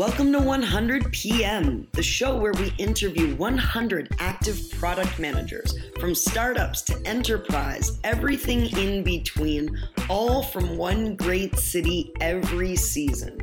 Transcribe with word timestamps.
Welcome 0.00 0.32
to 0.32 0.40
100 0.40 1.12
PM, 1.12 1.86
the 1.92 2.02
show 2.02 2.34
where 2.34 2.54
we 2.54 2.72
interview 2.78 3.36
100 3.36 4.16
active 4.18 4.58
product 4.78 5.18
managers 5.18 5.78
from 6.00 6.14
startups 6.14 6.80
to 6.84 6.98
enterprise, 7.06 7.98
everything 8.02 8.74
in 8.78 9.04
between, 9.04 9.78
all 10.08 10.42
from 10.42 10.78
one 10.78 11.16
great 11.16 11.58
city 11.58 12.14
every 12.22 12.76
season. 12.76 13.38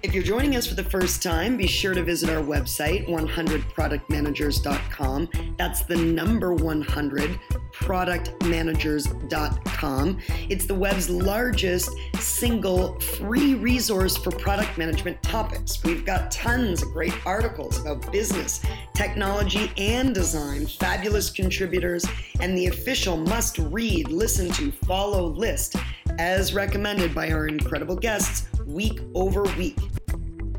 If 0.00 0.14
you're 0.14 0.22
joining 0.22 0.54
us 0.54 0.64
for 0.64 0.76
the 0.76 0.84
first 0.84 1.24
time, 1.24 1.56
be 1.56 1.66
sure 1.66 1.92
to 1.92 2.04
visit 2.04 2.30
our 2.30 2.40
website, 2.40 3.08
100productmanagers.com. 3.08 5.28
That's 5.58 5.82
the 5.82 5.96
number 5.96 6.54
100 6.54 7.40
productmanagers.com. 7.72 10.18
It's 10.48 10.66
the 10.66 10.74
web's 10.74 11.10
largest 11.10 11.90
single 12.20 13.00
free 13.00 13.56
resource 13.56 14.16
for 14.16 14.30
product 14.30 14.78
management 14.78 15.20
topics. 15.20 15.82
We've 15.82 16.06
got 16.06 16.30
tons 16.30 16.84
of 16.84 16.92
great 16.92 17.14
articles 17.26 17.80
about 17.80 18.12
business, 18.12 18.60
technology, 18.94 19.72
and 19.76 20.14
design, 20.14 20.66
fabulous 20.66 21.28
contributors, 21.28 22.06
and 22.38 22.56
the 22.56 22.66
official 22.66 23.16
must 23.16 23.58
read, 23.58 24.12
listen 24.12 24.48
to, 24.52 24.70
follow 24.70 25.26
list 25.26 25.74
as 26.18 26.52
recommended 26.52 27.14
by 27.14 27.30
our 27.30 27.46
incredible 27.46 27.94
guests 27.94 28.48
week 28.66 29.00
over 29.14 29.44
week. 29.56 29.78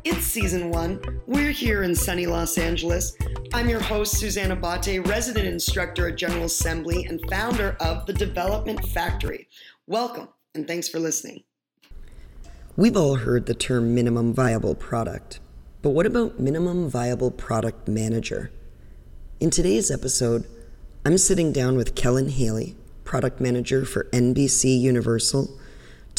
It's 0.05 0.26
season 0.26 0.70
one. 0.70 1.02
We're 1.27 1.52
here 1.52 1.84
in 1.84 1.94
sunny 1.94 2.26
Los 2.26 2.58
Angeles. 2.58 3.16
I'm 3.54 3.67
your 3.67 3.81
host, 3.81 4.17
Susanna 4.17 4.55
Bate, 4.55 5.05
resident 5.05 5.48
instructor 5.48 6.08
at 6.08 6.16
General 6.16 6.45
Assembly 6.45 7.05
and 7.05 7.20
founder 7.30 7.76
of 7.81 8.05
The 8.05 8.14
Development 8.14 8.84
Factory. 8.88 9.50
Welcome, 9.86 10.30
and 10.55 10.66
thanks 10.66 10.88
for 10.88 11.00
listening. 11.00 11.44
We've 12.78 12.95
all 12.95 13.16
heard 13.16 13.45
the 13.45 13.53
term 13.53 13.94
minimum 13.94 14.33
viable 14.33 14.76
product, 14.76 15.42
but 15.81 15.89
what 15.89 16.05
about 16.05 16.39
minimum 16.39 16.89
viable 16.89 17.31
product 17.31 17.89
manager? 17.89 18.52
In 19.42 19.50
today's 19.50 19.92
episode, 19.92 20.48
I'm 21.05 21.17
sitting 21.17 21.52
down 21.52 21.76
with 21.76 21.95
Kellen 21.95 22.30
Haley, 22.30 22.78
product 23.03 23.42
manager 23.42 23.83
for 23.86 24.03
NBC 24.14 24.80
Universal, 24.80 25.58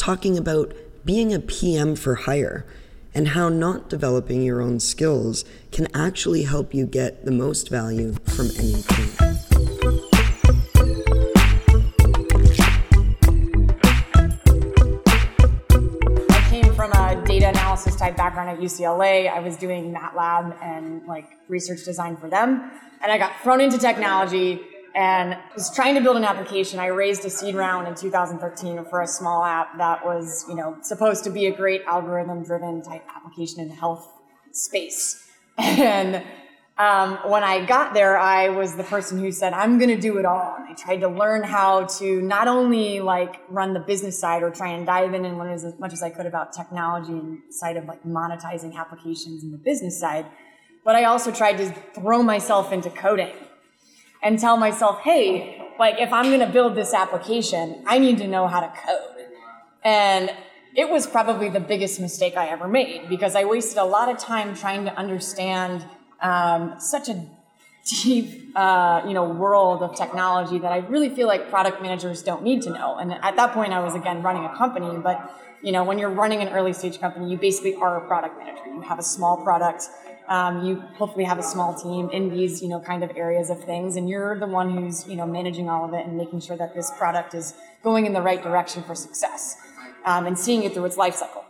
talking 0.01 0.35
about 0.35 0.73
being 1.05 1.31
a 1.31 1.39
PM 1.39 1.95
for 1.95 2.15
hire 2.15 2.65
and 3.13 3.27
how 3.27 3.49
not 3.49 3.87
developing 3.87 4.41
your 4.41 4.59
own 4.59 4.79
skills 4.79 5.45
can 5.71 5.87
actually 5.93 6.41
help 6.41 6.73
you 6.73 6.87
get 6.87 7.23
the 7.23 7.29
most 7.29 7.69
value 7.69 8.11
from 8.25 8.47
any 8.57 8.81
team. 8.81 9.09
I 16.31 16.47
came 16.49 16.73
from 16.73 16.91
a 16.93 17.23
data 17.27 17.49
analysis 17.49 17.95
type 17.95 18.17
background 18.17 18.49
at 18.49 18.57
UCLA. 18.57 19.31
I 19.31 19.39
was 19.39 19.55
doing 19.55 19.93
MATLAB 19.93 20.59
and 20.63 21.05
like 21.05 21.27
research 21.47 21.85
design 21.85 22.17
for 22.17 22.27
them. 22.27 22.71
And 23.03 23.11
I 23.11 23.19
got 23.19 23.39
thrown 23.43 23.61
into 23.61 23.77
technology 23.77 24.61
and 24.95 25.37
was 25.55 25.73
trying 25.73 25.95
to 25.95 26.01
build 26.01 26.17
an 26.17 26.23
application. 26.23 26.79
I 26.79 26.87
raised 26.87 27.25
a 27.25 27.29
seed 27.29 27.55
round 27.55 27.87
in 27.87 27.95
2013 27.95 28.85
for 28.85 29.01
a 29.01 29.07
small 29.07 29.43
app 29.43 29.77
that 29.77 30.05
was, 30.05 30.45
you 30.49 30.55
know, 30.55 30.77
supposed 30.81 31.23
to 31.23 31.29
be 31.29 31.45
a 31.47 31.55
great 31.55 31.81
algorithm-driven 31.85 32.83
type 32.83 33.03
application 33.15 33.61
in 33.61 33.69
the 33.69 33.75
health 33.75 34.11
space. 34.51 35.27
And 35.57 36.23
um, 36.77 37.19
when 37.29 37.43
I 37.43 37.63
got 37.65 37.93
there, 37.93 38.17
I 38.17 38.49
was 38.49 38.75
the 38.75 38.83
person 38.83 39.19
who 39.19 39.31
said, 39.31 39.53
"I'm 39.53 39.77
going 39.77 39.89
to 39.89 40.01
do 40.01 40.17
it 40.17 40.25
all." 40.25 40.55
And 40.57 40.67
I 40.67 40.73
tried 40.73 41.01
to 41.01 41.09
learn 41.09 41.43
how 41.43 41.85
to 41.99 42.21
not 42.21 42.47
only 42.47 43.01
like 43.01 43.41
run 43.49 43.73
the 43.73 43.79
business 43.79 44.17
side 44.17 44.41
or 44.41 44.49
try 44.49 44.69
and 44.69 44.85
dive 44.85 45.13
in 45.13 45.23
and 45.25 45.37
learn 45.37 45.51
as 45.51 45.65
much 45.77 45.93
as 45.93 46.01
I 46.01 46.09
could 46.09 46.25
about 46.25 46.53
technology 46.53 47.11
and 47.11 47.39
side 47.51 47.77
of 47.77 47.85
like 47.85 48.03
monetizing 48.03 48.73
applications 48.73 49.43
in 49.43 49.51
the 49.51 49.59
business 49.59 49.99
side, 49.99 50.25
but 50.83 50.95
I 50.95 51.03
also 51.03 51.31
tried 51.31 51.57
to 51.57 51.71
throw 51.93 52.23
myself 52.23 52.71
into 52.71 52.89
coding 52.89 53.33
and 54.21 54.39
tell 54.39 54.57
myself, 54.57 54.99
hey, 55.01 55.61
like 55.79 55.99
if 55.99 56.13
I'm 56.13 56.25
going 56.25 56.39
to 56.39 56.53
build 56.53 56.75
this 56.75 56.93
application, 56.93 57.83
I 57.85 57.99
need 57.99 58.17
to 58.19 58.27
know 58.27 58.47
how 58.47 58.59
to 58.59 58.67
code. 58.85 59.25
And 59.83 60.31
it 60.75 60.89
was 60.89 61.07
probably 61.07 61.49
the 61.49 61.59
biggest 61.59 61.99
mistake 61.99 62.37
I 62.37 62.47
ever 62.47 62.67
made 62.67 63.09
because 63.09 63.35
I 63.35 63.45
wasted 63.45 63.77
a 63.77 63.83
lot 63.83 64.09
of 64.09 64.17
time 64.17 64.55
trying 64.55 64.85
to 64.85 64.95
understand 64.95 65.83
um, 66.21 66.75
such 66.79 67.09
a 67.09 67.25
deep, 68.03 68.51
uh, 68.55 69.01
you 69.07 69.13
know, 69.13 69.27
world 69.27 69.81
of 69.81 69.95
technology 69.95 70.59
that 70.59 70.71
I 70.71 70.77
really 70.77 71.09
feel 71.09 71.27
like 71.27 71.49
product 71.49 71.81
managers 71.81 72.21
don't 72.21 72.43
need 72.43 72.61
to 72.63 72.69
know. 72.69 72.97
And 72.97 73.11
at 73.13 73.35
that 73.35 73.53
point, 73.53 73.73
I 73.73 73.79
was 73.79 73.95
again 73.95 74.21
running 74.21 74.45
a 74.45 74.55
company, 74.55 74.97
but 74.97 75.35
you 75.63 75.71
know, 75.71 75.83
when 75.83 75.99
you're 75.99 76.09
running 76.09 76.41
an 76.41 76.49
early 76.49 76.73
stage 76.73 76.99
company, 76.99 77.29
you 77.29 77.37
basically 77.37 77.75
are 77.75 78.03
a 78.03 78.07
product 78.07 78.37
manager. 78.37 78.65
You 78.67 78.81
have 78.81 78.99
a 78.99 79.03
small 79.03 79.37
product 79.43 79.89
um, 80.27 80.65
you 80.65 80.75
hopefully 80.97 81.25
have 81.25 81.39
a 81.39 81.43
small 81.43 81.73
team 81.73 82.09
in 82.11 82.29
these, 82.29 82.61
you 82.61 82.69
know, 82.69 82.79
kind 82.79 83.03
of 83.03 83.11
areas 83.15 83.49
of 83.49 83.63
things, 83.63 83.95
and 83.95 84.09
you're 84.09 84.39
the 84.39 84.47
one 84.47 84.71
who's, 84.71 85.07
you 85.07 85.15
know, 85.15 85.25
managing 85.25 85.69
all 85.69 85.85
of 85.85 85.93
it 85.93 86.05
and 86.05 86.17
making 86.17 86.39
sure 86.39 86.57
that 86.57 86.73
this 86.73 86.91
product 86.97 87.33
is 87.33 87.53
going 87.83 88.05
in 88.05 88.13
the 88.13 88.21
right 88.21 88.41
direction 88.41 88.83
for 88.83 88.95
success 88.95 89.57
um, 90.05 90.25
and 90.25 90.37
seeing 90.37 90.63
it 90.63 90.73
through 90.73 90.85
its 90.85 90.97
life 90.97 91.15
cycle. 91.15 91.45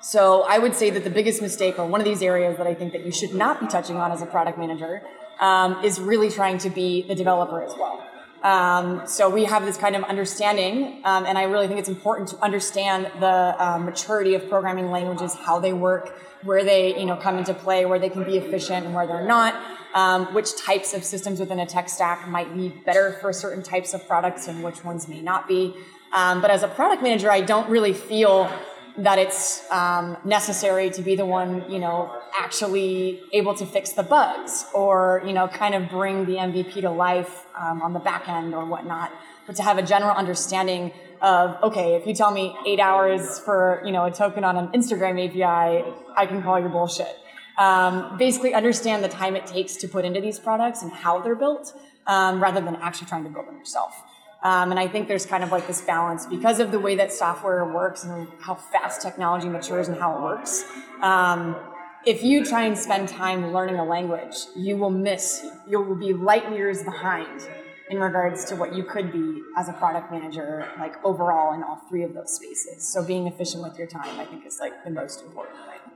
So 0.00 0.42
I 0.42 0.58
would 0.58 0.74
say 0.74 0.90
that 0.90 1.02
the 1.02 1.10
biggest 1.10 1.40
mistake, 1.40 1.78
or 1.78 1.86
one 1.86 2.00
of 2.00 2.04
these 2.04 2.20
areas 2.20 2.58
that 2.58 2.66
I 2.66 2.74
think 2.74 2.92
that 2.92 3.06
you 3.06 3.12
should 3.12 3.34
not 3.34 3.60
be 3.60 3.66
touching 3.66 3.96
on 3.96 4.12
as 4.12 4.20
a 4.20 4.26
product 4.26 4.58
manager, 4.58 5.02
um, 5.40 5.82
is 5.82 5.98
really 5.98 6.30
trying 6.30 6.58
to 6.58 6.70
be 6.70 7.02
the 7.02 7.14
developer 7.14 7.62
as 7.62 7.72
well. 7.78 8.06
Um, 8.44 9.06
so 9.06 9.30
we 9.30 9.44
have 9.44 9.64
this 9.64 9.78
kind 9.78 9.96
of 9.96 10.04
understanding, 10.04 11.00
um, 11.04 11.24
and 11.24 11.38
I 11.38 11.44
really 11.44 11.66
think 11.66 11.80
it's 11.80 11.88
important 11.88 12.28
to 12.28 12.38
understand 12.44 13.10
the 13.18 13.56
uh, 13.58 13.78
maturity 13.78 14.34
of 14.34 14.46
programming 14.50 14.90
languages, 14.90 15.34
how 15.34 15.58
they 15.58 15.72
work, 15.72 16.14
where 16.42 16.62
they 16.62 16.98
you 16.98 17.06
know 17.06 17.16
come 17.16 17.38
into 17.38 17.54
play, 17.54 17.86
where 17.86 17.98
they 17.98 18.10
can 18.10 18.22
be 18.22 18.36
efficient 18.36 18.84
and 18.84 18.94
where 18.94 19.06
they're 19.06 19.26
not, 19.26 19.54
um, 19.94 20.26
which 20.34 20.56
types 20.60 20.92
of 20.92 21.02
systems 21.02 21.40
within 21.40 21.58
a 21.58 21.64
tech 21.64 21.88
stack 21.88 22.28
might 22.28 22.54
be 22.54 22.68
better 22.68 23.12
for 23.22 23.32
certain 23.32 23.62
types 23.62 23.94
of 23.94 24.06
products 24.06 24.46
and 24.46 24.62
which 24.62 24.84
ones 24.84 25.08
may 25.08 25.22
not 25.22 25.48
be. 25.48 25.74
Um, 26.12 26.42
but 26.42 26.50
as 26.50 26.62
a 26.62 26.68
product 26.68 27.02
manager, 27.02 27.30
I 27.30 27.40
don't 27.40 27.68
really 27.70 27.94
feel 27.94 28.52
that 28.98 29.18
it's 29.18 29.68
um, 29.72 30.16
necessary 30.24 30.88
to 30.90 31.02
be 31.02 31.16
the 31.16 31.26
one, 31.26 31.68
you 31.70 31.78
know, 31.80 32.12
actually 32.38 33.20
able 33.32 33.54
to 33.54 33.66
fix 33.66 33.92
the 33.92 34.04
bugs 34.04 34.66
or, 34.72 35.20
you 35.26 35.32
know, 35.32 35.48
kind 35.48 35.74
of 35.74 35.88
bring 35.88 36.26
the 36.26 36.34
MVP 36.34 36.80
to 36.82 36.90
life 36.90 37.44
um, 37.58 37.82
on 37.82 37.92
the 37.92 37.98
back 37.98 38.28
end 38.28 38.54
or 38.54 38.64
whatnot, 38.64 39.12
but 39.46 39.56
to 39.56 39.62
have 39.62 39.78
a 39.78 39.82
general 39.82 40.14
understanding 40.14 40.92
of, 41.20 41.60
okay, 41.62 41.94
if 41.94 42.06
you 42.06 42.14
tell 42.14 42.30
me 42.30 42.56
eight 42.66 42.78
hours 42.78 43.38
for, 43.40 43.82
you 43.84 43.90
know, 43.90 44.04
a 44.04 44.10
token 44.12 44.44
on 44.44 44.56
an 44.56 44.68
Instagram 44.68 45.18
API, 45.28 45.84
I 46.16 46.26
can 46.26 46.42
call 46.42 46.60
your 46.60 46.68
bullshit. 46.68 47.18
Um, 47.58 48.16
basically 48.16 48.54
understand 48.54 49.02
the 49.02 49.08
time 49.08 49.34
it 49.34 49.46
takes 49.46 49.76
to 49.76 49.88
put 49.88 50.04
into 50.04 50.20
these 50.20 50.38
products 50.38 50.82
and 50.82 50.92
how 50.92 51.20
they're 51.20 51.36
built 51.36 51.72
um, 52.06 52.42
rather 52.42 52.60
than 52.60 52.76
actually 52.76 53.08
trying 53.08 53.24
to 53.24 53.30
build 53.30 53.46
them 53.46 53.56
yourself. 53.56 54.02
Um, 54.44 54.70
and 54.70 54.78
I 54.78 54.86
think 54.86 55.08
there's 55.08 55.24
kind 55.24 55.42
of 55.42 55.50
like 55.50 55.66
this 55.66 55.80
balance 55.80 56.26
because 56.26 56.60
of 56.60 56.70
the 56.70 56.78
way 56.78 56.94
that 56.96 57.10
software 57.12 57.64
works 57.64 58.04
and 58.04 58.28
how 58.40 58.54
fast 58.54 59.00
technology 59.00 59.48
matures 59.48 59.88
and 59.88 59.98
how 59.98 60.18
it 60.18 60.22
works. 60.22 60.64
Um, 61.00 61.56
if 62.04 62.22
you 62.22 62.44
try 62.44 62.66
and 62.66 62.76
spend 62.76 63.08
time 63.08 63.54
learning 63.54 63.76
a 63.76 63.84
language, 63.84 64.36
you 64.54 64.76
will 64.76 64.90
miss, 64.90 65.46
you 65.66 65.80
will 65.80 65.94
be 65.94 66.12
light 66.12 66.52
years 66.52 66.82
behind 66.82 67.48
in 67.88 67.98
regards 67.98 68.44
to 68.46 68.56
what 68.56 68.74
you 68.74 68.84
could 68.84 69.10
be 69.10 69.40
as 69.56 69.70
a 69.70 69.72
product 69.72 70.12
manager, 70.12 70.68
like 70.78 71.02
overall 71.04 71.54
in 71.54 71.62
all 71.62 71.80
three 71.88 72.02
of 72.02 72.12
those 72.12 72.34
spaces. 72.34 72.86
So 72.86 73.02
being 73.02 73.26
efficient 73.26 73.62
with 73.62 73.78
your 73.78 73.86
time, 73.86 74.20
I 74.20 74.26
think, 74.26 74.44
is 74.44 74.58
like 74.60 74.84
the 74.84 74.90
most 74.90 75.22
important 75.22 75.56
thing. 75.56 75.92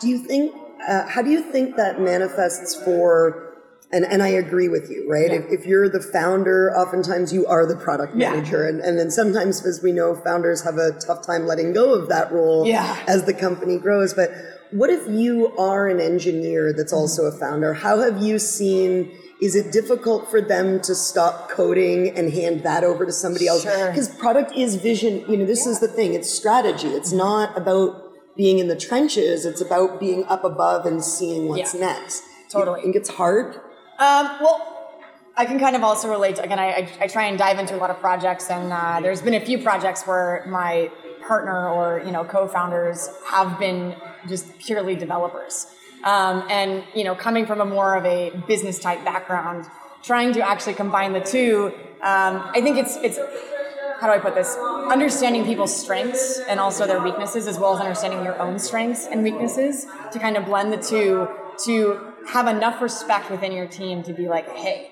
Do 0.00 0.08
you 0.08 0.18
think, 0.18 0.54
uh, 0.88 1.06
how 1.06 1.20
do 1.20 1.30
you 1.30 1.42
think 1.42 1.76
that 1.76 2.00
manifests 2.00 2.74
for 2.74 3.51
and, 3.92 4.06
and 4.06 4.22
I 4.22 4.28
agree 4.28 4.68
with 4.68 4.90
you, 4.90 5.06
right? 5.08 5.30
Yeah. 5.30 5.40
If, 5.40 5.60
if, 5.60 5.66
you're 5.66 5.88
the 5.88 6.00
founder, 6.00 6.74
oftentimes 6.74 7.32
you 7.32 7.46
are 7.46 7.66
the 7.66 7.76
product 7.76 8.14
manager. 8.14 8.62
Yeah. 8.62 8.70
And, 8.70 8.80
and 8.80 8.98
then 8.98 9.10
sometimes, 9.10 9.64
as 9.66 9.82
we 9.82 9.92
know, 9.92 10.14
founders 10.14 10.62
have 10.62 10.78
a 10.78 10.92
tough 10.92 11.26
time 11.26 11.46
letting 11.46 11.74
go 11.74 11.92
of 11.94 12.08
that 12.08 12.32
role 12.32 12.66
yeah. 12.66 13.04
as 13.06 13.24
the 13.24 13.34
company 13.34 13.78
grows. 13.78 14.14
But 14.14 14.30
what 14.70 14.88
if 14.88 15.06
you 15.08 15.54
are 15.58 15.88
an 15.88 16.00
engineer 16.00 16.72
that's 16.72 16.92
also 16.92 17.24
a 17.24 17.32
founder? 17.32 17.74
How 17.74 18.00
have 18.00 18.22
you 18.22 18.38
seen? 18.38 19.14
Is 19.42 19.54
it 19.54 19.72
difficult 19.72 20.30
for 20.30 20.40
them 20.40 20.80
to 20.82 20.94
stop 20.94 21.50
coding 21.50 22.16
and 22.16 22.32
hand 22.32 22.62
that 22.62 22.84
over 22.84 23.04
to 23.04 23.12
somebody 23.12 23.46
else? 23.46 23.64
Because 23.64 24.06
sure. 24.06 24.16
product 24.16 24.52
is 24.56 24.76
vision. 24.76 25.24
You 25.28 25.36
know, 25.36 25.44
this 25.44 25.66
is 25.66 25.80
the 25.80 25.88
thing. 25.88 26.14
It's 26.14 26.32
strategy. 26.32 26.88
It's 26.88 27.12
not 27.12 27.54
about 27.58 28.10
being 28.36 28.58
in 28.58 28.68
the 28.68 28.76
trenches. 28.76 29.44
It's 29.44 29.60
about 29.60 30.00
being 30.00 30.24
up 30.24 30.44
above 30.44 30.86
and 30.86 31.04
seeing 31.04 31.48
what's 31.48 31.74
next. 31.74 32.22
Totally. 32.48 32.80
You 32.80 32.84
think 32.84 32.96
it's 32.96 33.10
hard? 33.10 33.60
Um, 34.02 34.36
well, 34.40 34.90
I 35.36 35.44
can 35.44 35.60
kind 35.60 35.76
of 35.76 35.84
also 35.84 36.10
relate. 36.10 36.34
To, 36.34 36.42
again, 36.42 36.58
I, 36.58 36.70
I, 36.70 36.92
I, 37.02 37.06
try 37.06 37.26
and 37.26 37.38
dive 37.38 37.60
into 37.60 37.76
a 37.76 37.78
lot 37.78 37.90
of 37.90 38.00
projects, 38.00 38.50
and 38.50 38.72
uh, 38.72 38.98
there's 39.00 39.22
been 39.22 39.34
a 39.34 39.40
few 39.40 39.58
projects 39.58 40.08
where 40.08 40.44
my 40.48 40.90
partner 41.24 41.68
or 41.68 42.02
you 42.04 42.10
know 42.10 42.24
co-founders 42.24 43.10
have 43.26 43.60
been 43.60 43.94
just 44.26 44.58
purely 44.58 44.96
developers. 44.96 45.68
Um, 46.02 46.44
and 46.50 46.82
you 46.96 47.04
know, 47.04 47.14
coming 47.14 47.46
from 47.46 47.60
a 47.60 47.64
more 47.64 47.94
of 47.94 48.04
a 48.04 48.30
business 48.48 48.80
type 48.80 49.04
background, 49.04 49.66
trying 50.02 50.32
to 50.32 50.40
actually 50.40 50.74
combine 50.74 51.12
the 51.12 51.20
two, 51.20 51.72
um, 52.02 52.42
I 52.56 52.60
think 52.60 52.78
it's 52.78 52.96
it's 52.96 53.18
how 54.00 54.08
do 54.08 54.14
I 54.14 54.18
put 54.18 54.34
this? 54.34 54.56
understanding 54.90 55.44
people's 55.44 55.74
strengths 55.74 56.40
and 56.48 56.58
also 56.58 56.86
their 56.88 57.00
weaknesses, 57.00 57.46
as 57.46 57.56
well 57.56 57.72
as 57.74 57.80
understanding 57.80 58.24
your 58.24 58.38
own 58.40 58.58
strengths 58.58 59.06
and 59.06 59.22
weaknesses, 59.22 59.86
to 60.12 60.18
kind 60.18 60.36
of 60.36 60.44
blend 60.44 60.72
the 60.72 60.76
two 60.76 61.28
to 61.64 62.11
have 62.28 62.46
enough 62.46 62.80
respect 62.80 63.30
within 63.30 63.52
your 63.52 63.66
team 63.66 64.02
to 64.04 64.12
be 64.12 64.28
like, 64.28 64.48
hey, 64.50 64.90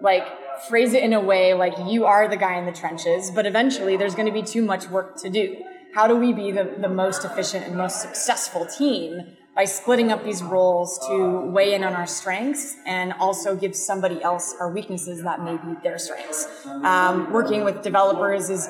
like 0.00 0.26
phrase 0.68 0.92
it 0.92 1.02
in 1.02 1.12
a 1.12 1.20
way 1.20 1.54
like 1.54 1.74
you 1.86 2.04
are 2.04 2.28
the 2.28 2.36
guy 2.36 2.58
in 2.58 2.66
the 2.66 2.72
trenches, 2.72 3.30
but 3.30 3.46
eventually 3.46 3.96
there's 3.96 4.14
going 4.14 4.26
to 4.26 4.32
be 4.32 4.42
too 4.42 4.64
much 4.64 4.88
work 4.88 5.16
to 5.18 5.30
do. 5.30 5.56
How 5.94 6.06
do 6.06 6.16
we 6.16 6.32
be 6.32 6.52
the, 6.52 6.76
the 6.78 6.88
most 6.88 7.24
efficient 7.24 7.66
and 7.66 7.76
most 7.76 8.00
successful 8.00 8.66
team 8.66 9.36
by 9.56 9.64
splitting 9.64 10.12
up 10.12 10.24
these 10.24 10.42
roles 10.42 10.98
to 11.08 11.40
weigh 11.50 11.74
in 11.74 11.82
on 11.82 11.94
our 11.94 12.06
strengths 12.06 12.76
and 12.86 13.12
also 13.14 13.56
give 13.56 13.74
somebody 13.74 14.22
else 14.22 14.54
our 14.60 14.70
weaknesses 14.70 15.22
that 15.24 15.42
may 15.42 15.56
be 15.56 15.78
their 15.82 15.98
strengths? 15.98 16.46
Um, 16.66 17.32
working 17.32 17.64
with 17.64 17.82
developers 17.82 18.50
is 18.50 18.68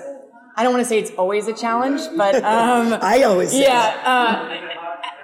I 0.57 0.63
don't 0.63 0.73
want 0.73 0.85
to 0.85 0.89
say 0.89 0.99
it's 0.99 1.13
always 1.13 1.47
a 1.49 1.55
challenge, 1.55 2.01
but 2.17 2.35
um, 2.37 2.99
I 3.03 3.23
always 3.23 3.57
yeah. 3.57 4.03
Uh, 4.05 4.80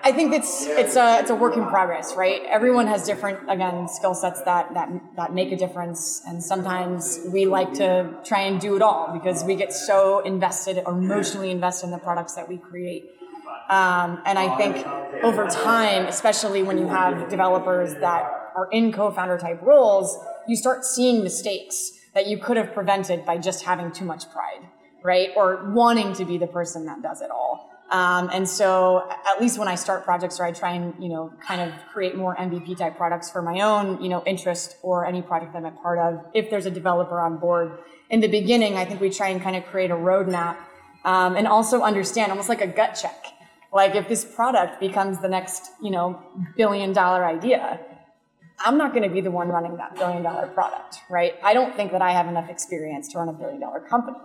I 0.07 0.13
think 0.13 0.33
it's 0.33 0.67
it's 0.67 0.95
a 0.95 1.19
it's 1.19 1.31
a 1.31 1.35
work 1.35 1.57
in 1.57 1.67
progress, 1.67 2.15
right? 2.15 2.41
Everyone 2.45 2.87
has 2.87 3.05
different 3.05 3.51
again 3.51 3.89
skill 3.89 4.15
sets 4.15 4.41
that 4.43 4.73
that 4.75 4.89
that 5.17 5.35
make 5.35 5.51
a 5.51 5.57
difference, 5.57 6.23
and 6.25 6.41
sometimes 6.41 7.19
we 7.33 7.45
like 7.45 7.73
to 7.75 8.15
try 8.25 8.43
and 8.43 8.61
do 8.61 8.77
it 8.77 8.83
all 8.83 9.13
because 9.13 9.43
we 9.43 9.57
get 9.57 9.73
so 9.73 10.21
invested 10.21 10.81
or 10.87 10.93
emotionally 10.93 11.51
invested 11.51 11.87
in 11.87 11.91
the 11.91 11.99
products 11.99 12.35
that 12.35 12.49
we 12.49 12.57
create. 12.57 13.07
Um, 13.69 14.23
and 14.25 14.39
I 14.39 14.57
think 14.57 14.87
over 15.25 15.49
time, 15.49 16.07
especially 16.07 16.63
when 16.63 16.79
you 16.79 16.87
have 16.87 17.29
developers 17.29 17.95
that 17.95 18.23
are 18.55 18.69
in 18.71 18.93
co-founder 18.93 19.39
type 19.39 19.61
roles, 19.61 20.17
you 20.47 20.55
start 20.55 20.85
seeing 20.85 21.25
mistakes 21.25 21.91
that 22.15 22.29
you 22.29 22.39
could 22.39 22.57
have 22.57 22.73
prevented 22.73 23.27
by 23.27 23.39
just 23.39 23.65
having 23.65 23.91
too 23.91 24.05
much 24.05 24.31
pride, 24.31 24.69
right? 25.03 25.31
Or 25.35 25.73
wanting 25.73 26.13
to 26.15 26.25
be 26.25 26.39
the 26.39 26.47
person 26.47 26.87
that 26.87 27.03
does 27.03 27.23
it 27.23 27.33
all. 27.33 27.76
Um, 27.91 28.31
and 28.33 28.49
so 28.49 29.09
at 29.11 29.41
least 29.41 29.59
when 29.59 29.69
I 29.69 29.77
start 29.77 30.05
projects 30.05 30.41
or 30.41 30.45
I 30.45 30.53
try 30.53 30.73
and, 30.73 30.93
you 30.99 31.09
know, 31.09 31.33
kind 31.41 31.61
of 31.61 31.73
create 31.93 32.17
more 32.17 32.35
MVP 32.35 32.77
type 32.77 32.97
products 32.97 33.31
for 33.31 33.43
my 33.43 33.61
own, 33.61 34.03
you 34.03 34.09
know, 34.09 34.25
interest 34.27 34.77
or 34.83 35.07
any 35.07 35.23
project 35.23 35.53
that 35.53 35.59
I'm 35.59 35.67
a 35.67 35.71
part 35.71 35.99
of, 35.99 36.25
if 36.35 36.51
there's 36.51 36.67
a 36.67 36.71
developer 36.71 37.21
on 37.21 37.39
board. 37.39 37.79
In 38.11 38.21
the 38.21 38.29
beginning, 38.29 38.75
I 38.77 38.85
think 38.85 39.01
we 39.01 39.11
try 39.11 39.29
and 39.29 39.41
kind 39.41 39.55
of 39.55 39.65
create 39.67 39.91
a 39.91 39.95
roadmap 39.95 40.57
um, 41.05 41.37
and 41.37 41.47
also 41.47 41.83
understand 41.83 42.33
almost 42.33 42.49
like 42.49 42.61
a 42.61 42.67
gut 42.67 42.99
check. 43.01 43.27
Like 43.73 43.95
if 43.95 44.09
this 44.09 44.25
product 44.25 44.81
becomes 44.81 45.21
the 45.21 45.29
next, 45.29 45.71
you 45.81 45.91
know, 45.91 46.21
billion 46.57 46.93
dollar 46.93 47.25
idea, 47.25 47.79
I'm 48.59 48.79
not 48.79 48.93
going 48.93 49.03
to 49.03 49.15
be 49.15 49.21
the 49.21 49.31
one 49.31 49.49
running 49.49 49.77
that 49.77 49.95
billion 49.95 50.23
dollar 50.23 50.49
product, 50.49 51.03
right? 51.09 51.35
I 51.43 51.55
don't 51.55 51.77
think 51.77 51.93
that 51.93 52.03
I 52.03 52.13
have 52.13 52.27
enough 52.27 52.49
experience 52.49 53.09
to 53.09 53.19
run 53.19 53.29
a 53.29 53.33
billion 53.33 53.61
dollar 53.61 53.81
company. 53.81 54.19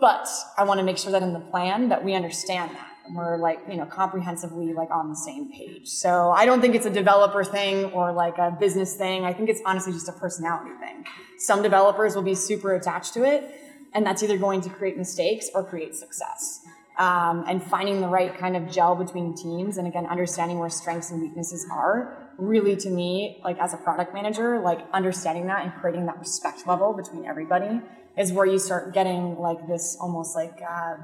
But 0.00 0.28
I 0.56 0.64
want 0.64 0.78
to 0.78 0.84
make 0.84 0.98
sure 0.98 1.12
that 1.12 1.22
in 1.22 1.32
the 1.32 1.40
plan 1.40 1.88
that 1.90 2.04
we 2.04 2.14
understand 2.14 2.74
that 2.74 2.91
we're 3.14 3.36
like 3.36 3.60
you 3.68 3.76
know 3.76 3.86
comprehensively 3.86 4.72
like 4.72 4.90
on 4.90 5.08
the 5.08 5.16
same 5.16 5.50
page. 5.50 5.88
So 5.88 6.30
i 6.30 6.46
don't 6.46 6.60
think 6.60 6.74
it's 6.74 6.86
a 6.86 6.90
developer 6.90 7.44
thing 7.44 7.86
or 7.86 8.12
like 8.12 8.38
a 8.38 8.50
business 8.50 8.94
thing. 8.94 9.24
I 9.24 9.32
think 9.32 9.48
it's 9.48 9.60
honestly 9.66 9.92
just 9.92 10.08
a 10.08 10.12
personality 10.12 10.74
thing. 10.80 11.04
Some 11.38 11.62
developers 11.62 12.14
will 12.14 12.22
be 12.22 12.34
super 12.34 12.74
attached 12.74 13.14
to 13.14 13.24
it 13.24 13.54
and 13.94 14.06
that's 14.06 14.22
either 14.22 14.38
going 14.38 14.60
to 14.62 14.70
create 14.70 14.96
mistakes 14.96 15.50
or 15.54 15.62
create 15.62 15.94
success. 15.94 16.60
Um, 16.98 17.44
and 17.48 17.62
finding 17.62 18.00
the 18.00 18.08
right 18.08 18.36
kind 18.36 18.54
of 18.54 18.70
gel 18.70 18.94
between 18.94 19.34
teams 19.34 19.78
and 19.78 19.86
again 19.88 20.06
understanding 20.06 20.58
where 20.58 20.68
strengths 20.68 21.10
and 21.10 21.22
weaknesses 21.22 21.66
are 21.72 22.18
really 22.36 22.76
to 22.76 22.90
me 22.90 23.40
like 23.42 23.58
as 23.58 23.72
a 23.72 23.78
product 23.78 24.12
manager 24.12 24.60
like 24.60 24.80
understanding 24.92 25.46
that 25.46 25.64
and 25.64 25.72
creating 25.80 26.04
that 26.04 26.18
respect 26.18 26.66
level 26.66 26.92
between 26.92 27.24
everybody 27.24 27.80
is 28.18 28.32
where 28.32 28.46
you 28.46 28.58
start 28.58 28.92
getting 28.92 29.38
like 29.38 29.66
this 29.66 29.96
almost 30.00 30.36
like 30.36 30.60
uh, 30.68 30.96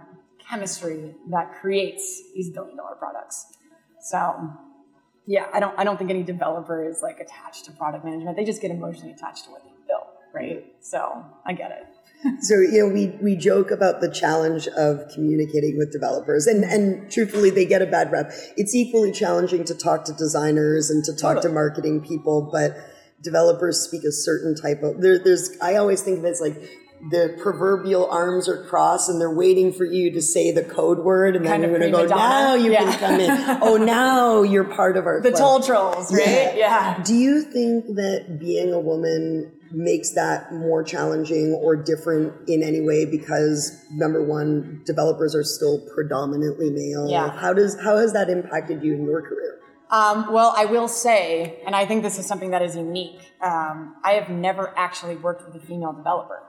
chemistry 0.49 1.15
that 1.31 1.61
creates 1.61 2.23
these 2.35 2.51
billion 2.51 2.77
dollar 2.77 2.95
products. 2.97 3.47
So 4.01 4.51
yeah, 5.27 5.47
I 5.53 5.61
don't 5.61 5.79
I 5.79 5.85
don't 5.85 5.99
think 5.99 6.11
any 6.11 6.23
developer 6.23 6.89
is 6.89 7.03
like 7.03 7.21
attached 7.21 7.67
to 7.67 7.73
product 7.73 8.05
management. 8.05 8.37
They 8.37 8.45
just 8.45 8.63
get 8.63 8.71
emotionally 8.71 9.13
attached 9.13 9.45
to 9.45 9.51
what 9.51 9.63
they 9.65 9.71
built, 9.87 10.09
right? 10.33 10.65
So 10.81 11.25
I 11.47 11.53
get 11.53 11.71
it. 11.71 11.87
so 12.41 12.55
you 12.55 12.81
know 12.81 12.93
we 12.93 13.09
we 13.23 13.37
joke 13.37 13.71
about 13.71 14.01
the 14.01 14.11
challenge 14.11 14.67
of 14.69 15.09
communicating 15.15 15.79
with 15.79 15.93
developers 15.93 16.47
and 16.47 16.65
and 16.65 17.11
truthfully 17.11 17.51
they 17.51 17.65
get 17.65 17.81
a 17.81 17.87
bad 17.87 18.11
rep 18.11 18.33
it's 18.57 18.75
equally 18.75 19.13
challenging 19.13 19.65
to 19.65 19.73
talk 19.75 20.05
to 20.05 20.13
designers 20.15 20.91
and 20.91 21.05
to 21.05 21.13
talk 21.13 21.37
totally. 21.37 21.43
to 21.43 21.55
marketing 21.55 22.01
people 22.01 22.49
but 22.51 22.77
developers 23.23 23.79
speak 23.79 24.03
a 24.03 24.11
certain 24.11 24.57
type 24.57 24.83
of 24.83 25.01
there, 25.01 25.19
there's 25.19 25.57
i 25.63 25.77
always 25.77 26.03
think 26.03 26.19
of 26.19 26.25
it 26.25 26.29
as 26.31 26.41
like 26.41 26.61
the 27.11 27.37
proverbial 27.41 28.07
arms 28.11 28.49
are 28.49 28.65
crossed 28.65 29.09
and 29.09 29.21
they're 29.21 29.35
waiting 29.35 29.73
for 29.73 29.85
you 29.85 30.11
to 30.11 30.21
say 30.21 30.51
the 30.51 30.63
code 30.63 30.99
word 30.99 31.37
and 31.37 31.45
then 31.45 31.61
kind 31.61 31.63
you're 31.63 31.79
going 31.79 31.93
to 31.93 32.09
go 32.09 32.17
now 32.17 32.55
you 32.55 32.73
yeah. 32.73 32.79
can 32.79 32.99
come 32.99 33.21
in 33.21 33.59
oh 33.63 33.77
now 33.77 34.43
you're 34.43 34.65
part 34.65 34.97
of 34.97 35.07
our 35.07 35.21
the 35.21 35.31
club. 35.31 35.41
toll 35.41 35.61
trolls 35.61 36.13
right 36.13 36.27
yeah. 36.27 36.57
yeah 36.57 37.03
do 37.05 37.15
you 37.15 37.43
think 37.43 37.85
that 37.95 38.39
being 38.39 38.73
a 38.73 38.81
woman 38.81 39.53
makes 39.71 40.15
that 40.15 40.53
more 40.53 40.83
challenging 40.83 41.53
or 41.53 41.77
different 41.77 42.33
in 42.49 42.63
any 42.63 42.81
way 42.81 43.05
because 43.05 43.85
number 43.93 44.23
one 44.23 44.83
developers 44.85 45.35
are 45.35 45.45
still 45.45 45.81
predominantly 45.95 46.71
male 46.71 47.09
yeah. 47.09 47.31
how 47.39 47.53
does 47.53 47.79
how 47.81 47.97
has 47.97 48.13
that 48.13 48.29
impacted 48.29 48.83
you 48.83 48.95
in 48.95 49.05
your 49.05 49.23
career 49.23 49.59
um, 49.91 50.31
well, 50.33 50.53
I 50.55 50.67
will 50.67 50.87
say, 50.87 51.63
and 51.65 51.75
I 51.75 51.87
think 51.87 52.03
this 52.03 52.19
is 52.19 52.27
something 52.27 52.51
that 52.51 52.61
is 52.61 52.77
unique. 52.77 53.33
Um, 53.41 53.97
I 54.05 54.13
have 54.13 54.29
never 54.29 54.75
actually 54.77 55.17
worked 55.17 55.47
with 55.47 55.63
a 55.63 55.67
female 55.67 55.95
developer. 55.95 56.43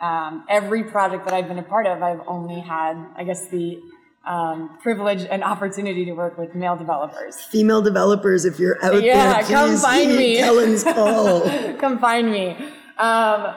Um, 0.00 0.44
every 0.48 0.84
project 0.84 1.24
that 1.24 1.34
I've 1.34 1.48
been 1.48 1.58
a 1.58 1.62
part 1.62 1.86
of, 1.86 2.02
I've 2.02 2.20
only 2.26 2.60
had, 2.60 2.96
I 3.16 3.24
guess, 3.24 3.48
the 3.48 3.80
um, 4.26 4.76
privilege 4.82 5.22
and 5.30 5.42
opportunity 5.42 6.04
to 6.04 6.12
work 6.12 6.36
with 6.36 6.54
male 6.54 6.76
developers. 6.76 7.40
Female 7.40 7.80
developers, 7.80 8.44
if 8.44 8.58
you're 8.58 8.82
out 8.84 9.02
yeah, 9.02 9.42
there, 9.42 9.56
come 9.56 9.76
find 9.76 10.16
me. 10.16 10.36
Kellen's 10.38 10.84
call. 10.94 11.48
come 11.78 11.98
find 11.98 12.30
me. 12.30 12.56
Um, 12.98 13.54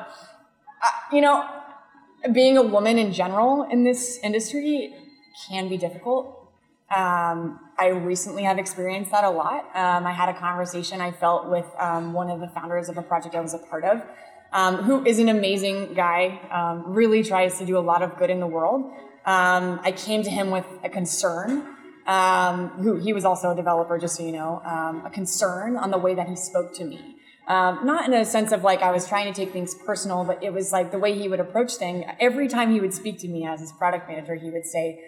you 1.12 1.22
know, 1.22 1.46
being 2.32 2.58
a 2.58 2.64
woman 2.64 2.98
in 2.98 3.12
general 3.12 3.64
in 3.64 3.84
this 3.84 4.20
industry 4.24 4.94
can 5.48 5.68
be 5.68 5.78
difficult. 5.78 6.36
Um, 6.96 7.60
I 7.78 7.88
recently 7.88 8.44
have 8.44 8.58
experienced 8.58 9.12
that 9.12 9.24
a 9.24 9.30
lot. 9.30 9.66
Um, 9.76 10.06
I 10.06 10.12
had 10.12 10.30
a 10.30 10.34
conversation 10.34 11.02
I 11.02 11.12
felt 11.12 11.48
with 11.50 11.66
um, 11.80 12.14
one 12.14 12.30
of 12.30 12.40
the 12.40 12.48
founders 12.48 12.90
of 12.90 12.98
a 12.98 13.02
project 13.02 13.36
I 13.36 13.42
was 13.42 13.54
a 13.54 13.60
part 13.60 13.84
of 13.84 14.02
um, 14.52 14.78
who 14.78 15.06
is 15.06 15.20
an 15.20 15.30
amazing 15.30 15.94
guy, 15.94 16.40
um, 16.52 16.94
really 16.94 17.24
tries 17.24 17.58
to 17.60 17.66
do 17.66 17.78
a 17.78 17.80
lot 17.80 18.02
of 18.02 18.18
good 18.18 18.30
in 18.30 18.40
the 18.40 18.48
world. 18.48 18.92
Um, 19.26 19.80
I 19.84 19.92
came 19.92 20.24
to 20.24 20.30
him 20.30 20.50
with 20.50 20.66
a 20.84 20.90
concern. 20.90 21.76
Um, 22.08 22.70
who 22.70 22.96
he 22.96 23.14
was 23.14 23.24
also 23.24 23.52
a 23.52 23.56
developer, 23.56 24.00
just 24.00 24.16
so 24.16 24.24
you 24.24 24.32
know, 24.32 24.64
um, 24.66 25.06
a 25.06 25.12
concern 25.12 25.78
on 25.78 25.92
the 25.92 25.98
way 26.00 26.16
that 26.16 26.28
he 26.28 26.36
spoke 26.36 26.74
to 26.74 26.84
me. 26.84 27.18
Um, 27.48 27.86
not 27.86 28.08
in 28.08 28.14
a 28.16 28.26
sense 28.26 28.52
of 28.52 28.64
like 28.64 28.82
I 28.82 28.92
was 28.92 29.08
trying 29.08 29.32
to 29.32 29.40
take 29.40 29.54
things 29.54 29.76
personal, 29.76 30.24
but 30.24 30.44
it 30.44 30.52
was 30.52 30.72
like 30.72 30.92
the 30.92 30.98
way 30.98 31.16
he 31.16 31.28
would 31.28 31.40
approach 31.40 31.76
things. 31.76 32.06
Every 32.20 32.48
time 32.48 32.72
he 32.72 32.80
would 32.80 32.96
speak 32.96 33.20
to 33.20 33.28
me 33.28 33.46
as 33.46 33.60
his 33.60 33.72
product 33.72 34.10
manager, 34.10 34.34
he 34.34 34.50
would 34.50 34.66
say, 34.66 35.04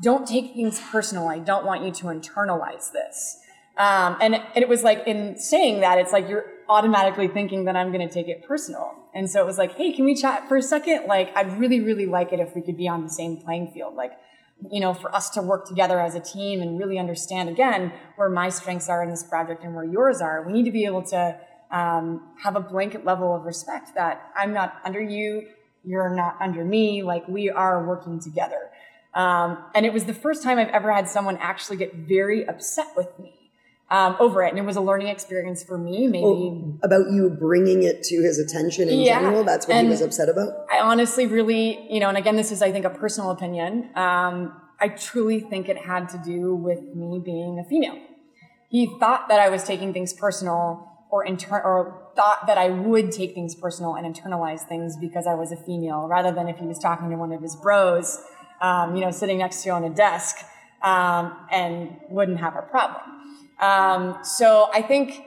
"Don't 0.00 0.26
take 0.26 0.54
things 0.54 0.80
personal. 0.80 1.28
I 1.28 1.40
don't 1.40 1.66
want 1.66 1.84
you 1.84 1.90
to 1.90 2.04
internalize 2.06 2.90
this." 2.92 3.40
Um, 3.78 4.16
and, 4.20 4.34
and 4.34 4.56
it 4.56 4.68
was 4.68 4.82
like 4.82 5.06
in 5.06 5.38
saying 5.38 5.80
that, 5.80 5.98
it's 5.98 6.12
like 6.12 6.28
you're 6.28 6.46
automatically 6.68 7.28
thinking 7.28 7.64
that 7.64 7.76
I'm 7.76 7.90
going 7.92 8.06
to 8.06 8.12
take 8.12 8.28
it 8.28 8.46
personal. 8.46 8.94
And 9.14 9.28
so 9.28 9.40
it 9.40 9.46
was 9.46 9.58
like, 9.58 9.76
hey, 9.76 9.92
can 9.92 10.04
we 10.04 10.14
chat 10.14 10.48
for 10.48 10.56
a 10.56 10.62
second? 10.62 11.06
Like, 11.06 11.34
I'd 11.36 11.58
really, 11.58 11.80
really 11.80 12.06
like 12.06 12.32
it 12.32 12.40
if 12.40 12.54
we 12.54 12.60
could 12.60 12.76
be 12.76 12.88
on 12.88 13.02
the 13.02 13.08
same 13.08 13.38
playing 13.38 13.70
field. 13.72 13.94
Like, 13.94 14.12
you 14.70 14.80
know, 14.80 14.92
for 14.92 15.14
us 15.14 15.30
to 15.30 15.42
work 15.42 15.66
together 15.66 16.00
as 16.00 16.14
a 16.14 16.20
team 16.20 16.60
and 16.60 16.78
really 16.78 16.98
understand 16.98 17.48
again 17.48 17.92
where 18.16 18.28
my 18.28 18.48
strengths 18.48 18.88
are 18.88 19.02
in 19.02 19.08
this 19.08 19.22
project 19.22 19.64
and 19.64 19.74
where 19.74 19.84
yours 19.84 20.20
are. 20.20 20.44
We 20.46 20.52
need 20.52 20.64
to 20.64 20.70
be 20.70 20.84
able 20.84 21.02
to 21.04 21.38
um, 21.70 22.32
have 22.42 22.56
a 22.56 22.60
blanket 22.60 23.04
level 23.04 23.34
of 23.34 23.44
respect 23.44 23.94
that 23.94 24.30
I'm 24.36 24.52
not 24.52 24.74
under 24.84 25.00
you, 25.00 25.48
you're 25.84 26.14
not 26.14 26.36
under 26.40 26.64
me. 26.64 27.02
Like, 27.02 27.26
we 27.28 27.48
are 27.48 27.86
working 27.86 28.20
together. 28.20 28.70
Um, 29.14 29.64
and 29.74 29.86
it 29.86 29.92
was 29.92 30.04
the 30.04 30.14
first 30.14 30.42
time 30.42 30.58
I've 30.58 30.68
ever 30.68 30.92
had 30.92 31.08
someone 31.08 31.38
actually 31.38 31.78
get 31.78 31.94
very 31.94 32.46
upset 32.46 32.88
with 32.94 33.18
me 33.18 33.37
um, 33.90 34.16
over 34.20 34.42
it. 34.42 34.50
And 34.50 34.58
it 34.58 34.64
was 34.64 34.76
a 34.76 34.80
learning 34.80 35.08
experience 35.08 35.62
for 35.62 35.78
me, 35.78 36.06
maybe. 36.06 36.24
Oh, 36.24 36.78
about 36.82 37.10
you 37.10 37.30
bringing 37.30 37.82
it 37.82 38.02
to 38.04 38.16
his 38.22 38.38
attention 38.38 38.88
in 38.88 39.00
yeah. 39.00 39.20
general? 39.20 39.44
That's 39.44 39.66
what 39.66 39.76
and 39.76 39.86
he 39.86 39.90
was 39.90 40.00
upset 40.00 40.28
about? 40.28 40.66
I 40.70 40.80
honestly 40.80 41.26
really, 41.26 41.86
you 41.92 42.00
know, 42.00 42.08
and 42.08 42.18
again, 42.18 42.36
this 42.36 42.52
is, 42.52 42.62
I 42.62 42.70
think, 42.72 42.84
a 42.84 42.90
personal 42.90 43.30
opinion. 43.30 43.90
Um, 43.94 44.60
I 44.80 44.88
truly 44.88 45.40
think 45.40 45.68
it 45.68 45.78
had 45.78 46.08
to 46.10 46.18
do 46.18 46.54
with 46.54 46.94
me 46.94 47.20
being 47.24 47.58
a 47.58 47.64
female. 47.64 47.98
He 48.68 48.86
thought 49.00 49.28
that 49.28 49.40
I 49.40 49.48
was 49.48 49.64
taking 49.64 49.92
things 49.92 50.12
personal 50.12 50.84
or 51.10 51.24
inter- 51.24 51.62
or 51.62 52.10
thought 52.14 52.46
that 52.46 52.58
I 52.58 52.68
would 52.68 53.10
take 53.12 53.34
things 53.34 53.54
personal 53.54 53.94
and 53.94 54.14
internalize 54.14 54.60
things 54.68 54.96
because 54.96 55.26
I 55.26 55.34
was 55.34 55.52
a 55.52 55.56
female, 55.56 56.06
rather 56.06 56.32
than 56.32 56.48
if 56.48 56.58
he 56.58 56.66
was 56.66 56.78
talking 56.78 57.08
to 57.10 57.16
one 57.16 57.32
of 57.32 57.40
his 57.40 57.56
bros, 57.56 58.22
um, 58.60 58.94
you 58.94 59.00
know, 59.00 59.10
sitting 59.10 59.38
next 59.38 59.62
to 59.62 59.70
you 59.70 59.72
on 59.72 59.84
a 59.84 59.90
desk 59.90 60.44
um, 60.82 61.34
and 61.50 61.96
wouldn't 62.10 62.40
have 62.40 62.56
a 62.56 62.62
problem. 62.62 63.17
Um, 63.60 64.18
so 64.22 64.70
I 64.72 64.82
think, 64.82 65.22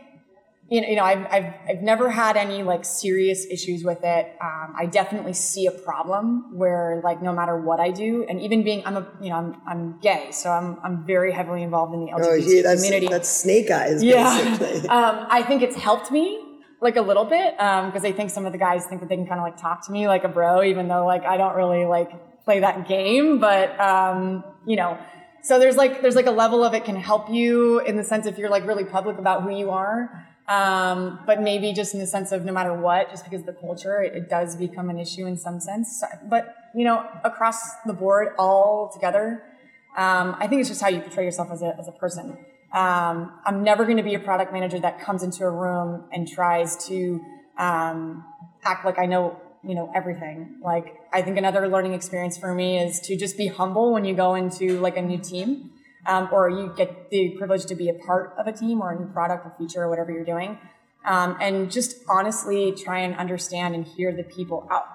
you 0.70 0.82
know, 0.82 0.88
you 0.88 0.96
know 0.96 1.04
I've, 1.04 1.26
I've, 1.30 1.54
I've 1.70 1.82
never 1.82 2.10
had 2.10 2.38
any 2.38 2.64
like 2.64 2.86
serious 2.86 3.46
issues 3.46 3.84
with 3.84 4.04
it. 4.04 4.38
Um, 4.42 4.74
I 4.78 4.86
definitely 4.86 5.34
see 5.34 5.66
a 5.68 5.72
problem 5.72 6.58
where 6.58 7.02
like 7.04 7.22
no 7.22 7.34
matter 7.34 7.58
what 7.58 7.80
I 7.80 7.92
do, 7.92 8.26
and 8.30 8.42
even 8.42 8.64
being 8.64 8.82
I'm 8.86 8.98
a 8.98 9.08
you 9.22 9.30
know 9.30 9.36
I'm, 9.36 9.62
I'm 9.68 10.00
gay, 10.00 10.32
so 10.32 10.50
I'm 10.50 10.78
I'm 10.84 11.06
very 11.06 11.32
heavily 11.34 11.64
involved 11.64 11.94
in 11.94 12.06
the 12.06 12.12
LGBT 12.12 12.26
oh, 12.26 12.36
yeah, 12.36 12.62
that's, 12.62 12.82
community. 12.82 13.08
That's 13.08 13.30
snake 13.30 13.70
eyes. 13.70 14.02
Yeah, 14.02 14.30
um, 14.90 15.28
I 15.30 15.44
think 15.44 15.62
it's 15.62 15.76
helped 15.76 16.10
me 16.10 16.52
like 16.82 16.96
a 16.96 17.02
little 17.02 17.26
bit 17.26 17.54
because 17.58 18.04
um, 18.04 18.06
I 18.06 18.12
think 18.12 18.32
some 18.32 18.46
of 18.46 18.52
the 18.52 18.58
guys 18.58 18.86
think 18.86 19.02
that 19.02 19.10
they 19.10 19.16
can 19.16 19.28
kind 19.28 19.40
of 19.40 19.46
like 19.46 19.58
talk 19.58 19.86
to 19.86 19.92
me 19.92 20.08
like 20.08 20.24
a 20.24 20.28
bro, 20.28 20.64
even 20.64 20.88
though 20.88 21.06
like 21.06 21.24
I 21.24 21.38
don't 21.38 21.56
really 21.56 21.86
like 21.86 22.44
play 22.44 22.60
that 22.60 22.88
game. 22.88 23.40
But 23.40 23.80
um, 23.80 24.44
you 24.66 24.76
know, 24.76 24.98
so 25.44 25.60
there's 25.60 25.76
like 25.76 26.02
there's 26.02 26.16
like 26.16 26.28
a 26.28 26.32
level 26.32 26.64
of 26.64 26.74
it 26.74 26.86
can 26.86 26.96
help 26.96 27.30
you 27.30 27.80
in 27.80 27.96
the 27.96 28.04
sense 28.04 28.26
if 28.26 28.38
you're 28.38 28.50
like 28.50 28.66
really 28.66 28.86
public 28.86 29.18
about 29.18 29.44
who 29.44 29.50
you 29.50 29.70
are. 29.72 30.26
Um, 30.48 31.20
but 31.26 31.42
maybe 31.42 31.72
just 31.72 31.94
in 31.94 32.00
the 32.00 32.08
sense 32.08 32.32
of 32.32 32.44
no 32.44 32.52
matter 32.52 32.74
what, 32.74 33.10
just 33.10 33.24
because 33.24 33.46
the 33.46 33.54
culture, 33.54 34.02
it, 34.02 34.16
it, 34.16 34.30
does 34.30 34.58
become 34.58 34.90
an 34.90 35.00
issue 35.00 35.26
in 35.26 35.38
some 35.38 35.62
sense. 35.62 36.04
But 36.30 36.56
you 36.76 36.84
know, 36.84 37.08
across 37.24 37.58
the 37.86 37.94
board, 37.94 38.34
all 38.38 38.90
together, 38.92 39.44
um, 39.98 40.36
I 40.40 40.48
think 40.48 40.60
it's 40.60 40.70
just 40.70 40.82
how 40.82 40.90
you 40.90 41.00
portray 41.00 41.24
yourself 41.24 41.50
as 41.52 41.62
a 41.62 41.76
as 41.80 41.88
a 41.88 41.92
person. 41.94 42.38
Um, 42.74 43.34
I'm 43.46 43.64
never 43.64 43.86
going 43.86 43.98
to 43.98 44.04
be 44.04 44.16
a 44.16 44.20
product 44.20 44.52
manager 44.54 44.80
that 44.80 45.00
comes 45.02 45.24
into 45.24 45.44
a 45.44 45.50
room 45.50 46.06
and 46.12 46.28
tries 46.28 46.86
to 46.88 47.22
um, 47.58 48.26
act 48.64 48.86
like 48.86 48.98
I 48.98 49.06
know 49.06 49.40
you 49.64 49.76
know 49.76 49.92
everything. 49.94 50.58
Like 50.64 50.96
I 51.14 51.22
think 51.22 51.38
another 51.38 51.68
learning 51.68 51.94
experience 51.94 52.38
for 52.38 52.54
me 52.54 52.80
is 52.80 53.00
to 53.02 53.16
just 53.16 53.38
be 53.38 53.48
humble 53.48 53.94
when 53.94 54.06
you 54.06 54.16
go 54.16 54.36
into 54.36 54.80
like 54.80 54.98
a 54.98 55.02
new 55.02 55.18
team 55.18 55.72
um, 56.08 56.30
or 56.32 56.50
you 56.50 56.74
get 56.76 57.10
the 57.10 57.36
privilege 57.38 57.66
to 57.66 57.76
be 57.76 57.90
a 57.90 57.94
part 57.94 58.34
of 58.38 58.48
a 58.48 58.52
team 58.52 58.82
or 58.82 58.92
a 58.92 59.00
new 59.00 59.08
product 59.08 59.46
or 59.46 59.54
feature 59.58 59.84
or 59.84 59.90
whatever 59.90 60.12
you're 60.12 60.26
doing. 60.26 60.58
Um, 61.06 61.38
and 61.42 61.72
just 61.72 61.98
honestly 62.08 62.74
try 62.74 63.00
and 63.00 63.16
understand 63.16 63.74
and 63.74 63.86
hear 63.86 64.16
the 64.16 64.24
people 64.24 64.68
out. 64.72 64.86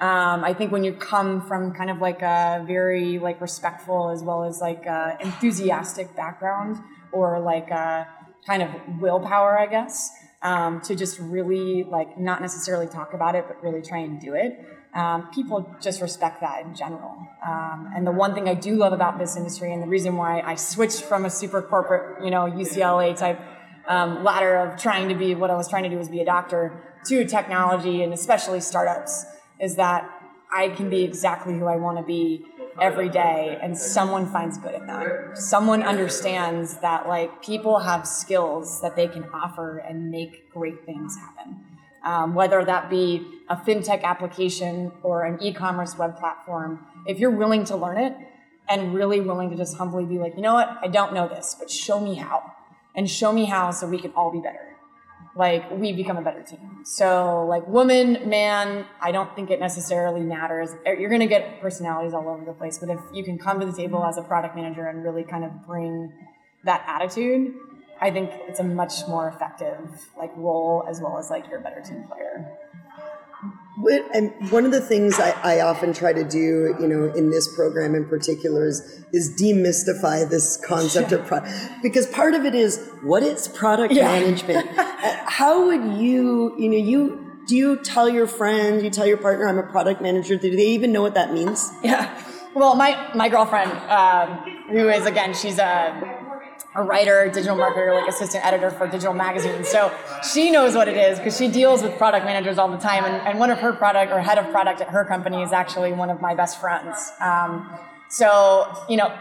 Um, 0.00 0.44
I 0.44 0.54
think 0.54 0.70
when 0.70 0.84
you 0.84 0.92
come 0.92 1.40
from 1.40 1.72
kind 1.74 1.90
of 1.90 1.98
like 2.00 2.22
a 2.22 2.64
very 2.66 3.18
like 3.18 3.40
respectful 3.40 4.10
as 4.10 4.22
well 4.22 4.44
as 4.44 4.60
like 4.60 4.86
enthusiastic 5.20 6.14
background 6.14 6.76
or 7.10 7.40
like 7.40 7.70
a 7.70 8.06
kind 8.46 8.62
of 8.62 8.70
willpower, 9.00 9.58
I 9.58 9.66
guess, 9.66 10.10
um, 10.42 10.80
to 10.82 10.94
just 10.94 11.18
really 11.18 11.84
like 11.84 12.18
not 12.18 12.40
necessarily 12.40 12.86
talk 12.86 13.14
about 13.14 13.34
it, 13.34 13.44
but 13.48 13.62
really 13.62 13.82
try 13.82 13.98
and 13.98 14.20
do 14.20 14.34
it 14.34 14.58
um, 14.94 15.28
people 15.32 15.76
just 15.80 16.00
respect 16.00 16.40
that 16.40 16.64
in 16.64 16.74
general. 16.74 17.16
Um, 17.46 17.92
and 17.94 18.06
the 18.06 18.12
one 18.12 18.34
thing 18.34 18.48
I 18.48 18.54
do 18.54 18.74
love 18.74 18.92
about 18.92 19.18
this 19.18 19.36
industry, 19.36 19.72
and 19.72 19.82
the 19.82 19.86
reason 19.86 20.16
why 20.16 20.40
I 20.40 20.54
switched 20.54 21.02
from 21.02 21.24
a 21.24 21.30
super 21.30 21.62
corporate, 21.62 22.24
you 22.24 22.30
know, 22.30 22.46
UCLA 22.46 23.16
type 23.16 23.40
um, 23.86 24.24
ladder 24.24 24.56
of 24.56 24.80
trying 24.80 25.08
to 25.08 25.14
be 25.14 25.34
what 25.34 25.50
I 25.50 25.54
was 25.54 25.68
trying 25.68 25.84
to 25.84 25.88
do 25.88 25.96
was 25.96 26.08
be 26.08 26.20
a 26.20 26.24
doctor 26.24 26.82
to 27.06 27.24
technology 27.26 28.02
and 28.02 28.12
especially 28.12 28.60
startups, 28.60 29.24
is 29.60 29.76
that 29.76 30.10
I 30.52 30.70
can 30.70 30.88
be 30.88 31.04
exactly 31.04 31.58
who 31.58 31.66
I 31.66 31.76
want 31.76 31.98
to 31.98 32.04
be 32.04 32.44
every 32.80 33.08
day 33.08 33.58
and 33.62 33.76
someone 33.76 34.26
finds 34.26 34.58
good 34.58 34.74
in 34.74 34.86
that. 34.86 35.38
Someone 35.38 35.82
understands 35.82 36.78
that 36.78 37.08
like 37.08 37.42
people 37.42 37.78
have 37.78 38.06
skills 38.06 38.80
that 38.82 38.96
they 38.96 39.08
can 39.08 39.24
offer 39.32 39.78
and 39.78 40.10
make 40.10 40.50
great 40.52 40.84
things 40.84 41.16
happen 41.16 41.64
um, 42.04 42.34
whether 42.34 42.64
that 42.64 42.88
be 42.88 43.26
a 43.48 43.56
fintech 43.56 44.02
application 44.02 44.92
or 45.02 45.24
an 45.24 45.42
e-commerce 45.42 45.96
web 45.98 46.16
platform, 46.18 46.86
if 47.06 47.18
you're 47.18 47.30
willing 47.30 47.64
to 47.64 47.76
learn 47.76 47.98
it 47.98 48.16
and 48.68 48.94
really 48.94 49.20
willing 49.20 49.50
to 49.50 49.56
just 49.56 49.76
humbly 49.76 50.04
be 50.04 50.18
like, 50.18 50.34
you 50.36 50.42
know 50.42 50.54
what, 50.54 50.78
I 50.82 50.88
don't 50.88 51.12
know 51.12 51.28
this, 51.28 51.56
but 51.58 51.70
show 51.70 52.00
me 52.00 52.14
how, 52.14 52.52
and 52.94 53.10
show 53.10 53.32
me 53.32 53.46
how 53.46 53.70
so 53.70 53.86
we 53.86 53.98
can 53.98 54.12
all 54.12 54.30
be 54.30 54.40
better. 54.40 54.67
Like 55.38 55.70
we 55.70 55.92
become 55.92 56.16
a 56.16 56.22
better 56.22 56.42
team. 56.42 56.80
So 56.84 57.46
like 57.46 57.64
woman, 57.68 58.28
man, 58.28 58.86
I 59.00 59.12
don't 59.12 59.32
think 59.36 59.50
it 59.50 59.60
necessarily 59.60 60.22
matters. 60.22 60.70
Er, 60.84 60.94
you're 60.94 61.08
going 61.08 61.20
to 61.20 61.28
get 61.28 61.60
personalities 61.60 62.12
all 62.12 62.28
over 62.28 62.44
the 62.44 62.52
place, 62.52 62.78
but 62.78 62.90
if 62.90 62.98
you 63.12 63.22
can 63.22 63.38
come 63.38 63.60
to 63.60 63.66
the 63.66 63.72
table 63.72 64.04
as 64.04 64.18
a 64.18 64.22
product 64.22 64.56
manager 64.56 64.86
and 64.88 65.04
really 65.04 65.22
kind 65.22 65.44
of 65.44 65.64
bring 65.64 66.12
that 66.64 66.82
attitude, 66.88 67.54
I 68.00 68.10
think 68.10 68.30
it's 68.48 68.58
a 68.58 68.64
much 68.64 69.06
more 69.06 69.28
effective 69.28 70.08
like 70.16 70.32
role 70.36 70.84
as 70.88 71.00
well 71.00 71.18
as 71.18 71.30
like 71.30 71.46
you're 71.48 71.60
a 71.60 71.62
better 71.62 71.82
team 71.82 72.04
player. 72.08 72.58
And 74.14 74.50
one 74.50 74.64
of 74.64 74.72
the 74.72 74.80
things 74.80 75.18
I, 75.20 75.30
I, 75.42 75.60
often 75.60 75.92
try 75.92 76.12
to 76.12 76.24
do, 76.24 76.74
you 76.80 76.88
know, 76.88 77.12
in 77.14 77.30
this 77.30 77.54
program 77.54 77.94
in 77.94 78.08
particular 78.08 78.66
is 78.66 79.04
is 79.12 79.40
demystify 79.40 80.28
this 80.28 80.56
concept 80.66 81.12
of 81.12 81.24
product 81.26 81.54
because 81.82 82.06
part 82.08 82.34
of 82.34 82.44
it 82.44 82.54
is 82.54 82.90
what 83.02 83.22
is 83.22 83.48
product 83.48 83.94
yeah. 83.94 84.06
management? 84.06 84.68
How 84.76 85.66
would 85.66 85.98
you, 85.98 86.54
you 86.58 86.68
know, 86.68 86.76
you 86.76 87.42
do 87.46 87.56
you 87.56 87.76
tell 87.76 88.08
your 88.08 88.26
friend, 88.26 88.82
you 88.82 88.90
tell 88.90 89.06
your 89.06 89.16
partner, 89.16 89.48
I'm 89.48 89.58
a 89.58 89.62
product 89.62 90.02
manager? 90.02 90.36
Do 90.36 90.54
they 90.54 90.68
even 90.68 90.92
know 90.92 91.02
what 91.02 91.14
that 91.14 91.32
means? 91.32 91.70
Yeah. 91.82 92.22
Well, 92.54 92.74
my 92.74 93.10
my 93.14 93.28
girlfriend, 93.28 93.70
um, 93.88 94.38
who 94.70 94.88
is 94.88 95.06
again, 95.06 95.34
she's 95.34 95.58
a 95.58 96.17
a 96.78 96.82
writer, 96.82 97.28
digital 97.28 97.56
marketer, 97.56 97.92
like 97.92 98.08
assistant 98.08 98.46
editor 98.46 98.70
for 98.70 98.86
digital 98.86 99.12
magazines. 99.12 99.68
So 99.68 99.92
she 100.32 100.50
knows 100.50 100.76
what 100.76 100.86
it 100.86 100.96
is 100.96 101.18
because 101.18 101.36
she 101.36 101.48
deals 101.48 101.82
with 101.82 101.98
product 101.98 102.24
managers 102.24 102.56
all 102.56 102.70
the 102.70 102.78
time. 102.78 103.04
And, 103.04 103.16
and, 103.26 103.38
one 103.38 103.50
of 103.50 103.58
her 103.58 103.72
product 103.72 104.12
or 104.12 104.20
head 104.20 104.38
of 104.38 104.48
product 104.50 104.80
at 104.80 104.88
her 104.88 105.04
company 105.04 105.42
is 105.42 105.52
actually 105.52 105.92
one 105.92 106.08
of 106.08 106.20
my 106.20 106.34
best 106.34 106.60
friends. 106.60 107.10
Um, 107.20 107.68
so, 108.08 108.72
you 108.88 108.96
know, 108.96 109.12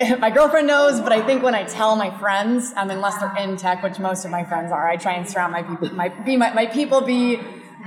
my 0.18 0.30
girlfriend 0.30 0.66
knows, 0.66 1.00
but 1.00 1.12
I 1.12 1.24
think 1.24 1.42
when 1.42 1.54
I 1.54 1.64
tell 1.64 1.94
my 1.94 2.16
friends, 2.18 2.72
um, 2.76 2.90
unless 2.90 3.18
they're 3.18 3.36
in 3.36 3.56
tech, 3.56 3.82
which 3.82 4.00
most 4.00 4.24
of 4.24 4.32
my 4.32 4.44
friends 4.44 4.72
are, 4.72 4.88
I 4.88 4.96
try 4.96 5.14
and 5.14 5.28
surround 5.28 5.52
my 5.52 5.62
people, 5.62 5.94
my, 5.94 6.08
be 6.08 6.36
my, 6.36 6.52
my 6.52 6.66
people 6.66 7.00
be 7.00 7.36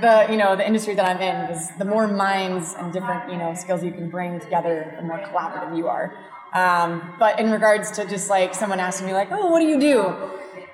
the, 0.00 0.26
you 0.30 0.38
know, 0.38 0.56
the 0.56 0.66
industry 0.66 0.94
that 0.94 1.04
I'm 1.04 1.20
in 1.20 1.46
because 1.46 1.68
the 1.76 1.84
more 1.84 2.08
minds 2.08 2.74
and 2.78 2.92
different, 2.92 3.30
you 3.30 3.36
know, 3.36 3.52
skills 3.54 3.84
you 3.84 3.92
can 3.92 4.08
bring 4.08 4.40
together, 4.40 4.94
the 4.96 5.02
more 5.02 5.18
collaborative 5.18 5.76
you 5.76 5.88
are. 5.88 6.14
Um, 6.52 7.14
but 7.18 7.40
in 7.40 7.50
regards 7.50 7.90
to 7.92 8.04
just 8.06 8.28
like 8.28 8.54
someone 8.54 8.80
asking 8.80 9.06
me, 9.06 9.14
like, 9.14 9.28
oh, 9.30 9.50
what 9.50 9.60
do 9.60 9.66
you 9.66 9.80
do? 9.80 10.14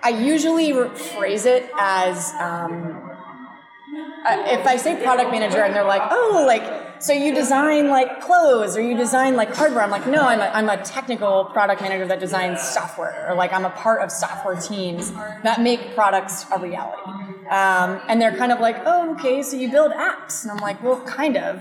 I 0.02 0.10
usually 0.10 0.72
phrase 0.96 1.44
it 1.44 1.70
as 1.78 2.32
um, 2.40 3.08
uh, 4.24 4.44
if 4.48 4.66
I 4.66 4.76
say 4.76 5.02
product 5.02 5.30
manager 5.30 5.62
and 5.62 5.74
they're 5.74 5.84
like, 5.84 6.02
oh, 6.10 6.44
like, 6.46 7.02
so 7.02 7.12
you 7.12 7.34
design 7.34 7.88
like 7.88 8.20
clothes 8.20 8.76
or 8.76 8.82
you 8.82 8.96
design 8.96 9.36
like 9.36 9.54
hardware. 9.54 9.82
I'm 9.82 9.90
like, 9.90 10.06
no, 10.06 10.22
I'm 10.22 10.40
a, 10.40 10.50
I'm 10.54 10.68
a 10.68 10.82
technical 10.82 11.46
product 11.46 11.80
manager 11.80 12.06
that 12.06 12.20
designs 12.20 12.60
software 12.60 13.28
or 13.28 13.34
like 13.34 13.52
I'm 13.52 13.64
a 13.64 13.70
part 13.70 14.02
of 14.02 14.10
software 14.10 14.56
teams 14.56 15.12
that 15.42 15.60
make 15.60 15.94
products 15.94 16.46
a 16.52 16.58
reality. 16.58 17.37
Um, 17.50 18.00
and 18.08 18.20
they're 18.20 18.36
kind 18.36 18.52
of 18.52 18.60
like, 18.60 18.76
oh, 18.84 19.14
okay, 19.14 19.42
so 19.42 19.56
you 19.56 19.70
build 19.70 19.92
apps. 19.92 20.42
And 20.42 20.50
I'm 20.50 20.58
like, 20.58 20.82
well, 20.82 21.00
kind 21.02 21.36
of. 21.36 21.56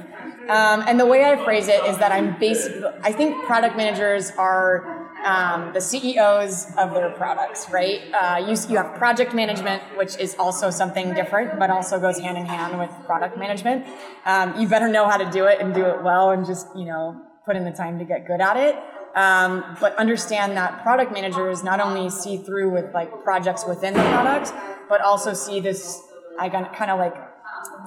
Um, 0.50 0.84
and 0.88 1.00
the 1.00 1.06
way 1.06 1.26
I 1.26 1.44
phrase 1.44 1.68
it 1.68 1.84
is 1.86 1.98
that 1.98 2.12
I'm 2.12 2.38
basically, 2.40 2.84
I 3.04 3.12
think 3.12 3.46
product 3.46 3.78
managers 3.78 4.32
are 4.32 5.08
um, 5.26 5.74
the 5.74 5.82
CEOs 5.82 6.68
of 6.78 6.94
their 6.94 7.10
products, 7.12 7.70
right? 7.70 8.02
Uh, 8.14 8.38
you, 8.48 8.56
you 8.70 8.78
have 8.78 8.96
project 8.98 9.34
management, 9.34 9.82
which 9.98 10.18
is 10.18 10.36
also 10.38 10.70
something 10.70 11.14
different, 11.14 11.58
but 11.60 11.70
also 11.70 12.00
goes 12.00 12.20
hand 12.20 12.38
in 12.38 12.46
hand 12.46 12.78
with 12.80 12.92
product 13.06 13.38
management. 13.38 13.86
Um, 14.26 14.60
you 14.60 14.68
better 14.68 14.88
know 14.88 15.10
how 15.10 15.18
to 15.18 15.30
do 15.30 15.46
it 15.46 15.60
and 15.60 15.74
do 15.74 15.86
it 15.86 16.04
well 16.04 16.32
and 16.32 16.46
just, 16.46 16.68
you 16.76 16.86
know, 16.86 17.22
put 17.46 17.56
in 17.56 17.66
the 17.66 17.72
time 17.72 17.98
to 18.00 18.06
get 18.06 18.28
good 18.28 18.42
at 18.42 18.58
it. 18.58 18.76
Um, 19.16 19.78
but 19.82 19.96
understand 19.96 20.56
that 20.58 20.84
product 20.84 21.12
managers 21.12 21.64
not 21.64 21.80
only 21.80 22.10
see 22.10 22.38
through 22.38 22.70
with 22.72 22.94
like 22.94 23.24
projects 23.24 23.66
within 23.68 23.96
the 23.96 24.02
product, 24.02 24.54
but 24.90 25.02
also 25.02 25.34
see 25.34 25.60
this, 25.60 26.02
I 26.40 26.50
kind 26.50 26.92
of 26.92 27.00
like 27.00 27.16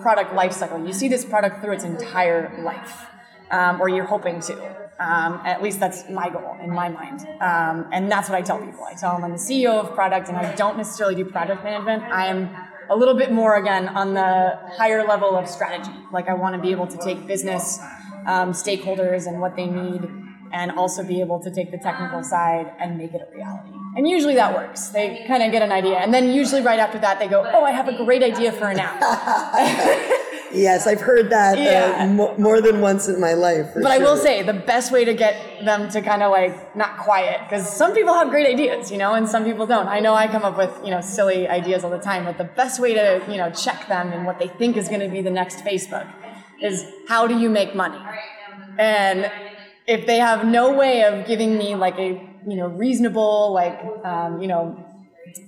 product 0.01 0.35
life 0.35 0.53
cycle. 0.53 0.85
You 0.85 0.93
see 0.93 1.09
this 1.09 1.25
product 1.25 1.63
through 1.63 1.75
its 1.75 1.85
entire 1.85 2.63
life, 2.63 3.07
um, 3.51 3.81
or 3.81 3.89
you're 3.89 4.05
hoping 4.05 4.41
to. 4.41 4.81
Um, 5.01 5.41
at 5.47 5.63
least 5.63 5.81
that's 5.81 6.11
my 6.11 6.29
goal 6.29 6.59
in 6.63 6.69
my 6.69 6.91
mind. 6.91 7.21
Um, 7.41 7.89
and 7.91 8.13
that's 8.13 8.29
what 8.29 8.37
I 8.37 8.43
tell 8.43 8.59
people. 8.59 8.85
I 8.85 8.93
tell 8.93 9.15
them 9.15 9.25
I'm 9.25 9.33
the 9.33 9.39
CEO 9.39 9.81
of 9.81 9.95
product 9.95 10.29
and 10.29 10.37
I 10.37 10.55
don't 10.57 10.77
necessarily 10.77 11.15
do 11.15 11.25
project 11.25 11.65
management. 11.65 12.03
I 12.03 12.27
am 12.27 12.55
a 12.91 12.97
little 12.97 13.15
bit 13.15 13.33
more, 13.33 13.57
again, 13.57 13.89
on 13.89 14.13
the 14.13 14.59
higher 14.77 15.03
level 15.07 15.37
of 15.39 15.49
strategy. 15.49 15.91
Like 16.13 16.29
I 16.29 16.35
want 16.35 16.55
to 16.55 16.61
be 16.61 16.71
able 16.71 16.87
to 16.87 16.99
take 16.99 17.27
business 17.27 17.79
um, 18.27 18.53
stakeholders 18.53 19.27
and 19.27 19.41
what 19.41 19.57
they 19.57 19.67
need 19.67 20.07
and 20.53 20.73
also 20.73 21.03
be 21.05 21.21
able 21.21 21.39
to 21.41 21.51
take 21.51 21.71
the 21.71 21.79
technical 21.79 22.23
side 22.23 22.73
and 22.79 22.99
make 22.99 23.15
it 23.15 23.23
a 23.23 23.37
reality. 23.37 23.71
And 23.97 24.09
usually 24.09 24.35
that 24.35 24.55
works. 24.55 24.89
They 24.89 25.25
kind 25.27 25.43
of 25.43 25.51
get 25.51 25.63
an 25.63 25.73
idea. 25.73 25.99
And 25.99 26.15
then 26.15 26.33
usually 26.33 26.63
right 26.63 26.79
after 26.79 26.99
that, 26.99 27.19
they 27.19 27.29
go, 27.29 27.49
Oh, 27.53 27.65
I 27.65 27.73
have 27.73 27.89
a 27.89 27.97
great 28.05 28.23
idea 28.23 28.53
for 28.53 28.69
an 28.69 28.79
app. 28.79 29.01
yes, 30.53 30.87
I've 30.87 31.01
heard 31.01 31.31
that 31.31 31.59
uh, 31.59 31.61
yeah. 31.61 32.05
uh, 32.05 32.39
more 32.39 32.61
than 32.61 32.81
once 32.81 33.09
in 33.09 33.21
my 33.21 33.35
life. 33.35 33.67
but 33.75 33.83
sure. 33.83 33.93
I 33.93 33.99
will 33.99 34.17
say 34.17 34.43
the 34.43 34.53
best 34.53 34.93
way 34.93 35.05
to 35.05 35.15
get 35.15 35.65
them 35.65 35.89
to 35.91 36.01
kind 36.03 36.23
of 36.23 36.31
like 36.31 36.77
not 36.77 36.99
quiet, 36.99 37.41
because 37.45 37.69
some 37.69 37.95
people 37.95 38.15
have 38.15 38.31
great 38.31 38.47
ideas, 38.47 38.91
you 38.91 38.99
know, 38.99 39.15
and 39.15 39.29
some 39.29 39.45
people 39.45 39.67
don't. 39.67 39.89
I 39.89 40.01
know 40.01 40.15
I 40.15 40.29
come 40.29 40.43
up 40.43 40.57
with, 40.57 40.73
you 40.85 40.91
know, 40.91 41.01
silly 41.01 41.49
ideas 41.49 41.85
all 41.85 41.91
the 41.91 41.99
time, 41.99 42.25
but 42.25 42.39
the 42.39 42.45
best 42.45 42.81
way 42.81 42.95
to, 42.95 43.23
you 43.29 43.37
know, 43.37 43.51
check 43.51 43.89
them 43.89 44.13
and 44.13 44.27
what 44.27 44.39
they 44.39 44.49
think 44.49 44.77
is 44.77 44.89
going 44.89 45.01
to 45.01 45.09
be 45.09 45.21
the 45.21 45.31
next 45.31 45.65
Facebook 45.65 46.07
is 46.61 46.85
how 47.09 47.27
do 47.27 47.39
you 47.39 47.49
make 47.51 47.75
money? 47.75 48.01
And 48.79 49.31
if 49.91 50.07
they 50.07 50.19
have 50.19 50.45
no 50.47 50.73
way 50.73 51.03
of 51.05 51.27
giving 51.27 51.57
me 51.59 51.75
like 51.75 51.99
a 51.99 52.09
you 52.47 52.57
know 52.57 52.69
reasonable 52.69 53.53
like 53.53 53.79
um, 54.05 54.41
you 54.43 54.49
know 54.49 54.65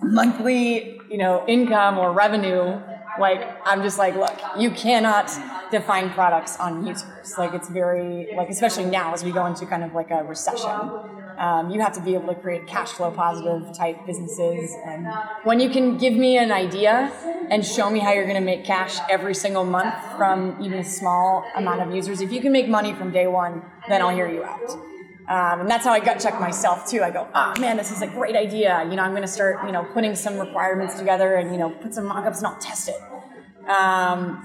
monthly, 0.02 0.99
you 1.11 1.18
know, 1.18 1.44
income 1.49 1.99
or 1.99 2.12
revenue, 2.12 2.80
like 3.16 3.42
I'm 3.66 3.82
just 3.82 3.99
like, 3.99 4.14
look, 4.16 4.38
you 4.58 4.70
cannot 4.70 5.30
define 5.70 6.11
products 6.11 6.56
on 6.58 6.87
users. 6.87 7.34
Like 7.37 7.54
it's 7.54 7.68
very 7.68 8.28
like 8.32 8.49
especially 8.50 8.87
now 8.87 9.12
as 9.14 9.25
we 9.25 9.32
go 9.32 9.46
into 9.46 9.66
kind 9.66 9.84
of 9.84 9.94
like 9.94 10.11
a 10.11 10.25
recession. 10.25 10.94
Um, 11.38 11.70
you 11.70 11.80
have 11.80 11.92
to 11.94 12.00
be 12.00 12.14
able 12.14 12.28
to 12.28 12.40
create 12.40 12.66
cash 12.66 12.90
flow 12.92 13.10
positive 13.10 13.76
type 13.76 14.06
businesses. 14.06 14.74
And 14.86 15.06
when 15.44 15.60
you 15.60 15.70
can 15.70 15.98
give 15.98 16.14
me 16.14 16.38
an 16.38 16.52
idea 16.52 17.12
and 17.50 17.64
show 17.64 17.90
me 17.90 17.98
how 17.98 18.12
you're 18.12 18.24
going 18.24 18.36
to 18.36 18.40
make 18.40 18.64
cash 18.64 18.98
every 19.10 19.34
single 19.34 19.64
month 19.64 19.94
from 20.16 20.56
even 20.62 20.78
a 20.78 20.84
small 20.84 21.44
amount 21.56 21.80
of 21.82 21.94
users, 21.94 22.20
if 22.20 22.32
you 22.32 22.40
can 22.40 22.52
make 22.52 22.68
money 22.68 22.92
from 22.94 23.10
day 23.10 23.26
one, 23.26 23.62
then 23.88 24.02
I'll 24.02 24.14
hear 24.14 24.30
you 24.30 24.44
out. 24.44 24.70
Um, 25.28 25.60
and 25.60 25.70
that's 25.70 25.84
how 25.84 25.92
I 25.92 26.00
gut 26.00 26.20
check 26.20 26.38
myself 26.40 26.88
too. 26.90 27.02
I 27.02 27.10
go, 27.10 27.28
oh 27.34 27.54
man, 27.60 27.76
this 27.76 27.90
is 27.90 28.02
a 28.02 28.06
great 28.06 28.36
idea. 28.36 28.84
You 28.90 28.96
know, 28.96 29.02
I'm 29.02 29.12
going 29.12 29.22
to 29.22 29.28
start, 29.28 29.64
you 29.64 29.72
know, 29.72 29.84
putting 29.84 30.14
some 30.16 30.38
requirements 30.38 30.98
together 30.98 31.36
and, 31.36 31.52
you 31.52 31.58
know, 31.58 31.70
put 31.70 31.94
some 31.94 32.06
mock-ups 32.06 32.38
and 32.38 32.48
I'll 32.48 32.58
test 32.58 32.88
it. 32.88 33.00
Um, 33.68 34.44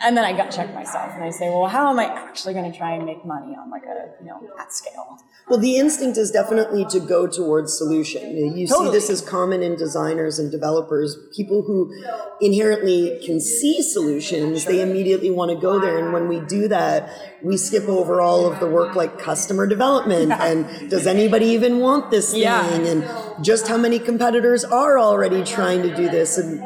and 0.00 0.16
then 0.16 0.24
I 0.24 0.36
gut 0.36 0.50
check 0.50 0.74
myself 0.74 1.12
and 1.14 1.24
I 1.24 1.30
say, 1.30 1.48
well, 1.48 1.66
how 1.66 1.90
am 1.90 1.98
I 1.98 2.04
actually 2.04 2.54
going 2.54 2.70
to 2.70 2.76
try 2.76 2.92
and 2.92 3.06
make 3.06 3.24
money 3.24 3.54
on 3.56 3.70
like 3.70 3.84
a, 3.84 4.12
you 4.20 4.26
know, 4.26 4.40
at 4.58 4.72
scale? 4.72 5.18
Well, 5.48 5.58
the 5.60 5.76
instinct 5.76 6.18
is 6.18 6.32
definitely 6.32 6.84
to 6.86 6.98
go 6.98 7.28
towards 7.28 7.78
solution. 7.78 8.36
You 8.36 8.66
totally. 8.66 8.88
see 8.88 8.92
this 8.92 9.08
is 9.08 9.20
common 9.20 9.62
in 9.62 9.76
designers 9.76 10.40
and 10.40 10.50
developers. 10.50 11.16
People 11.34 11.62
who 11.62 11.94
inherently 12.40 13.20
can 13.24 13.40
see 13.40 13.80
solutions, 13.80 14.64
they 14.64 14.82
immediately 14.82 15.30
want 15.30 15.52
to 15.52 15.56
go 15.56 15.78
there. 15.78 15.98
And 15.98 16.12
when 16.12 16.26
we 16.26 16.40
do 16.40 16.66
that, 16.68 17.38
we 17.42 17.56
skip 17.56 17.88
over 17.88 18.20
all 18.20 18.50
of 18.50 18.58
the 18.58 18.66
work 18.66 18.96
like 18.96 19.18
customer 19.18 19.68
development 19.68 20.28
yeah. 20.28 20.44
and 20.44 20.90
does 20.90 21.06
anybody 21.06 21.46
even 21.46 21.78
want 21.78 22.10
this 22.10 22.32
thing? 22.32 22.42
Yeah. 22.42 22.68
And 22.68 23.44
just 23.44 23.68
how 23.68 23.76
many 23.76 24.00
competitors 24.00 24.64
are 24.64 24.98
already 24.98 25.44
trying 25.44 25.82
to 25.82 25.94
do 25.94 26.10
this? 26.10 26.38
And 26.38 26.60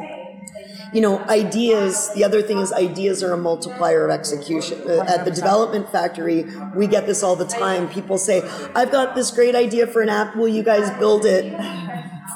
you 0.93 1.01
know, 1.01 1.19
ideas, 1.25 2.11
the 2.13 2.23
other 2.23 2.41
thing 2.41 2.57
is 2.57 2.73
ideas 2.73 3.23
are 3.23 3.33
a 3.33 3.37
multiplier 3.37 4.05
of 4.05 4.11
execution. 4.11 4.81
Uh, 4.89 5.03
at 5.07 5.25
the 5.25 5.31
development 5.31 5.89
factory, 5.89 6.45
we 6.75 6.87
get 6.87 7.05
this 7.05 7.23
all 7.23 7.35
the 7.35 7.45
time. 7.45 7.87
People 7.89 8.17
say, 8.17 8.41
I've 8.75 8.91
got 8.91 9.15
this 9.15 9.31
great 9.31 9.55
idea 9.55 9.87
for 9.87 10.01
an 10.01 10.09
app. 10.09 10.35
Will 10.35 10.49
you 10.49 10.63
guys 10.63 10.89
build 10.99 11.25
it? 11.25 11.53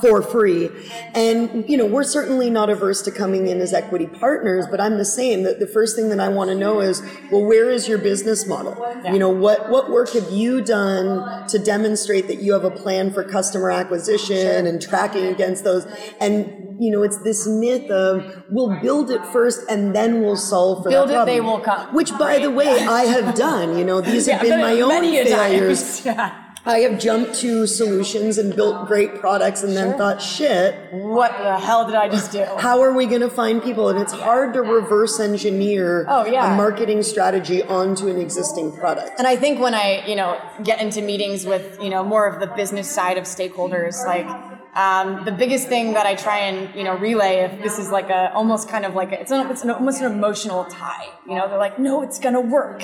For 0.05 0.21
free. 0.21 0.69
And, 1.13 1.67
you 1.67 1.77
know, 1.77 1.85
we're 1.85 2.03
certainly 2.03 2.49
not 2.49 2.69
averse 2.69 3.01
to 3.03 3.11
coming 3.11 3.47
in 3.47 3.59
as 3.61 3.73
equity 3.73 4.07
partners, 4.07 4.65
but 4.69 4.79
I'm 4.79 4.97
the 4.97 5.05
same. 5.05 5.43
That 5.43 5.59
the 5.59 5.67
first 5.67 5.95
thing 5.95 6.09
that 6.09 6.19
I 6.19 6.29
want 6.29 6.49
to 6.49 6.55
know 6.55 6.81
is, 6.81 7.01
well, 7.31 7.43
where 7.43 7.69
is 7.69 7.87
your 7.87 7.97
business 7.97 8.47
model? 8.47 8.75
You 9.05 9.19
know, 9.19 9.29
what, 9.29 9.69
what 9.69 9.89
work 9.89 10.11
have 10.11 10.29
you 10.31 10.61
done 10.61 11.47
to 11.47 11.59
demonstrate 11.59 12.27
that 12.27 12.41
you 12.41 12.53
have 12.53 12.63
a 12.63 12.71
plan 12.71 13.11
for 13.11 13.23
customer 13.23 13.71
acquisition 13.71 14.67
and 14.67 14.81
tracking 14.81 15.25
against 15.25 15.63
those? 15.63 15.85
And, 16.19 16.77
you 16.79 16.91
know, 16.91 17.03
it's 17.03 17.21
this 17.23 17.47
myth 17.47 17.89
of 17.89 18.43
we'll 18.49 18.79
build 18.81 19.09
it 19.09 19.25
first 19.27 19.61
and 19.69 19.95
then 19.95 20.21
we'll 20.21 20.37
solve 20.37 20.83
for 20.83 20.89
build 20.89 21.09
that 21.09 21.15
problem. 21.15 21.29
it, 21.29 21.33
they 21.33 21.41
will 21.41 21.59
come. 21.59 21.93
Which, 21.95 22.11
by 22.17 22.39
the 22.39 22.51
way, 22.51 22.67
I 22.67 23.05
have 23.05 23.35
done. 23.35 23.77
You 23.77 23.85
know, 23.85 24.01
these 24.01 24.27
yeah, 24.27 24.37
have 24.37 24.47
been 24.47 24.61
my 24.61 24.79
own 24.81 25.01
failures. 25.01 26.05
Yeah. 26.05 26.44
I 26.67 26.79
have 26.79 26.99
jumped 26.99 27.35
to 27.35 27.67
solutions 27.67 28.39
and 28.39 28.55
built 28.55 28.87
great 28.87 29.19
products 29.19 29.61
and 29.61 29.75
then 29.75 29.97
thought, 29.97 30.19
shit. 30.19 30.75
What 30.91 31.37
the 31.37 31.59
hell 31.59 31.85
did 31.85 31.95
I 31.95 32.09
just 32.09 32.31
do? 32.31 32.43
How 32.57 32.81
are 32.81 32.91
we 32.91 33.05
going 33.05 33.21
to 33.21 33.29
find 33.29 33.61
people? 33.61 33.89
And 33.89 33.99
it's 33.99 34.13
hard 34.13 34.53
to 34.53 34.61
reverse 34.61 35.19
engineer 35.19 36.05
oh, 36.09 36.25
yeah. 36.25 36.53
a 36.53 36.57
marketing 36.57 37.03
strategy 37.03 37.61
onto 37.61 38.07
an 38.07 38.19
existing 38.19 38.71
product. 38.71 39.11
And 39.19 39.27
I 39.27 39.35
think 39.35 39.59
when 39.59 39.75
I, 39.75 40.03
you 40.07 40.15
know, 40.15 40.41
get 40.63 40.81
into 40.81 41.03
meetings 41.03 41.45
with, 41.45 41.79
you 41.79 41.89
know, 41.89 42.03
more 42.03 42.27
of 42.27 42.39
the 42.39 42.47
business 42.47 42.89
side 42.89 43.19
of 43.19 43.25
stakeholders, 43.25 44.03
like, 44.05 44.27
um, 44.75 45.23
the 45.23 45.31
biggest 45.31 45.69
thing 45.69 45.93
that 45.93 46.05
I 46.05 46.15
try 46.15 46.39
and 46.39 46.75
you 46.75 46.83
know 46.83 46.97
relay, 46.97 47.45
if 47.45 47.63
this 47.63 47.79
is 47.79 47.91
like 47.91 48.09
a 48.09 48.33
almost 48.33 48.67
kind 48.67 48.85
of 48.85 48.93
like 48.93 49.13
a, 49.13 49.21
it's 49.21 49.31
an, 49.31 49.49
it's 49.49 49.63
an, 49.63 49.69
almost 49.69 50.01
an 50.01 50.11
emotional 50.11 50.65
tie. 50.65 51.07
You 51.25 51.35
know, 51.35 51.47
they're 51.47 51.57
like, 51.57 51.79
no, 51.79 52.01
it's 52.01 52.19
gonna 52.19 52.41
work. 52.41 52.83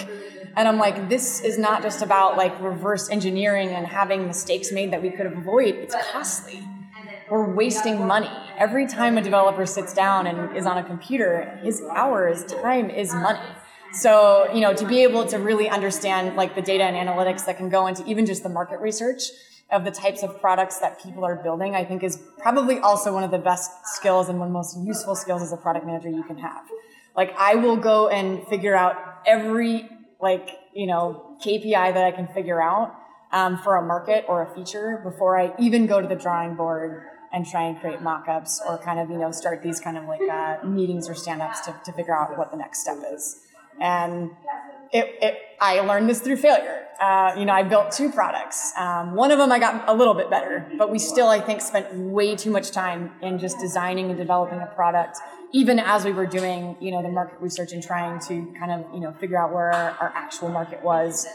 And 0.55 0.67
I'm 0.67 0.77
like, 0.77 1.09
this 1.09 1.41
is 1.41 1.57
not 1.57 1.81
just 1.81 2.01
about 2.01 2.37
like 2.37 2.59
reverse 2.61 3.09
engineering 3.09 3.69
and 3.69 3.87
having 3.87 4.27
mistakes 4.27 4.71
made 4.71 4.91
that 4.91 5.01
we 5.01 5.09
could 5.09 5.25
avoid. 5.25 5.75
It's 5.75 5.95
costly. 6.11 6.67
We're 7.29 7.53
wasting 7.53 8.05
money. 8.05 8.29
Every 8.57 8.85
time 8.87 9.17
a 9.17 9.21
developer 9.21 9.65
sits 9.65 9.93
down 9.93 10.27
and 10.27 10.55
is 10.55 10.65
on 10.65 10.77
a 10.77 10.83
computer, 10.83 11.59
his 11.63 11.81
hours, 11.95 12.43
time 12.61 12.89
is 12.89 13.15
money. 13.15 13.39
So, 13.93 14.51
you 14.53 14.59
know, 14.59 14.73
to 14.73 14.85
be 14.85 15.03
able 15.03 15.25
to 15.27 15.37
really 15.37 15.69
understand 15.69 16.35
like 16.35 16.55
the 16.55 16.61
data 16.61 16.83
and 16.83 16.95
analytics 16.95 17.45
that 17.45 17.57
can 17.57 17.69
go 17.69 17.87
into 17.87 18.05
even 18.05 18.25
just 18.25 18.43
the 18.43 18.49
market 18.49 18.79
research 18.81 19.23
of 19.71 19.85
the 19.85 19.91
types 19.91 20.23
of 20.23 20.41
products 20.41 20.79
that 20.79 21.01
people 21.01 21.23
are 21.23 21.35
building, 21.35 21.75
I 21.75 21.85
think 21.85 22.03
is 22.03 22.21
probably 22.37 22.79
also 22.79 23.13
one 23.13 23.23
of 23.23 23.31
the 23.31 23.37
best 23.37 23.71
skills 23.85 24.27
and 24.27 24.37
one 24.37 24.49
of 24.49 24.51
the 24.51 24.57
most 24.57 24.77
useful 24.85 25.15
skills 25.15 25.41
as 25.41 25.53
a 25.53 25.57
product 25.57 25.85
manager 25.85 26.09
you 26.09 26.23
can 26.23 26.37
have. 26.37 26.63
Like 27.15 27.33
I 27.37 27.55
will 27.55 27.77
go 27.77 28.09
and 28.09 28.45
figure 28.47 28.75
out 28.75 28.95
every 29.25 29.89
like, 30.21 30.59
you 30.73 30.87
know, 30.87 31.35
KPI 31.43 31.93
that 31.93 32.03
I 32.03 32.11
can 32.11 32.27
figure 32.27 32.61
out 32.61 32.95
um, 33.31 33.57
for 33.57 33.77
a 33.77 33.81
market 33.81 34.25
or 34.27 34.43
a 34.43 34.55
feature 34.55 35.01
before 35.03 35.39
I 35.39 35.53
even 35.59 35.87
go 35.87 36.01
to 36.01 36.07
the 36.07 36.15
drawing 36.15 36.55
board 36.55 37.03
and 37.33 37.45
try 37.45 37.63
and 37.63 37.79
create 37.79 38.01
mock-ups 38.01 38.61
or 38.67 38.77
kind 38.77 38.99
of, 38.99 39.09
you 39.09 39.17
know, 39.17 39.31
start 39.31 39.63
these 39.63 39.79
kind 39.79 39.97
of 39.97 40.05
like 40.05 40.21
uh, 40.29 40.57
meetings 40.65 41.07
or 41.07 41.15
stand-ups 41.15 41.61
to, 41.61 41.75
to 41.85 41.93
figure 41.93 42.17
out 42.17 42.37
what 42.37 42.51
the 42.51 42.57
next 42.57 42.79
step 42.79 42.97
is. 43.13 43.41
And 43.79 44.31
it, 44.91 45.15
it, 45.21 45.37
I 45.59 45.79
learned 45.79 46.09
this 46.09 46.19
through 46.19 46.37
failure. 46.37 46.87
Uh, 46.99 47.33
you 47.37 47.45
know, 47.45 47.53
I 47.53 47.63
built 47.63 47.91
two 47.91 48.11
products. 48.11 48.73
Um, 48.77 49.15
one 49.15 49.31
of 49.31 49.39
them 49.39 49.51
I 49.51 49.59
got 49.59 49.87
a 49.87 49.93
little 49.93 50.13
bit 50.13 50.29
better, 50.29 50.69
but 50.77 50.91
we 50.91 50.99
still, 50.99 51.29
I 51.29 51.39
think, 51.39 51.61
spent 51.61 51.93
way 51.95 52.35
too 52.35 52.51
much 52.51 52.71
time 52.71 53.13
in 53.21 53.39
just 53.39 53.57
designing 53.59 54.09
and 54.09 54.17
developing 54.17 54.59
a 54.59 54.67
product 54.67 55.17
even 55.53 55.79
as 55.79 56.05
we 56.05 56.11
were 56.11 56.25
doing, 56.25 56.75
you 56.79 56.91
know, 56.91 57.01
the 57.01 57.09
market 57.09 57.39
research 57.41 57.71
and 57.73 57.83
trying 57.83 58.19
to 58.21 58.53
kind 58.57 58.71
of, 58.71 58.93
you 58.93 58.99
know, 58.99 59.11
figure 59.13 59.37
out 59.37 59.51
where 59.53 59.71
our, 59.71 60.11
actual 60.15 60.49
market 60.49 60.81
was, 60.83 61.27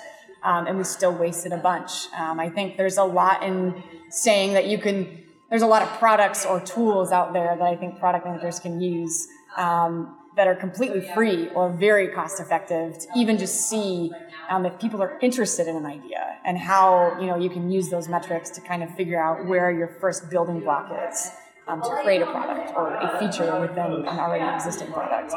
um, 0.42 0.66
and 0.66 0.78
we 0.78 0.84
still 0.84 1.12
wasted 1.12 1.52
a 1.52 1.56
bunch. 1.56 2.08
Um, 2.18 2.40
I 2.40 2.48
think 2.48 2.76
there's 2.76 2.98
a 2.98 3.04
lot 3.04 3.42
in 3.42 3.82
saying 4.10 4.54
that 4.54 4.66
you 4.66 4.78
can. 4.78 5.24
There's 5.50 5.62
a 5.62 5.66
lot 5.66 5.82
of 5.82 5.88
products 5.98 6.44
or 6.44 6.60
tools 6.60 7.12
out 7.12 7.32
there 7.32 7.54
that 7.56 7.64
I 7.64 7.76
think 7.76 8.00
product 8.00 8.26
managers 8.26 8.58
can 8.58 8.80
use 8.80 9.28
um, 9.56 10.16
that 10.34 10.48
are 10.48 10.56
completely 10.56 11.08
free 11.14 11.48
or 11.50 11.70
very 11.70 12.08
cost 12.08 12.40
effective 12.40 12.98
to 12.98 13.06
even 13.16 13.38
just 13.38 13.68
see 13.68 14.10
um, 14.50 14.66
if 14.66 14.78
people 14.80 15.00
are 15.02 15.18
interested 15.20 15.68
in 15.68 15.76
an 15.76 15.86
idea 15.86 16.38
and 16.44 16.58
how 16.58 17.16
you 17.20 17.26
know 17.26 17.36
you 17.36 17.48
can 17.48 17.70
use 17.70 17.90
those 17.90 18.08
metrics 18.08 18.50
to 18.50 18.60
kind 18.60 18.82
of 18.82 18.94
figure 18.96 19.22
out 19.22 19.46
where 19.46 19.70
your 19.70 19.88
first 20.00 20.28
building 20.30 20.60
block 20.60 20.90
is 21.08 21.30
um, 21.68 21.82
to 21.82 21.88
create 22.02 22.22
a 22.22 22.26
product 22.26 22.72
or 22.76 22.94
a 22.94 23.18
feature 23.18 23.60
within 23.60 24.06
an 24.06 24.18
already 24.18 24.44
existing 24.54 24.92
product. 24.92 25.32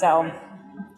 So 0.00 0.30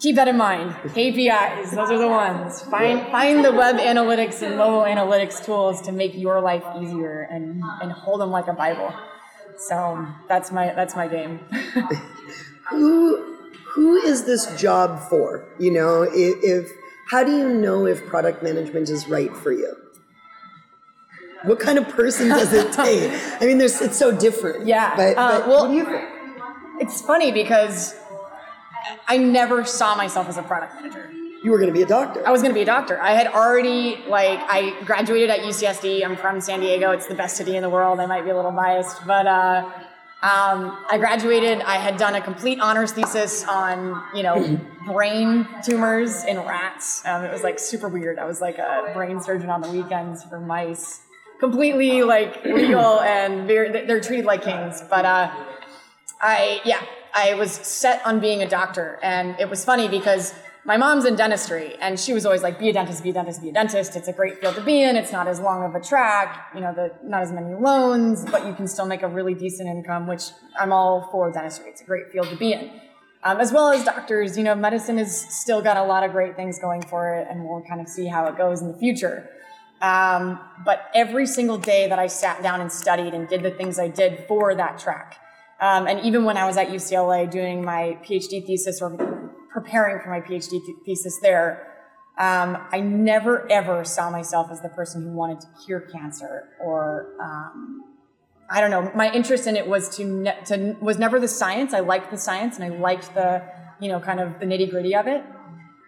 keep 0.01 0.17
that 0.17 0.29
in 0.29 0.37
mind. 0.37 0.73
KPIs, 0.73 1.71
those 1.71 1.91
are 1.91 1.99
the 1.99 2.09
ones. 2.09 2.63
Find 2.63 3.07
find 3.11 3.45
the 3.45 3.53
web 3.53 3.77
analytics 3.77 4.43
and 4.43 4.57
mobile 4.57 4.83
analytics 4.83 5.45
tools 5.45 5.81
to 5.83 5.93
make 5.93 6.15
your 6.15 6.41
life 6.41 6.65
easier 6.81 7.29
and, 7.31 7.63
and 7.83 7.93
hold 7.93 8.21
them 8.21 8.31
like 8.31 8.49
a 8.49 8.53
Bible. 8.53 8.93
So 9.59 10.07
that's 10.29 10.51
my 10.51 10.73
that's 10.75 10.97
my 10.97 11.09
game. 11.09 11.39
who 12.71 13.37
who 13.75 13.97
is 13.97 14.25
this 14.25 14.47
job 14.61 15.01
for? 15.09 15.49
You 15.59 15.73
know, 15.73 16.03
if, 16.03 16.37
if 16.43 16.73
how 17.11 17.23
do 17.23 17.37
you 17.37 17.49
know 17.49 17.87
if 17.87 18.05
product 18.07 18.43
management 18.43 18.89
is 18.89 19.09
right 19.09 19.35
for 19.37 19.53
you? 19.53 19.84
What 21.45 21.61
kind 21.61 21.79
of 21.79 21.89
person 21.89 22.29
does 22.29 22.53
it 22.53 22.73
take? 22.73 23.11
I 23.41 23.47
mean, 23.47 23.59
there's 23.59 23.81
it's 23.81 23.99
so 23.99 24.17
different. 24.17 24.67
Yeah. 24.67 24.97
But, 24.97 25.17
uh, 25.17 25.41
but 25.41 25.49
well, 25.49 25.73
you? 25.73 25.87
It's 26.81 27.01
funny 27.01 27.33
because 27.33 27.95
I 29.07 29.17
never 29.19 29.65
saw 29.65 29.95
myself 29.95 30.29
as 30.29 30.37
a 30.37 30.43
product 30.43 30.75
manager. 30.75 31.11
You 31.43 31.51
were 31.51 31.59
going 31.59 31.69
to 31.69 31.75
be 31.75 31.83
a 31.83 31.87
doctor. 31.87 32.27
I 32.27 32.31
was 32.31 32.41
going 32.41 32.53
to 32.53 32.59
be 32.59 32.63
a 32.63 32.67
doctor. 32.67 32.99
I 33.01 33.13
had 33.13 33.27
already 33.27 34.03
like 34.09 34.41
I 34.49 34.83
graduated 34.85 35.29
at 35.29 35.41
UCSD. 35.41 36.03
I'm 36.03 36.17
from 36.17 36.41
San 36.41 36.61
Diego. 36.61 36.91
It's 36.93 37.07
the 37.07 37.15
best 37.15 37.37
city 37.37 37.57
in 37.57 37.63
the 37.63 37.69
world. 37.69 38.01
I 38.01 38.07
might 38.07 38.25
be 38.25 38.31
a 38.31 38.37
little 38.37 38.51
biased, 38.51 39.07
but 39.07 39.27
uh, 39.27 39.71
um, 40.23 40.79
I 40.91 40.97
graduated. 40.99 41.61
I 41.61 41.77
had 41.77 41.99
done 41.99 42.15
a 42.15 42.21
complete 42.23 42.61
honors 42.61 42.93
thesis 42.93 43.45
on, 43.47 44.03
you 44.15 44.23
know, 44.23 44.59
brain 44.87 45.47
tumors 45.63 46.25
in 46.25 46.39
rats. 46.39 47.05
Um, 47.05 47.25
it 47.25 47.31
was 47.31 47.43
like 47.43 47.59
super 47.59 47.89
weird. 47.89 48.19
I 48.19 48.25
was 48.25 48.41
like 48.41 48.57
a 48.57 48.91
brain 48.95 49.21
surgeon 49.21 49.51
on 49.51 49.61
the 49.61 49.69
weekends 49.69 50.25
for 50.25 50.41
mice 50.41 51.03
completely 51.41 52.03
like 52.03 52.45
legal 52.45 53.01
and 53.01 53.47
very 53.47 53.87
they're 53.87 54.01
treated 54.01 54.25
like 54.25 54.43
kings. 54.43 54.83
But 54.89 55.05
uh 55.05 55.31
i 56.21 56.61
yeah 56.65 56.83
i 57.15 57.35
was 57.35 57.53
set 57.53 58.05
on 58.07 58.21
being 58.21 58.43
a 58.43 58.49
doctor. 58.49 58.99
And 59.03 59.39
it 59.39 59.49
was 59.49 59.65
funny 59.65 59.89
because 59.89 60.35
my 60.67 60.79
mom's 60.79 61.05
in 61.05 61.15
dentistry 61.15 61.77
and 61.81 62.01
she 62.01 62.15
was 62.15 62.25
always 62.25 62.43
like 62.43 62.59
be 62.59 62.71
a 62.71 62.73
dentist 62.73 63.03
be 63.03 63.11
a 63.11 63.13
dentist 63.13 63.43
be 63.43 63.51
a 63.51 63.53
dentist. 63.53 63.97
It's 63.97 64.09
a 64.09 64.13
great 64.13 64.41
field 64.41 64.55
to 64.55 64.63
be 64.63 64.83
in. 64.83 64.97
It's 64.97 65.13
not 65.13 65.29
as 65.29 65.41
long 65.41 65.63
of 65.65 65.75
a 65.75 65.81
track 65.81 66.51
you 66.55 66.61
know 66.61 66.73
the 66.73 66.93
not 67.03 67.23
as 67.23 67.33
many 67.33 67.55
loans 67.55 68.25
but 68.25 68.47
you 68.47 68.55
can 68.55 68.67
still 68.67 68.87
make 68.87 69.03
a 69.03 69.09
really 69.09 69.35
decent 69.35 69.69
income 69.69 70.07
which 70.07 70.25
i'm 70.59 70.73
all 70.73 71.09
for 71.11 71.31
dentistry. 71.31 71.71
It's 71.71 71.83
a 71.83 71.85
great 71.85 72.11
field 72.11 72.29
to 72.29 72.37
be 72.37 72.53
in. 72.53 72.71
Um, 73.27 73.41
as 73.41 73.53
well 73.53 73.71
as 73.71 73.85
doctors 73.85 74.37
you 74.39 74.45
know 74.45 74.55
medicine 74.55 74.99
has 74.99 75.15
still 75.43 75.61
got 75.63 75.77
a 75.77 75.85
lot 75.85 76.05
of 76.05 76.13
great 76.13 76.37
things 76.37 76.59
going 76.59 76.83
for 76.83 77.15
it 77.15 77.27
and 77.31 77.45
we'll 77.45 77.63
kind 77.63 77.81
of 77.81 77.89
see 77.89 78.07
how 78.07 78.27
it 78.27 78.37
goes 78.39 78.63
in 78.63 78.69
the 78.73 78.79
future 78.79 79.29
Um, 79.81 80.41
but 80.65 80.91
every 80.95 81.27
single 81.27 81.59
day 81.59 81.89
that 81.89 81.99
I 81.99 82.07
sat 82.07 82.43
down 82.43 82.61
and 82.61 82.73
studied 82.73 83.13
and 83.13 83.29
did 83.29 83.43
the 83.43 83.51
things 83.51 83.79
I 83.79 83.89
did 83.89 84.25
for 84.27 84.55
that 84.55 84.79
track, 84.79 85.19
um, 85.61 85.87
and 85.87 86.01
even 86.01 86.25
when 86.25 86.37
I 86.37 86.47
was 86.47 86.57
at 86.57 86.69
UCLA 86.69 87.31
doing 87.31 87.65
my 87.65 87.99
PhD 88.03 88.45
thesis 88.47 88.81
or 88.83 88.91
preparing 89.53 90.03
for 90.03 90.11
my 90.11 90.21
PhD 90.21 90.51
th- 90.51 90.79
thesis 90.85 91.19
there, 91.21 91.71
um, 92.19 92.59
I 92.71 92.81
never 92.81 93.51
ever 93.51 93.85
saw 93.85 94.11
myself 94.11 94.51
as 94.51 94.61
the 94.63 94.69
person 94.69 95.03
who 95.03 95.11
wanted 95.11 95.41
to 95.41 95.47
cure 95.65 95.81
cancer 95.81 96.49
or 96.61 97.15
um, 97.21 97.83
I 98.51 98.61
don't 98.61 98.71
know. 98.71 98.93
My 98.95 99.11
interest 99.13 99.47
in 99.47 99.57
it 99.57 99.67
was 99.67 99.97
to, 99.97 100.05
ne- 100.05 100.39
to 100.47 100.77
was 100.81 100.99
never 100.99 101.19
the 101.19 101.29
science. 101.29 101.73
I 101.73 101.81
liked 101.81 102.11
the 102.11 102.19
science 102.19 102.57
and 102.59 102.65
I 102.65 102.77
liked 102.77 103.15
the 103.15 103.43
you 103.81 103.89
know 103.89 104.01
kind 104.01 104.21
of 104.21 104.39
the 104.39 104.47
nitty 104.47 104.71
gritty 104.71 104.95
of 104.95 105.07
it, 105.07 105.25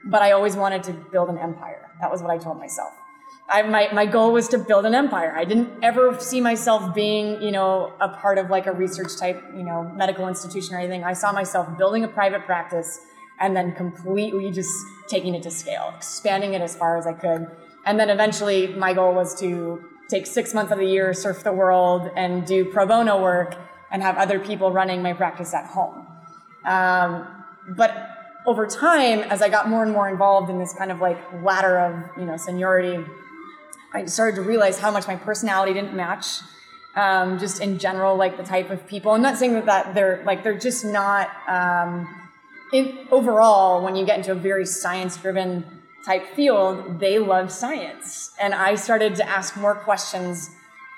but 0.06 0.22
I 0.22 0.32
always 0.32 0.56
wanted 0.56 0.82
to 0.84 0.92
build 1.12 1.28
an 1.28 1.38
empire. 1.38 1.90
That 2.00 2.10
was 2.10 2.22
what 2.22 2.30
I 2.30 2.38
told 2.38 2.58
myself. 2.58 2.92
I, 3.48 3.62
my, 3.62 3.88
my 3.92 4.06
goal 4.06 4.32
was 4.32 4.48
to 4.48 4.58
build 4.58 4.86
an 4.86 4.94
empire. 4.94 5.32
I 5.36 5.44
didn't 5.44 5.70
ever 5.82 6.18
see 6.18 6.40
myself 6.40 6.94
being, 6.94 7.40
you 7.40 7.52
know, 7.52 7.92
a 8.00 8.08
part 8.08 8.38
of 8.38 8.50
like 8.50 8.66
a 8.66 8.72
research 8.72 9.16
type, 9.16 9.42
you 9.56 9.62
know, 9.62 9.84
medical 9.94 10.26
institution 10.26 10.74
or 10.74 10.78
anything. 10.78 11.04
I 11.04 11.12
saw 11.12 11.32
myself 11.32 11.78
building 11.78 12.02
a 12.02 12.08
private 12.08 12.44
practice 12.44 13.00
and 13.38 13.56
then 13.56 13.72
completely 13.72 14.50
just 14.50 14.72
taking 15.06 15.34
it 15.34 15.44
to 15.44 15.50
scale, 15.50 15.92
expanding 15.96 16.54
it 16.54 16.60
as 16.60 16.74
far 16.74 16.96
as 16.96 17.06
I 17.06 17.12
could. 17.12 17.46
And 17.84 18.00
then 18.00 18.10
eventually 18.10 18.68
my 18.68 18.92
goal 18.92 19.14
was 19.14 19.38
to 19.40 19.84
take 20.08 20.26
six 20.26 20.52
months 20.52 20.72
of 20.72 20.78
the 20.78 20.86
year, 20.86 21.14
surf 21.14 21.44
the 21.44 21.52
world 21.52 22.10
and 22.16 22.44
do 22.44 22.64
pro 22.64 22.84
bono 22.86 23.22
work 23.22 23.56
and 23.92 24.02
have 24.02 24.16
other 24.16 24.40
people 24.40 24.72
running 24.72 25.02
my 25.02 25.12
practice 25.12 25.54
at 25.54 25.66
home. 25.66 26.04
Um, 26.64 27.28
but 27.76 28.10
over 28.44 28.66
time, 28.66 29.20
as 29.20 29.40
I 29.42 29.48
got 29.48 29.68
more 29.68 29.84
and 29.84 29.92
more 29.92 30.08
involved 30.08 30.50
in 30.50 30.58
this 30.58 30.72
kind 30.74 30.90
of 30.90 31.00
like 31.00 31.18
ladder 31.44 31.78
of, 31.78 32.18
you 32.18 32.24
know, 32.24 32.36
seniority, 32.36 33.04
I 33.92 34.06
started 34.06 34.36
to 34.36 34.42
realize 34.42 34.78
how 34.78 34.90
much 34.90 35.06
my 35.06 35.16
personality 35.16 35.72
didn't 35.72 35.94
match. 35.94 36.26
Um, 36.94 37.38
just 37.38 37.60
in 37.60 37.78
general, 37.78 38.16
like 38.16 38.38
the 38.38 38.42
type 38.42 38.70
of 38.70 38.86
people. 38.86 39.12
I'm 39.12 39.20
not 39.20 39.36
saying 39.36 39.52
that, 39.52 39.66
that 39.66 39.94
they're 39.94 40.22
like 40.24 40.42
they're 40.42 40.58
just 40.58 40.82
not. 40.82 41.28
Um, 41.46 42.08
in, 42.72 43.06
overall, 43.10 43.84
when 43.84 43.96
you 43.96 44.06
get 44.06 44.16
into 44.18 44.32
a 44.32 44.34
very 44.34 44.66
science-driven 44.66 45.64
type 46.04 46.26
field, 46.34 46.98
they 46.98 47.18
love 47.18 47.52
science, 47.52 48.34
and 48.40 48.54
I 48.54 48.76
started 48.76 49.14
to 49.16 49.28
ask 49.28 49.56
more 49.56 49.74
questions 49.74 50.50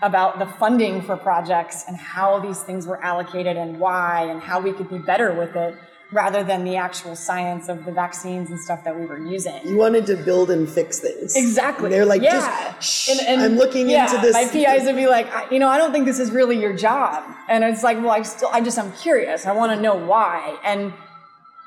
about 0.02 0.38
the 0.38 0.46
funding 0.46 1.02
for 1.02 1.16
projects 1.16 1.84
and 1.88 1.96
how 1.96 2.38
these 2.38 2.60
things 2.62 2.86
were 2.86 3.02
allocated 3.02 3.56
and 3.56 3.80
why 3.80 4.22
and 4.30 4.40
how 4.40 4.60
we 4.60 4.72
could 4.72 4.88
be 4.88 4.98
better 4.98 5.34
with 5.34 5.56
it 5.56 5.74
rather 6.10 6.42
than 6.42 6.64
the 6.64 6.76
actual 6.76 7.14
science 7.14 7.68
of 7.68 7.84
the 7.84 7.92
vaccines 7.92 8.50
and 8.50 8.58
stuff 8.58 8.82
that 8.84 8.98
we 8.98 9.04
were 9.04 9.18
using. 9.18 9.60
You 9.66 9.76
wanted 9.76 10.06
to 10.06 10.16
build 10.16 10.50
and 10.50 10.68
fix 10.68 11.00
things. 11.00 11.36
Exactly. 11.36 11.86
And 11.86 11.94
they're 11.94 12.06
like, 12.06 12.22
yeah. 12.22 12.74
just, 12.80 12.82
shh, 12.82 13.10
and, 13.10 13.20
and, 13.28 13.40
I'm 13.42 13.56
looking 13.56 13.90
yeah, 13.90 14.06
into 14.06 14.20
this. 14.22 14.32
My 14.32 14.46
PIs 14.46 14.86
would 14.86 14.96
be 14.96 15.06
like, 15.06 15.28
you 15.50 15.58
know, 15.58 15.68
I 15.68 15.76
don't 15.76 15.92
think 15.92 16.06
this 16.06 16.18
is 16.18 16.30
really 16.30 16.58
your 16.58 16.72
job. 16.72 17.24
And 17.48 17.62
it's 17.62 17.82
like, 17.82 17.98
well, 17.98 18.10
I 18.10 18.22
still, 18.22 18.48
I 18.52 18.62
just, 18.62 18.78
I'm 18.78 18.92
curious. 18.92 19.44
I 19.44 19.52
want 19.52 19.72
to 19.72 19.80
know 19.80 19.94
why. 19.94 20.58
And 20.64 20.94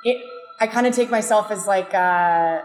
it, 0.03 0.25
I 0.59 0.65
kind 0.65 0.87
of 0.87 0.95
take 0.95 1.11
myself 1.11 1.51
as 1.51 1.67
like, 1.67 1.93
uh, 1.93 2.61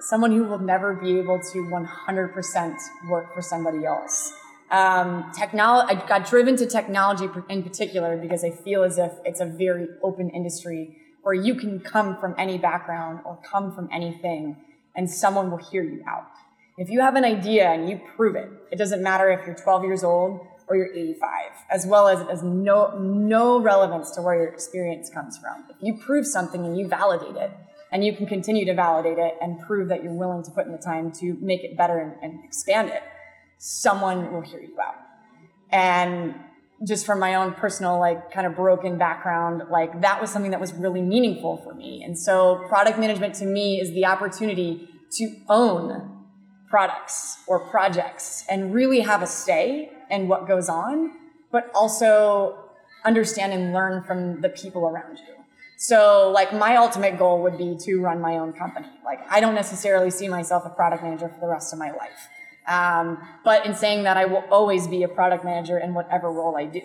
someone 0.00 0.30
who 0.30 0.44
will 0.44 0.58
never 0.58 0.94
be 0.94 1.18
able 1.18 1.40
to 1.40 1.58
100% 1.64 2.76
work 3.08 3.34
for 3.34 3.42
somebody 3.42 3.84
else. 3.84 4.32
Um, 4.70 5.32
technology, 5.36 5.96
I 5.96 6.06
got 6.06 6.28
driven 6.28 6.56
to 6.56 6.66
technology 6.66 7.28
in 7.48 7.62
particular 7.62 8.16
because 8.16 8.44
I 8.44 8.50
feel 8.50 8.82
as 8.82 8.98
if 8.98 9.12
it's 9.24 9.40
a 9.40 9.46
very 9.46 9.88
open 10.02 10.30
industry 10.30 10.98
where 11.22 11.34
you 11.34 11.54
can 11.54 11.80
come 11.80 12.18
from 12.18 12.34
any 12.38 12.58
background 12.58 13.20
or 13.24 13.38
come 13.42 13.74
from 13.74 13.88
anything 13.92 14.56
and 14.94 15.10
someone 15.10 15.50
will 15.50 15.58
hear 15.58 15.82
you 15.82 16.02
out. 16.06 16.30
If 16.76 16.90
you 16.90 17.00
have 17.00 17.16
an 17.16 17.24
idea 17.24 17.68
and 17.68 17.88
you 17.88 18.00
prove 18.16 18.36
it, 18.36 18.50
it 18.70 18.76
doesn't 18.76 19.02
matter 19.02 19.30
if 19.30 19.46
you're 19.46 19.56
12 19.56 19.84
years 19.84 20.04
old 20.04 20.46
or 20.68 20.76
you're 20.76 20.92
85, 20.92 21.30
as 21.70 21.86
well 21.86 22.06
as 22.08 22.28
as 22.28 22.42
no, 22.42 22.96
no 22.98 23.58
relevance 23.60 24.10
to 24.12 24.22
where 24.22 24.34
your 24.34 24.48
experience 24.48 25.08
comes 25.08 25.38
from. 25.38 25.64
If 25.70 25.76
you 25.80 25.96
prove 25.96 26.26
something 26.26 26.64
and 26.64 26.78
you 26.78 26.86
validate 26.86 27.36
it, 27.36 27.52
and 27.90 28.04
you 28.04 28.14
can 28.14 28.26
continue 28.26 28.64
to 28.66 28.74
validate 28.74 29.18
it 29.18 29.36
and 29.40 29.58
prove 29.60 29.88
that 29.88 30.02
you're 30.02 30.12
willing 30.12 30.42
to 30.44 30.50
put 30.50 30.66
in 30.66 30.72
the 30.72 30.78
time 30.78 31.10
to 31.12 31.36
make 31.40 31.64
it 31.64 31.76
better 31.76 31.98
and, 31.98 32.14
and 32.22 32.44
expand 32.44 32.90
it, 32.90 33.02
someone 33.58 34.32
will 34.32 34.40
hear 34.40 34.60
you 34.60 34.76
out. 34.80 34.94
And 35.70 36.34
just 36.86 37.04
from 37.04 37.18
my 37.18 37.34
own 37.34 37.52
personal, 37.54 37.98
like, 37.98 38.30
kind 38.30 38.46
of 38.46 38.54
broken 38.54 38.98
background, 38.98 39.64
like, 39.70 40.00
that 40.00 40.20
was 40.20 40.30
something 40.30 40.52
that 40.52 40.60
was 40.60 40.72
really 40.74 41.02
meaningful 41.02 41.56
for 41.58 41.74
me. 41.74 42.02
And 42.04 42.16
so, 42.16 42.64
product 42.68 42.98
management 42.98 43.34
to 43.36 43.44
me 43.44 43.80
is 43.80 43.90
the 43.90 44.06
opportunity 44.06 44.88
to 45.12 45.36
own 45.48 46.24
products 46.70 47.38
or 47.46 47.58
projects 47.70 48.44
and 48.48 48.72
really 48.72 49.00
have 49.00 49.22
a 49.22 49.26
say 49.26 49.90
in 50.10 50.28
what 50.28 50.46
goes 50.46 50.68
on, 50.68 51.12
but 51.50 51.70
also 51.74 52.70
understand 53.04 53.52
and 53.52 53.72
learn 53.72 54.04
from 54.04 54.40
the 54.40 54.48
people 54.48 54.86
around 54.86 55.18
you. 55.18 55.34
So, 55.78 56.30
like, 56.30 56.52
my 56.52 56.76
ultimate 56.76 57.18
goal 57.18 57.42
would 57.42 57.58
be 57.58 57.76
to 57.80 58.00
run 58.00 58.20
my 58.20 58.38
own 58.38 58.52
company. 58.52 58.88
Like, 59.04 59.20
I 59.30 59.40
don't 59.40 59.54
necessarily 59.54 60.10
see 60.10 60.28
myself 60.28 60.64
a 60.66 60.70
product 60.70 61.02
manager 61.02 61.28
for 61.28 61.40
the 61.40 61.48
rest 61.48 61.72
of 61.72 61.78
my 61.78 61.90
life. 61.90 62.28
Um, 62.68 63.18
but 63.44 63.64
in 63.66 63.74
saying 63.74 64.04
that, 64.04 64.16
I 64.16 64.26
will 64.26 64.44
always 64.50 64.86
be 64.86 65.02
a 65.02 65.08
product 65.08 65.44
manager 65.44 65.78
in 65.78 65.94
whatever 65.94 66.30
role 66.30 66.56
I 66.56 66.66
do. 66.66 66.82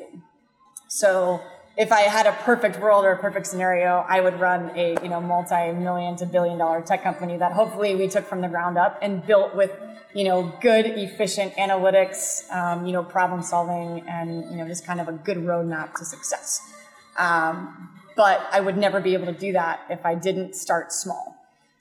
So 0.87 1.41
if 1.75 1.91
I 1.91 2.01
had 2.01 2.27
a 2.27 2.31
perfect 2.31 2.79
world 2.79 3.03
or 3.03 3.11
a 3.11 3.17
perfect 3.17 3.47
scenario, 3.47 4.05
I 4.07 4.21
would 4.21 4.39
run 4.39 4.71
a 4.75 4.95
you 5.01 5.09
know 5.09 5.19
multi-million 5.19 6.15
to 6.17 6.25
billion-dollar 6.25 6.81
tech 6.81 7.03
company 7.03 7.37
that 7.37 7.51
hopefully 7.51 7.95
we 7.95 8.07
took 8.07 8.25
from 8.25 8.41
the 8.41 8.47
ground 8.47 8.77
up 8.77 8.99
and 9.01 9.25
built 9.25 9.55
with 9.55 9.71
you 10.13 10.23
know 10.23 10.53
good, 10.61 10.85
efficient 10.85 11.53
analytics, 11.55 12.49
um, 12.53 12.85
you 12.85 12.93
know 12.93 13.03
problem 13.03 13.41
solving, 13.41 14.07
and 14.07 14.51
you 14.51 14.57
know 14.57 14.67
just 14.67 14.85
kind 14.85 15.01
of 15.01 15.07
a 15.07 15.13
good 15.13 15.37
roadmap 15.37 15.95
to 15.95 16.05
success. 16.05 16.61
Um, 17.17 17.89
but 18.15 18.45
I 18.51 18.59
would 18.59 18.77
never 18.77 18.99
be 18.99 19.13
able 19.13 19.25
to 19.25 19.33
do 19.33 19.53
that 19.53 19.81
if 19.89 20.05
I 20.05 20.13
didn't 20.15 20.55
start 20.55 20.91
small. 20.91 21.32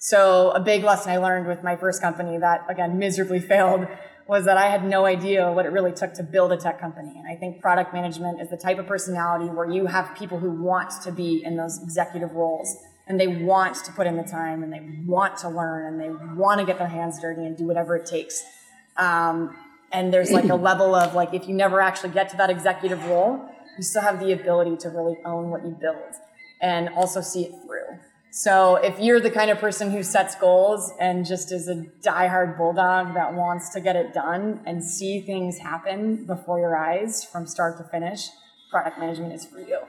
So 0.04 0.50
a 0.50 0.58
big 0.58 0.82
lesson 0.82 1.12
I 1.12 1.18
learned 1.18 1.46
with 1.46 1.62
my 1.62 1.76
first 1.76 2.02
company 2.02 2.36
that 2.36 2.66
again 2.68 2.98
miserably 2.98 3.38
failed 3.52 3.86
was 4.26 4.46
that 4.46 4.56
I 4.56 4.66
had 4.66 4.84
no 4.84 5.06
idea 5.06 5.52
what 5.52 5.64
it 5.64 5.68
really 5.68 5.92
took 5.92 6.12
to 6.14 6.24
build 6.24 6.50
a 6.50 6.56
tech 6.56 6.80
company. 6.80 7.14
And 7.16 7.28
I 7.28 7.36
think 7.36 7.60
product 7.60 7.94
management 7.94 8.40
is 8.40 8.50
the 8.50 8.56
type 8.56 8.80
of 8.80 8.88
personality 8.88 9.44
where 9.44 9.70
you 9.70 9.86
have 9.86 10.16
people 10.16 10.40
who 10.40 10.50
want 10.50 10.90
to 11.04 11.12
be 11.12 11.44
in 11.44 11.56
those 11.56 11.80
executive 11.80 12.32
roles 12.32 12.76
and 13.06 13.20
they 13.20 13.28
want 13.28 13.76
to 13.76 13.92
put 13.92 14.08
in 14.08 14.16
the 14.16 14.24
time 14.24 14.64
and 14.64 14.72
they 14.72 14.80
want 15.06 15.36
to 15.38 15.48
learn 15.48 15.86
and 15.86 16.00
they 16.00 16.10
want 16.34 16.58
to 16.58 16.66
get 16.66 16.78
their 16.78 16.88
hands 16.88 17.20
dirty 17.20 17.46
and 17.46 17.56
do 17.56 17.64
whatever 17.64 17.94
it 17.94 18.04
takes. 18.04 18.42
Um, 18.96 19.56
and 19.92 20.12
there's 20.12 20.32
like 20.32 20.48
a 20.48 20.54
level 20.70 20.96
of 20.96 21.14
like 21.14 21.32
if 21.32 21.46
you 21.46 21.54
never 21.54 21.80
actually 21.80 22.10
get 22.10 22.28
to 22.30 22.36
that 22.38 22.50
executive 22.50 23.04
role, 23.06 23.40
you 23.76 23.84
still 23.84 24.02
have 24.02 24.18
the 24.18 24.32
ability 24.32 24.78
to 24.78 24.88
really 24.88 25.18
own 25.24 25.50
what 25.50 25.64
you 25.64 25.76
build 25.80 26.16
and 26.60 26.88
also 26.88 27.20
see 27.20 27.44
it 27.44 27.52
through. 27.64 28.00
So 28.34 28.76
if 28.76 28.98
you're 28.98 29.20
the 29.20 29.30
kind 29.30 29.50
of 29.50 29.58
person 29.58 29.90
who 29.90 30.02
sets 30.02 30.34
goals 30.36 30.90
and 30.98 31.26
just 31.26 31.52
is 31.52 31.68
a 31.68 31.84
diehard 32.00 32.56
bulldog 32.56 33.12
that 33.12 33.34
wants 33.34 33.68
to 33.74 33.80
get 33.82 33.94
it 33.94 34.14
done 34.14 34.62
and 34.64 34.82
see 34.82 35.20
things 35.20 35.58
happen 35.58 36.24
before 36.24 36.58
your 36.58 36.74
eyes 36.74 37.22
from 37.22 37.46
start 37.46 37.76
to 37.76 37.84
finish, 37.84 38.30
product 38.70 38.98
management 38.98 39.34
is 39.34 39.44
for 39.44 39.60
you. 39.60 39.80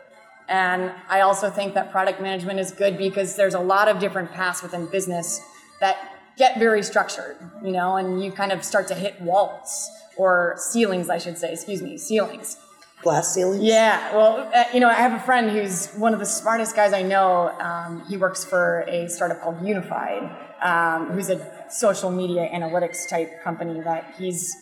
And 0.49 0.91
I 1.07 1.21
also 1.21 1.49
think 1.49 1.73
that 1.75 1.89
product 1.89 2.19
management 2.19 2.59
is 2.59 2.71
good 2.71 2.97
because 2.97 3.37
there's 3.37 3.53
a 3.53 3.61
lot 3.61 3.87
of 3.87 3.99
different 3.99 4.33
paths 4.33 4.61
within 4.61 4.87
business 4.87 5.39
that 5.79 5.95
get 6.37 6.59
very 6.59 6.83
structured, 6.83 7.37
you 7.63 7.71
know, 7.71 7.95
and 7.95 8.21
you 8.21 8.29
kind 8.29 8.51
of 8.51 8.65
start 8.65 8.89
to 8.89 8.93
hit 8.93 9.21
walls 9.21 9.89
or 10.17 10.55
ceilings, 10.57 11.09
I 11.09 11.17
should 11.17 11.37
say, 11.37 11.53
excuse 11.53 11.81
me, 11.81 11.97
ceilings 11.97 12.57
glass 13.03 13.33
ceilings? 13.33 13.63
Yeah. 13.63 14.15
Well, 14.15 14.49
uh, 14.53 14.63
you 14.73 14.79
know, 14.79 14.89
I 14.89 14.93
have 14.93 15.13
a 15.13 15.19
friend 15.19 15.51
who's 15.51 15.87
one 15.93 16.13
of 16.13 16.19
the 16.19 16.25
smartest 16.25 16.75
guys 16.75 16.93
I 16.93 17.03
know. 17.03 17.49
Um, 17.59 18.03
he 18.07 18.17
works 18.17 18.43
for 18.43 18.81
a 18.87 19.07
startup 19.09 19.41
called 19.41 19.65
Unified, 19.65 20.23
um, 20.61 21.11
who's 21.11 21.29
a 21.29 21.65
social 21.69 22.09
media 22.09 22.49
analytics 22.53 23.07
type 23.09 23.43
company 23.43 23.81
that 23.81 24.15
he's, 24.17 24.55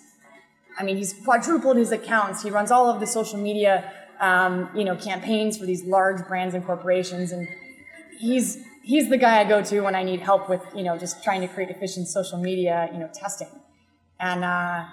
I 0.78 0.84
mean, 0.84 0.98
he's 0.98 1.14
quadrupled 1.14 1.78
his 1.78 1.92
accounts. 1.92 2.42
He 2.42 2.50
runs 2.50 2.72
all 2.72 2.90
of 2.90 3.00
the 3.00 3.08
social 3.08 3.38
media, 3.40 3.92
um, 4.20 4.70
you 4.76 4.84
know, 4.84 4.96
campaigns 4.96 5.58
for 5.58 5.66
these 5.66 5.84
large 5.84 6.28
brands 6.28 6.56
and 6.56 6.66
corporations. 6.66 7.32
And 7.32 7.48
he's, 8.20 8.58
he's 8.84 9.10
the 9.10 9.18
guy 9.18 9.40
I 9.40 9.44
go 9.44 9.62
to 9.64 9.82
when 9.82 9.96
I 9.96 10.04
need 10.04 10.22
help 10.22 10.50
with, 10.50 10.62
you 10.76 10.84
know, 10.84 10.98
just 10.98 11.24
trying 11.24 11.42
to 11.42 11.48
create 11.48 11.70
efficient 11.70 12.08
social 12.08 12.40
media, 12.40 12.90
you 12.92 13.00
know, 13.00 13.10
testing. 13.14 13.50
And, 14.20 14.44
uh, 14.44 14.86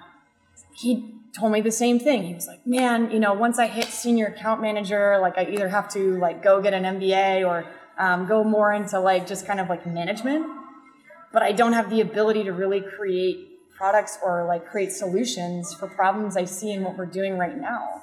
he 0.78 1.14
told 1.36 1.52
me 1.52 1.60
the 1.60 1.72
same 1.72 1.98
thing. 1.98 2.22
He 2.22 2.34
was 2.34 2.46
like, 2.46 2.66
man, 2.66 3.10
you 3.10 3.18
know, 3.18 3.32
once 3.34 3.58
I 3.58 3.66
hit 3.66 3.86
senior 3.86 4.26
account 4.26 4.60
manager, 4.62 5.18
like 5.20 5.36
I 5.36 5.44
either 5.46 5.68
have 5.68 5.88
to 5.92 6.18
like 6.18 6.42
go 6.42 6.62
get 6.62 6.72
an 6.72 6.84
MBA 6.84 7.46
or 7.46 7.66
um, 7.98 8.26
go 8.26 8.44
more 8.44 8.72
into 8.72 9.00
like 9.00 9.26
just 9.26 9.46
kind 9.46 9.60
of 9.60 9.68
like 9.68 9.86
management, 9.86 10.46
but 11.32 11.42
I 11.42 11.52
don't 11.52 11.72
have 11.72 11.90
the 11.90 12.00
ability 12.00 12.44
to 12.44 12.52
really 12.52 12.80
create 12.80 13.46
products 13.76 14.18
or 14.22 14.44
like 14.46 14.66
create 14.66 14.92
solutions 14.92 15.74
for 15.74 15.88
problems 15.88 16.36
I 16.36 16.44
see 16.44 16.72
in 16.72 16.82
what 16.84 16.96
we're 16.96 17.06
doing 17.06 17.38
right 17.38 17.56
now. 17.56 18.02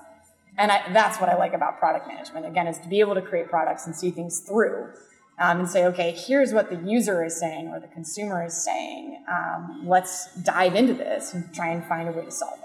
And 0.57 0.71
I, 0.71 0.91
that's 0.93 1.19
what 1.19 1.29
I 1.29 1.35
like 1.35 1.53
about 1.53 1.79
product 1.79 2.07
management. 2.07 2.45
Again, 2.45 2.67
is 2.67 2.77
to 2.79 2.87
be 2.87 2.99
able 3.01 3.15
to 3.15 3.21
create 3.21 3.49
products 3.49 3.85
and 3.85 3.95
see 3.95 4.11
things 4.11 4.39
through. 4.39 4.89
um, 5.37 5.59
and 5.59 5.69
say, 5.69 5.85
okay, 5.85 6.11
here's 6.11 6.53
what 6.53 6.69
the 6.69 6.77
user 6.77 7.23
is 7.23 7.37
saying 7.37 7.67
or 7.67 7.79
the 7.79 7.87
consumer 7.87 8.45
is 8.45 8.53
saying. 8.63 9.23
Um, 9.29 9.83
let's 9.85 10.33
dive 10.35 10.75
into 10.75 10.93
this 10.93 11.33
and 11.33 11.53
try 11.53 11.69
and 11.69 11.83
find 11.83 12.07
a 12.07 12.11
way 12.11 12.23
to 12.23 12.31
solve 12.31 12.59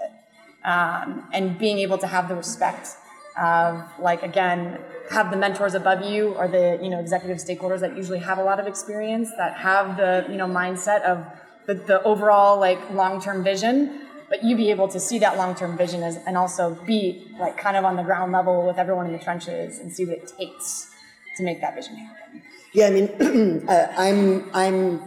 Um, 0.63 1.27
and 1.33 1.57
being 1.57 1.79
able 1.79 1.97
to 1.97 2.07
have 2.07 2.29
the 2.29 2.35
respect 2.35 2.89
of, 3.41 3.83
like, 3.99 4.21
again, 4.21 4.79
have 5.09 5.31
the 5.31 5.37
mentors 5.37 5.73
above 5.73 6.03
you 6.03 6.29
or 6.35 6.47
the 6.47 6.79
you 6.81 6.89
know 6.89 6.99
executive 6.99 7.37
stakeholders 7.37 7.81
that 7.81 7.97
usually 7.97 8.19
have 8.19 8.37
a 8.37 8.43
lot 8.43 8.61
of 8.61 8.67
experience 8.67 9.29
that 9.35 9.57
have 9.57 9.97
the 9.97 10.25
you 10.29 10.37
know 10.37 10.47
mindset 10.47 11.01
of 11.01 11.25
the, 11.65 11.73
the 11.73 12.01
overall 12.03 12.57
like 12.57 12.79
long-term 12.91 13.43
vision 13.43 14.07
but 14.29 14.41
you 14.41 14.55
be 14.55 14.69
able 14.69 14.87
to 14.87 15.01
see 15.01 15.19
that 15.19 15.35
long-term 15.35 15.75
vision 15.77 16.01
as, 16.01 16.15
and 16.25 16.37
also 16.37 16.75
be 16.85 17.27
like 17.37 17.57
kind 17.57 17.75
of 17.75 17.83
on 17.83 17.97
the 17.97 18.03
ground 18.03 18.31
level 18.31 18.65
with 18.65 18.77
everyone 18.77 19.05
in 19.05 19.11
the 19.11 19.19
trenches 19.19 19.79
and 19.79 19.91
see 19.91 20.05
what 20.05 20.17
it 20.17 20.31
takes 20.39 20.89
to 21.35 21.43
make 21.43 21.59
that 21.59 21.75
vision 21.75 21.97
happen 21.97 22.41
yeah, 22.73 22.87
I 22.87 22.91
mean, 22.91 23.65
uh, 23.69 23.87
I'm 23.97 24.49
I'm 24.53 24.99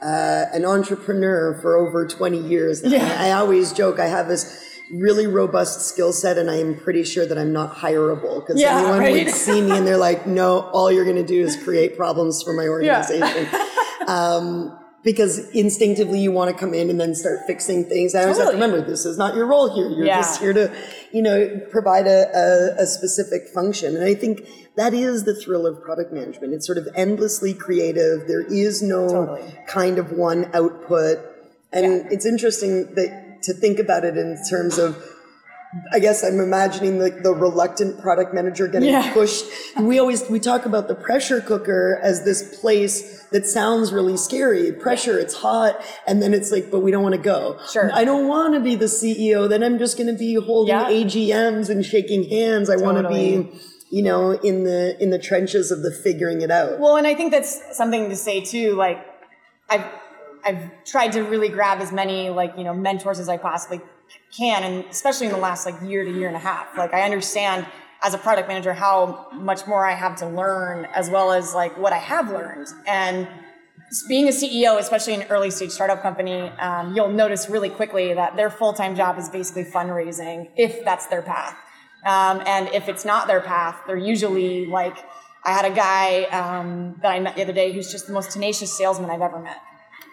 uh, 0.00 0.44
an 0.52 0.64
entrepreneur 0.64 1.58
for 1.60 1.76
over 1.76 2.06
20 2.06 2.38
years. 2.38 2.82
Yeah. 2.84 3.16
I, 3.18 3.28
I 3.28 3.32
always 3.32 3.72
joke 3.72 3.98
I 3.98 4.06
have 4.06 4.28
this 4.28 4.62
really 4.92 5.26
robust 5.26 5.80
skill 5.82 6.12
set, 6.12 6.38
and 6.38 6.50
I 6.50 6.56
am 6.56 6.76
pretty 6.76 7.04
sure 7.04 7.26
that 7.26 7.36
I'm 7.38 7.52
not 7.52 7.74
hireable 7.76 8.40
because 8.40 8.60
Yeah, 8.60 8.78
anyone 8.78 8.98
right. 9.00 9.24
would 9.26 9.34
see 9.34 9.60
me 9.60 9.72
and 9.76 9.86
they're 9.86 9.96
like, 9.96 10.26
"No, 10.26 10.60
all 10.72 10.90
you're 10.92 11.04
going 11.04 11.16
to 11.16 11.26
do 11.26 11.42
is 11.44 11.56
create 11.62 11.96
problems 11.96 12.42
for 12.42 12.52
my 12.52 12.68
organization." 12.68 13.48
um, 14.06 14.78
because 15.02 15.48
instinctively 15.50 16.18
you 16.18 16.32
want 16.32 16.50
to 16.50 16.56
come 16.58 16.74
in 16.74 16.90
and 16.90 17.00
then 17.00 17.14
start 17.14 17.38
fixing 17.46 17.84
things. 17.84 18.12
I 18.16 18.22
always 18.22 18.38
have 18.38 18.48
to 18.48 18.54
remember 18.54 18.80
this 18.80 19.04
is 19.06 19.16
not 19.16 19.36
your 19.36 19.46
role 19.46 19.72
here. 19.72 19.88
You're 19.88 20.06
Yeah. 20.06 20.16
just 20.20 20.40
here 20.40 20.52
to, 20.52 20.72
you 21.12 21.22
know, 21.22 21.60
provide 21.70 22.08
a, 22.08 22.26
a, 22.34 22.82
a 22.82 22.86
specific 22.86 23.46
function. 23.54 23.94
And 23.94 24.04
I 24.04 24.14
think 24.14 24.48
that 24.76 24.94
is 24.94 25.22
the 25.22 25.34
thrill 25.34 25.64
of 25.64 25.80
product 25.80 26.12
management. 26.12 26.54
It's 26.54 26.66
sort 26.66 26.76
of 26.78 26.88
endlessly 26.96 27.54
creative. 27.54 28.26
There 28.26 28.40
is 28.42 28.82
no 28.82 29.06
Totally. 29.08 29.54
kind 29.68 29.98
of 29.98 30.10
one 30.10 30.50
output. 30.52 31.18
And 31.72 32.10
it's 32.10 32.26
interesting 32.26 32.92
that 32.96 33.25
to 33.42 33.52
think 33.54 33.78
about 33.78 34.04
it 34.04 34.16
in 34.16 34.36
terms 34.50 34.78
of 34.78 35.02
I 35.92 35.98
guess 35.98 36.24
I'm 36.24 36.40
imagining 36.40 36.98
the, 37.00 37.10
the 37.10 37.34
reluctant 37.34 38.00
product 38.00 38.32
manager 38.32 38.66
getting 38.66 38.88
Yeah. 38.88 39.12
pushed. 39.12 39.44
We 39.78 39.98
always 39.98 40.26
we 40.30 40.40
talk 40.40 40.64
about 40.64 40.88
the 40.88 40.94
pressure 40.94 41.40
cooker 41.40 42.00
as 42.02 42.24
this 42.24 42.58
place 42.60 43.24
that 43.32 43.44
sounds 43.44 43.92
really 43.92 44.16
scary. 44.16 44.72
Pressure, 44.72 45.18
it's 45.18 45.34
hot, 45.34 45.84
and 46.06 46.22
then 46.22 46.32
it's 46.32 46.50
like, 46.50 46.70
but 46.70 46.80
we 46.80 46.90
don't 46.90 47.02
want 47.02 47.14
to 47.16 47.20
go. 47.20 47.58
Sure. 47.70 47.90
I 47.92 48.04
don't 48.04 48.26
want 48.26 48.54
to 48.54 48.60
be 48.60 48.74
the 48.74 48.86
CEO. 48.86 49.48
Then 49.48 49.62
I'm 49.62 49.78
just 49.78 49.98
going 49.98 50.06
to 50.06 50.18
be 50.18 50.34
holding 50.36 50.74
Yeah. 50.74 50.88
AGMs 50.88 51.68
and 51.68 51.84
shaking 51.84 52.24
hands. 52.30 52.70
I 52.70 52.76
want 52.76 52.96
to 53.02 53.08
be, 53.08 53.50
you 53.90 54.02
know, 54.02 54.30
in 54.30 54.64
the 54.64 54.96
in 55.02 55.10
the 55.10 55.18
trenches 55.18 55.70
of 55.70 55.82
the 55.82 55.90
figuring 55.90 56.40
it 56.40 56.50
out. 56.50 56.78
Well, 56.80 56.96
and 56.96 57.06
I 57.06 57.14
think 57.14 57.32
that's 57.32 57.76
something 57.76 58.08
to 58.08 58.16
say 58.16 58.40
too. 58.40 58.76
Like, 58.76 59.04
I've 59.68 59.84
I've 60.46 60.84
tried 60.84 61.12
to 61.12 61.22
really 61.22 61.48
grab 61.48 61.80
as 61.80 61.92
many 61.92 62.30
like 62.30 62.54
you 62.56 62.64
know 62.64 62.72
mentors 62.72 63.18
as 63.18 63.28
I 63.28 63.36
possibly 63.36 63.80
can, 64.34 64.62
and 64.62 64.84
especially 64.86 65.26
in 65.26 65.32
the 65.32 65.38
last 65.38 65.66
like 65.66 65.74
year 65.82 66.04
to 66.04 66.10
year 66.10 66.28
and 66.28 66.36
a 66.36 66.40
half. 66.40 66.76
Like, 66.78 66.94
I 66.94 67.02
understand 67.02 67.66
as 68.02 68.14
a 68.14 68.18
product 68.18 68.46
manager 68.46 68.72
how 68.72 69.28
much 69.32 69.66
more 69.66 69.84
I 69.84 69.94
have 69.94 70.16
to 70.16 70.28
learn, 70.28 70.86
as 70.94 71.10
well 71.10 71.32
as 71.32 71.54
like 71.54 71.76
what 71.76 71.92
I 71.92 71.98
have 71.98 72.30
learned, 72.30 72.68
and 72.86 73.28
being 74.08 74.28
a 74.28 74.32
CEO, 74.32 74.78
especially 74.78 75.14
in 75.14 75.22
an 75.22 75.28
early 75.28 75.50
stage 75.50 75.70
startup 75.70 76.02
company, 76.02 76.40
um, 76.58 76.94
you'll 76.94 77.10
notice 77.10 77.48
really 77.48 77.68
quickly 77.68 78.14
that 78.14 78.36
their 78.36 78.50
full 78.50 78.72
time 78.72 78.96
job 78.96 79.18
is 79.18 79.28
basically 79.28 79.64
fundraising 79.64 80.48
if 80.56 80.84
that's 80.84 81.06
their 81.06 81.22
path. 81.22 81.56
Um, 82.04 82.42
and 82.46 82.68
if 82.68 82.88
it's 82.88 83.04
not 83.04 83.26
their 83.26 83.40
path, 83.40 83.80
they're 83.86 83.96
usually 83.96 84.66
like, 84.66 84.96
I 85.44 85.52
had 85.52 85.64
a 85.64 85.74
guy 85.74 86.24
um, 86.24 86.96
that 87.02 87.12
I 87.12 87.20
met 87.20 87.36
the 87.36 87.42
other 87.42 87.52
day 87.52 87.72
who's 87.72 87.90
just 87.90 88.06
the 88.06 88.12
most 88.12 88.30
tenacious 88.32 88.76
salesman 88.76 89.10
I've 89.10 89.22
ever 89.22 89.40
met. 89.40 89.58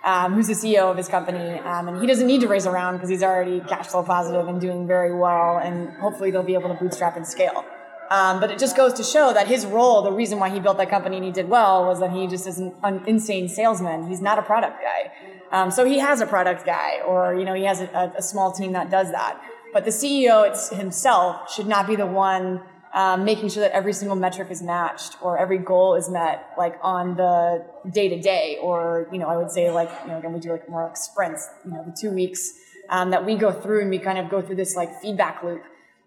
Um, 0.06 0.34
who's 0.34 0.48
the 0.48 0.54
CEO 0.54 0.92
of 0.92 0.98
his 0.98 1.08
company, 1.08 1.60
um, 1.60 1.88
and 1.88 2.02
he 2.02 2.08
doesn't 2.08 2.28
need 2.28 2.42
to 2.42 2.48
raise 2.50 2.66
a 2.66 2.72
round 2.72 2.98
because 2.98 3.10
he's 3.10 3.24
already 3.24 3.62
cash 3.62 3.88
flow 3.88 4.04
positive 4.04 4.50
and 4.50 4.60
doing 4.60 4.86
very 4.86 5.16
well, 5.16 5.60
and 5.60 5.94
hopefully 5.94 6.30
they'll 6.30 6.44
be 6.44 6.56
able 6.56 6.68
to 6.68 6.76
bootstrap 6.76 7.16
and 7.16 7.26
scale. 7.26 7.64
Um, 8.10 8.40
but 8.40 8.52
it 8.52 8.60
just 8.60 8.76
goes 8.76 8.94
to 8.94 9.04
show 9.04 9.34
that 9.34 9.48
his 9.48 9.66
role, 9.66 10.02
the 10.02 10.12
reason 10.12 10.40
why 10.40 10.50
he 10.50 10.60
built 10.60 10.78
that 10.78 10.90
company 10.90 11.16
and 11.16 11.26
he 11.26 11.32
did 11.32 11.50
well, 11.50 11.86
was 11.86 12.00
that 12.00 12.12
he 12.12 12.28
just 12.28 12.46
is 12.46 12.60
an, 12.60 12.74
an 12.84 13.02
insane 13.08 13.48
salesman. 13.48 14.08
He's 14.08 14.22
not 14.22 14.38
a 14.38 14.42
product 14.42 14.82
guy. 14.82 15.12
Um, 15.52 15.72
so 15.72 15.86
he 15.86 16.00
has 16.00 16.20
a 16.20 16.28
product 16.28 16.66
guy, 16.66 17.00
or 17.08 17.34
you 17.34 17.46
know, 17.46 17.54
he 17.54 17.64
has 17.64 17.82
a, 17.82 18.14
a 18.18 18.22
small 18.22 18.52
team 18.52 18.74
that 18.74 18.92
does 18.92 19.12
that. 19.12 19.42
But 19.72 19.86
the 19.86 19.92
CEO 19.92 20.78
himself 20.78 21.52
should 21.52 21.68
not 21.68 21.88
be 21.88 21.96
the 21.96 22.06
one 22.06 22.62
um, 22.94 23.26
making 23.26 23.50
sure 23.50 23.62
that 23.62 23.72
every 23.72 23.94
single 23.94 24.16
metric 24.16 24.50
is 24.52 24.62
matched 24.62 25.18
or 25.22 25.38
every 25.38 25.58
goal 25.58 25.96
is 25.96 26.10
met, 26.10 26.54
like 26.58 26.78
on 26.84 27.16
the 27.16 27.66
day 27.92 28.08
to 28.10 28.22
day, 28.22 28.60
or 28.62 29.08
you 29.12 29.18
know, 29.18 29.28
I 29.28 29.38
would 29.38 29.52
say 29.52 29.72
like 29.72 29.90
you 30.04 30.12
know, 30.12 30.20
again, 30.20 30.34
we 30.34 30.40
do 30.40 30.52
like 30.52 30.70
more 30.70 30.84
like 30.84 30.98
sprints. 30.98 31.50
You 31.66 31.72
know, 31.72 31.84
the 31.84 31.96
two 32.00 32.12
weeks 32.12 32.54
um, 32.90 33.10
that 33.10 33.26
we 33.26 33.36
go 33.36 33.52
through 33.52 33.82
and 33.82 33.90
we 33.90 33.98
kind 33.98 34.18
of 34.18 34.30
go 34.30 34.42
through 34.42 34.58
this 34.58 34.76
like 34.76 35.02
feedback 35.02 35.44
loop. 35.44 35.64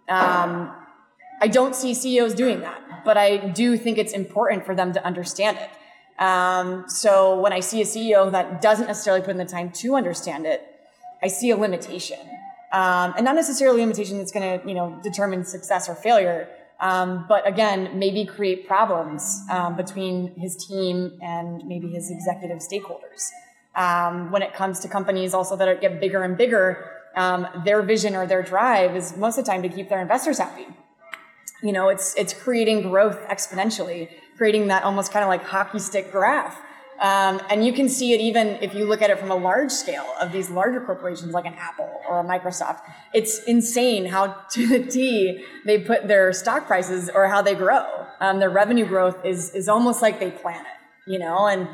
Um, 0.09 0.73
I 1.41 1.49
don't 1.49 1.75
see 1.75 1.93
CEOs 1.93 2.35
doing 2.35 2.61
that, 2.61 3.05
but 3.05 3.17
I 3.17 3.37
do 3.37 3.77
think 3.77 3.99
it's 3.99 4.13
important 4.13 4.65
for 4.65 4.75
them 4.75 4.93
to 4.93 5.05
understand 5.05 5.59
it. 5.59 5.71
Um, 6.23 6.85
so 6.89 7.41
when 7.41 7.53
I 7.53 7.61
see 7.61 7.83
a 7.83 7.85
CEO 7.85 8.31
that 8.31 8.63
doesn't 8.63 8.87
necessarily 8.87 9.23
put 9.23 9.31
in 9.31 9.39
the 9.39 9.45
time 9.45 9.71
to 9.73 9.97
understand 9.97 10.47
it, 10.47 10.63
I 11.23 11.27
see 11.27 11.51
a 11.51 11.57
limitation, 11.57 12.19
um, 12.73 13.15
and 13.17 13.25
not 13.25 13.35
necessarily 13.35 13.79
a 13.79 13.85
limitation 13.85 14.19
that's 14.19 14.33
going 14.33 14.61
to 14.61 14.69
you 14.69 14.75
know 14.75 14.99
determine 15.03 15.45
success 15.45 15.89
or 15.89 15.95
failure, 15.95 16.49
um, 16.81 17.25
but 17.29 17.47
again 17.47 17.99
maybe 17.99 18.25
create 18.25 18.67
problems 18.67 19.43
um, 19.51 19.77
between 19.77 20.35
his 20.37 20.57
team 20.57 21.19
and 21.23 21.67
maybe 21.67 21.89
his 21.89 22.11
executive 22.11 22.59
stakeholders. 22.59 23.31
Um, 23.75 24.31
when 24.33 24.43
it 24.43 24.55
comes 24.55 24.81
to 24.81 24.89
companies 24.89 25.35
also 25.35 25.55
that 25.57 25.69
are, 25.69 25.75
get 25.75 26.01
bigger 26.01 26.23
and 26.23 26.37
bigger, 26.39 26.93
um, 27.15 27.47
their 27.65 27.83
vision 27.83 28.17
or 28.17 28.27
their 28.27 28.43
drive 28.43 28.97
is 28.97 29.17
most 29.17 29.37
of 29.39 29.45
the 29.45 29.51
time 29.51 29.63
to 29.63 29.69
keep 29.69 29.89
their 29.89 30.01
investors 30.01 30.39
happy 30.39 30.67
you 31.63 31.73
know 31.73 31.89
it's 31.89 32.15
it's 32.17 32.35
creating 32.35 32.83
growth 32.83 33.19
exponentially 33.29 34.09
creating 34.37 34.69
that 34.69 34.83
almost 34.83 35.13
kind 35.13 35.23
of 35.23 35.29
like 35.29 35.43
hockey 35.43 35.79
stick 35.79 36.13
graph 36.13 36.61
um, 37.01 37.41
and 37.51 37.65
you 37.65 37.73
can 37.73 37.89
see 37.89 38.13
it 38.13 38.21
even 38.21 38.59
if 38.63 38.75
you 38.75 38.87
look 38.87 39.03
at 39.03 39.11
it 39.11 39.19
from 39.19 39.31
a 39.31 39.37
large 39.37 39.71
scale 39.71 40.07
of 40.21 40.33
these 40.33 40.51
larger 40.51 40.81
corporations 40.81 41.33
like 41.33 41.47
an 41.47 41.55
apple 41.55 41.91
or 42.09 42.21
a 42.21 42.25
microsoft. 42.25 42.81
It's 43.13 43.43
insane 43.45 44.07
how 44.07 44.27
to 44.53 44.67
the 44.67 44.87
t 44.87 45.45
they 45.65 45.79
put 45.79 46.09
their 46.09 46.33
stock 46.33 46.67
prices 46.67 47.11
or 47.15 47.29
how 47.29 47.43
they 47.43 47.55
grow. 47.55 47.85
Um, 48.21 48.39
their 48.39 48.51
revenue 48.51 48.87
growth 48.87 49.25
is 49.25 49.55
is 49.55 49.69
almost 49.69 50.03
like 50.03 50.21
they 50.21 50.31
plan 50.31 50.61
it 50.61 50.77
you 51.07 51.19
know? 51.19 51.47
And 51.47 51.69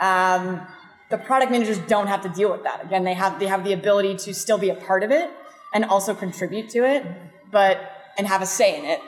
um, 0.00 0.66
the 1.10 1.18
product 1.18 1.50
managers 1.50 1.78
don't 1.78 2.06
have 2.06 2.22
to 2.22 2.28
deal 2.28 2.50
with 2.50 2.62
that. 2.64 2.84
Again 2.84 3.04
they 3.04 3.14
have 3.14 3.40
they 3.40 3.46
have 3.46 3.64
the 3.64 3.72
ability 3.72 4.16
to 4.16 4.34
still 4.34 4.58
be 4.58 4.70
a 4.70 4.74
part 4.74 5.02
of 5.02 5.10
it 5.10 5.30
and 5.72 5.84
also 5.84 6.14
contribute 6.14 6.70
to 6.70 6.84
it 6.84 7.04
but 7.50 8.12
and 8.16 8.26
have 8.26 8.42
a 8.42 8.46
say 8.46 8.78
in 8.78 8.84
it 8.84 9.00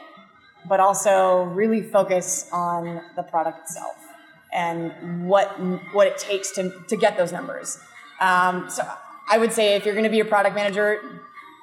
but 0.68 0.80
also 0.80 1.44
really 1.44 1.80
focus 1.80 2.48
on 2.52 3.00
the 3.14 3.22
product 3.22 3.60
itself 3.60 4.05
and 4.52 5.28
what 5.28 5.48
what 5.92 6.06
it 6.06 6.18
takes 6.18 6.50
to, 6.52 6.72
to 6.88 6.96
get 6.96 7.16
those 7.16 7.32
numbers. 7.32 7.78
Um, 8.20 8.70
so 8.70 8.82
I 9.28 9.38
would 9.38 9.52
say 9.52 9.74
if 9.74 9.84
you're 9.84 9.94
going 9.94 10.04
to 10.04 10.10
be 10.10 10.20
a 10.20 10.24
product 10.24 10.54
manager, 10.54 11.20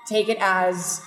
take 0.07 0.29
it 0.29 0.37
as 0.39 1.01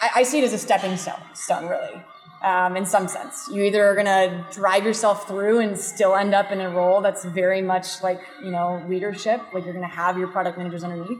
I, 0.00 0.10
I 0.16 0.22
see 0.22 0.38
it 0.38 0.44
as 0.44 0.52
a 0.52 0.58
stepping 0.58 0.96
stone, 0.96 1.20
stone 1.34 1.68
really. 1.68 2.02
Um, 2.42 2.74
in 2.74 2.86
some 2.86 3.06
sense, 3.06 3.50
you 3.52 3.62
either 3.64 3.84
are 3.84 3.94
going 3.94 4.06
to 4.06 4.46
drive 4.50 4.84
yourself 4.84 5.28
through 5.28 5.58
and 5.58 5.76
still 5.76 6.16
end 6.16 6.34
up 6.34 6.50
in 6.50 6.58
a 6.62 6.70
role 6.70 7.02
that's 7.02 7.22
very 7.22 7.60
much 7.60 8.02
like 8.02 8.22
you 8.42 8.50
know 8.50 8.82
leadership, 8.88 9.42
like 9.52 9.64
you're 9.64 9.74
going 9.74 9.86
to 9.86 9.94
have 9.94 10.16
your 10.16 10.28
product 10.28 10.56
managers 10.56 10.82
underneath, 10.82 11.18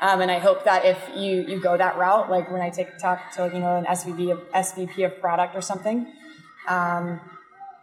um, 0.00 0.22
and 0.22 0.30
I 0.30 0.38
hope 0.38 0.64
that 0.64 0.86
if 0.86 0.98
you 1.14 1.44
you 1.46 1.60
go 1.60 1.76
that 1.76 1.98
route, 1.98 2.30
like 2.30 2.50
when 2.50 2.62
I 2.62 2.70
take 2.70 2.96
talk 2.96 3.32
to 3.32 3.50
you 3.52 3.60
know 3.60 3.76
an 3.76 3.84
SVP 3.84 4.32
of 4.32 4.50
SVP 4.52 5.04
of 5.04 5.20
product 5.20 5.54
or 5.54 5.60
something, 5.60 6.06
um, 6.68 7.20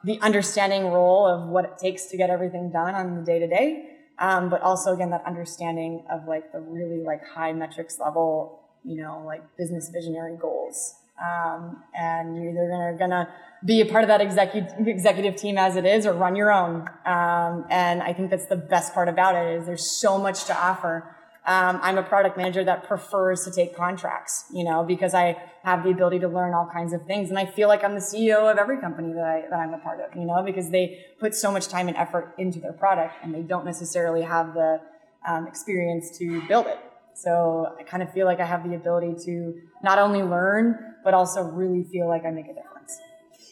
the 0.03 0.19
understanding 0.21 0.87
role 0.87 1.25
of 1.25 1.47
what 1.47 1.65
it 1.65 1.77
takes 1.77 2.05
to 2.07 2.17
get 2.17 2.29
everything 2.29 2.71
done 2.71 2.93
on 2.93 3.15
the 3.15 3.21
day 3.21 3.39
to 3.39 3.47
day, 3.47 3.89
but 4.19 4.61
also 4.61 4.93
again 4.93 5.09
that 5.11 5.23
understanding 5.25 6.03
of 6.11 6.27
like 6.27 6.51
the 6.51 6.59
really 6.59 7.03
like 7.03 7.25
high 7.25 7.53
metrics 7.53 7.99
level, 7.99 8.61
you 8.83 9.01
know, 9.01 9.23
like 9.25 9.41
business 9.57 9.89
visionary 9.89 10.37
goals. 10.37 10.95
Um, 11.23 11.83
and 11.95 12.35
you're 12.35 12.51
either 12.51 12.97
gonna, 12.97 12.97
gonna 12.97 13.29
be 13.63 13.81
a 13.81 13.85
part 13.85 14.03
of 14.03 14.07
that 14.09 14.19
executive 14.19 14.87
executive 14.87 15.35
team 15.35 15.57
as 15.57 15.75
it 15.75 15.85
is, 15.85 16.05
or 16.05 16.13
run 16.13 16.35
your 16.35 16.51
own. 16.51 16.81
Um, 17.05 17.65
and 17.69 18.01
I 18.01 18.13
think 18.13 18.29
that's 18.29 18.47
the 18.47 18.57
best 18.57 18.93
part 18.93 19.07
about 19.07 19.35
it 19.35 19.59
is 19.59 19.65
there's 19.65 19.89
so 19.89 20.17
much 20.17 20.45
to 20.45 20.57
offer. 20.57 21.15
Um, 21.45 21.79
I'm 21.81 21.97
a 21.97 22.03
product 22.03 22.37
manager 22.37 22.63
that 22.63 22.87
prefers 22.87 23.43
to 23.43 23.51
take 23.51 23.75
contracts, 23.75 24.45
you 24.53 24.63
know, 24.63 24.83
because 24.83 25.13
I 25.13 25.35
have 25.63 25.83
the 25.83 25.89
ability 25.89 26.19
to 26.19 26.29
learn 26.29 26.53
all 26.53 26.69
kinds 26.71 26.93
of 26.93 27.05
things, 27.05 27.29
and 27.29 27.37
I 27.37 27.45
feel 27.45 27.67
like 27.67 27.83
I'm 27.83 27.95
the 27.95 27.99
CEO 27.99 28.49
of 28.49 28.57
every 28.57 28.79
company 28.79 29.11
that, 29.13 29.25
I, 29.25 29.41
that 29.49 29.59
I'm 29.59 29.73
a 29.73 29.79
part 29.79 29.99
of, 29.99 30.15
you 30.15 30.25
know, 30.25 30.41
because 30.43 30.69
they 30.69 31.05
put 31.19 31.35
so 31.35 31.51
much 31.51 31.67
time 31.67 31.89
and 31.89 31.97
effort 31.97 32.33
into 32.37 32.59
their 32.61 32.71
product, 32.71 33.15
and 33.23 33.35
they 33.35 33.41
don't 33.41 33.65
necessarily 33.65 34.21
have 34.21 34.53
the 34.53 34.79
um, 35.27 35.45
experience 35.47 36.17
to 36.17 36.41
build 36.47 36.67
it. 36.67 36.79
So 37.15 37.75
I 37.77 37.83
kind 37.83 38.01
of 38.01 38.11
feel 38.13 38.25
like 38.25 38.39
I 38.39 38.45
have 38.45 38.67
the 38.67 38.75
ability 38.75 39.15
to 39.25 39.53
not 39.83 39.99
only 39.99 40.23
learn, 40.23 40.95
but 41.03 41.13
also 41.13 41.43
really 41.43 41.83
feel 41.83 42.07
like 42.07 42.25
I 42.25 42.31
make 42.31 42.45
a 42.45 42.53
difference. 42.53 42.97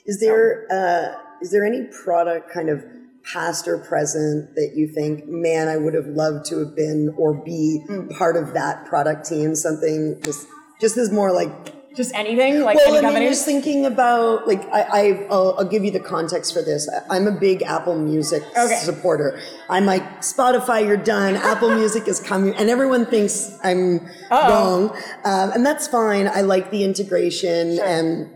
Is 0.06 0.20
there 0.20 0.66
uh, 0.72 1.22
is 1.42 1.52
there 1.52 1.66
any 1.66 1.88
product 2.04 2.52
kind 2.52 2.70
of 2.70 2.84
past 3.24 3.68
or 3.68 3.78
present 3.78 4.56
that 4.56 4.74
you 4.76 4.88
think, 4.88 5.28
man, 5.28 5.68
I 5.68 5.78
would 5.78 5.94
have 5.94 6.08
loved 6.08 6.46
to 6.46 6.60
have 6.60 6.76
been 6.76 7.14
or 7.18 7.34
be 7.34 7.84
mm. 7.88 8.10
part 8.18 8.36
of 8.36 8.54
that 8.54 8.86
product 8.86 9.28
team? 9.28 9.56
Something 9.56 10.20
just 10.24 10.48
just 10.80 10.98
as 10.98 11.12
more 11.12 11.32
like 11.32 11.74
just 11.96 12.16
anything 12.16 12.62
like 12.62 12.78
well, 12.78 12.96
any 12.96 13.06
I 13.06 13.20
mean, 13.20 13.30
just 13.30 13.46
thinking 13.46 13.86
about 13.86 14.48
like 14.48 14.64
I, 14.74 14.82
I 14.82 15.28
will 15.30 15.56
I'll 15.58 15.66
give 15.66 15.84
you 15.84 15.92
the 15.92 16.00
context 16.00 16.54
for 16.54 16.62
this. 16.62 16.90
I'm 17.10 17.28
a 17.28 17.32
big 17.32 17.64
Apple 17.64 17.98
Music 17.98 18.44
okay. 18.58 18.76
supporter. 18.78 19.40
I'm 19.70 19.86
like 19.86 20.22
Spotify, 20.22 20.86
you're 20.86 20.96
done. 20.98 21.36
Apple 21.52 21.76
Music 21.76 22.08
is 22.08 22.20
coming, 22.20 22.56
and 22.56 22.70
everyone 22.70 23.06
thinks 23.06 23.58
I'm 23.64 24.00
Uh-oh. 24.30 24.50
wrong, 24.50 24.90
um, 25.26 25.52
and 25.52 25.66
that's 25.66 25.88
fine. 25.88 26.28
I 26.28 26.42
like 26.42 26.72
the 26.72 26.84
integration 26.84 27.76
sure. 27.76 27.86
and 27.86 28.30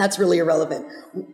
that's 0.00 0.18
really 0.18 0.38
irrelevant. 0.38 0.86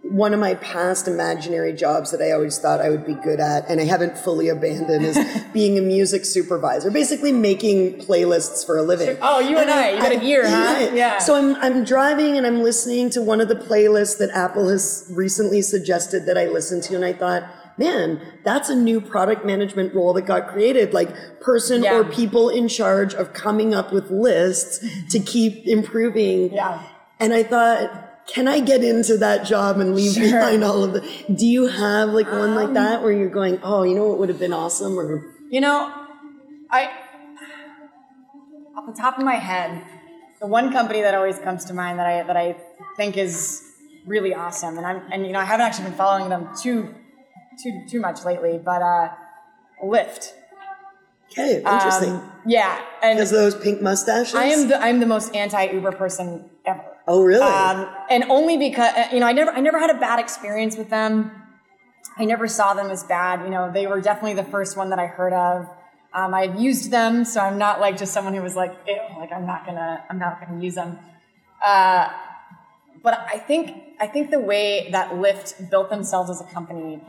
One 0.03 0.33
of 0.33 0.41
my 0.41 0.55
past 0.55 1.09
imaginary 1.09 1.73
jobs 1.73 2.11
that 2.13 2.23
I 2.23 2.33
always 2.33 2.59
thought 2.59 2.81
I 2.81 2.89
would 2.91 3.05
be 3.05 3.15
good 3.15 3.41
at, 3.41 3.69
and 3.69 3.81
I 3.81 3.85
haven't 3.85 4.17
fully 4.17 4.49
abandoned, 4.49 5.05
is 5.05 5.19
being 5.53 5.79
a 5.79 5.83
music 5.83 6.25
supervisor, 6.25 6.91
basically 6.91 7.33
making 7.33 8.01
playlists 8.01 8.65
for 8.65 8.79
a 8.79 8.83
living. 8.83 9.17
Oh, 9.21 9.41
you 9.41 9.59
and, 9.59 9.71
and 9.71 9.71
I, 9.71 9.91
you 9.91 9.99
got 9.99 10.13
a 10.13 10.25
year, 10.25 10.49
huh? 10.49 10.91
Yeah. 10.95 11.19
So 11.19 11.35
I'm, 11.35 11.57
I'm 11.57 11.85
driving 11.85 12.37
and 12.37 12.47
I'm 12.47 12.63
listening 12.63 13.11
to 13.11 13.23
one 13.23 13.41
of 13.41 13.49
the 13.49 13.57
playlists 13.57 14.19
that 14.19 14.31
Apple 14.31 14.69
has 14.69 15.11
recently 15.15 15.61
suggested 15.63 16.27
that 16.27 16.39
I 16.39 16.47
listen 16.47 16.81
to, 16.83 16.95
and 16.95 17.05
I 17.05 17.13
thought, 17.13 17.45
man, 17.77 18.21
that's 18.45 18.69
a 18.69 18.75
new 18.75 19.01
product 19.01 19.45
management 19.45 19.95
role 19.95 20.13
that 20.15 20.23
got 20.23 20.49
created, 20.49 20.95
like 20.95 21.41
person 21.41 21.83
yeah. 21.83 21.95
or 21.95 22.05
people 22.05 22.49
in 22.49 22.69
charge 22.69 23.15
of 23.15 23.33
coming 23.33 23.75
up 23.75 23.93
with 23.93 24.11
lists 24.11 24.85
to 25.11 25.19
keep 25.19 25.67
improving. 25.67 26.53
Yeah. 26.53 26.83
And 27.19 27.33
I 27.33 27.43
thought, 27.43 28.04
can 28.27 28.49
I 28.49 28.61
get 28.61 28.83
into 28.83 29.19
that 29.19 29.45
job 29.47 29.79
and 29.79 29.95
leave 29.95 30.15
sure. 30.15 30.25
behind 30.25 30.65
all 30.65 30.83
of 30.83 30.93
the? 30.95 31.01
Do 31.33 31.47
you 31.47 31.67
have 31.67 32.11
like 32.11 32.27
one 32.27 32.51
um, 32.51 32.55
like 32.55 32.73
that 32.75 33.03
where 33.03 33.13
you're 33.13 33.29
going, 33.29 33.61
oh, 33.63 33.83
you 33.83 33.95
know 33.95 34.09
what 34.09 34.19
would 34.19 34.29
have 34.29 34.39
been 34.39 34.53
awesome? 34.53 34.99
Or 34.99 35.31
you 35.51 35.61
know, 35.61 35.93
I 36.71 36.91
off 38.77 38.87
the 38.87 39.01
top 39.01 39.19
of 39.19 39.25
my 39.25 39.35
head, 39.35 39.85
the 40.41 40.47
one 40.47 40.73
company 40.73 41.03
that 41.03 41.15
always 41.15 41.39
comes 41.39 41.65
to 41.67 41.75
mind 41.75 41.99
that 41.99 42.07
I 42.07 42.23
that 42.23 42.37
I 42.37 42.57
think 42.97 43.17
is 43.17 43.63
really 44.07 44.35
awesome, 44.35 44.79
and 44.79 44.87
I'm 44.87 45.03
and 45.13 45.27
you 45.27 45.33
know 45.33 45.41
I 45.41 45.45
haven't 45.45 45.67
actually 45.67 45.85
been 45.85 45.99
following 45.99 46.29
them 46.31 46.49
too 46.61 46.95
too 47.63 47.85
too 47.89 48.01
much 48.01 48.25
lately, 48.25 48.59
but 48.59 48.83
uh, 48.83 49.11
Lyft. 49.83 50.33
Okay, 51.31 51.57
interesting. 51.57 52.11
Um, 52.11 52.33
yeah, 52.47 52.81
and 53.03 53.17
because 53.17 53.31
those 53.31 53.55
pink 53.55 53.83
mustaches. 53.83 54.35
I 54.35 54.45
am 54.45 54.69
the 54.69 54.81
I'm 54.81 55.01
the 55.01 55.07
most 55.07 55.35
anti 55.35 55.65
Uber 55.73 55.93
person 55.93 56.49
ever. 56.65 56.94
Oh, 57.07 57.23
really? 57.23 57.43
Um, 57.43 57.89
and 58.09 58.25
only 58.31 58.57
because 58.57 58.93
you 59.13 59.21
know 59.21 59.27
I 59.27 59.33
never 59.33 59.51
I 59.51 59.61
never 59.61 59.79
had 59.79 59.91
a 59.91 59.99
bad 59.99 60.19
experience 60.19 60.77
with 60.77 60.91
them. 60.91 61.31
I 62.17 62.25
never 62.25 62.47
saw 62.47 62.75
them 62.75 62.91
as 62.91 63.03
bad. 63.05 63.43
You 63.45 63.51
know, 63.51 63.71
they 63.73 63.87
were 63.87 64.01
definitely 64.01 64.35
the 64.35 64.49
first 64.49 64.77
one 64.77 64.91
that 64.91 64.99
I 64.99 65.07
heard 65.07 65.33
of. 65.33 65.69
Um, 66.15 66.33
I've 66.33 66.61
used 66.61 66.91
them, 66.91 67.25
so 67.25 67.41
I'm 67.41 67.59
not 67.59 67.81
like 67.81 67.99
just 67.99 68.13
someone 68.13 68.35
who 68.35 68.43
was 68.43 68.55
like, 68.55 68.75
Ew, 68.87 68.99
like 69.19 69.33
I'm 69.33 69.47
not 69.47 69.67
gonna 69.67 70.05
I'm 70.09 70.19
not 70.19 70.41
gonna 70.41 70.63
use 70.63 70.77
them. 70.77 70.99
Uh, 71.65 72.09
but 73.03 73.27
I 73.31 73.39
think 73.39 73.83
I 74.01 74.07
think 74.07 74.31
the 74.31 74.41
way 74.41 74.89
that 74.93 75.13
Lyft 75.13 75.71
built 75.71 75.91
themselves 75.91 76.31
as 76.31 76.41
a 76.41 76.45
company 76.45 77.03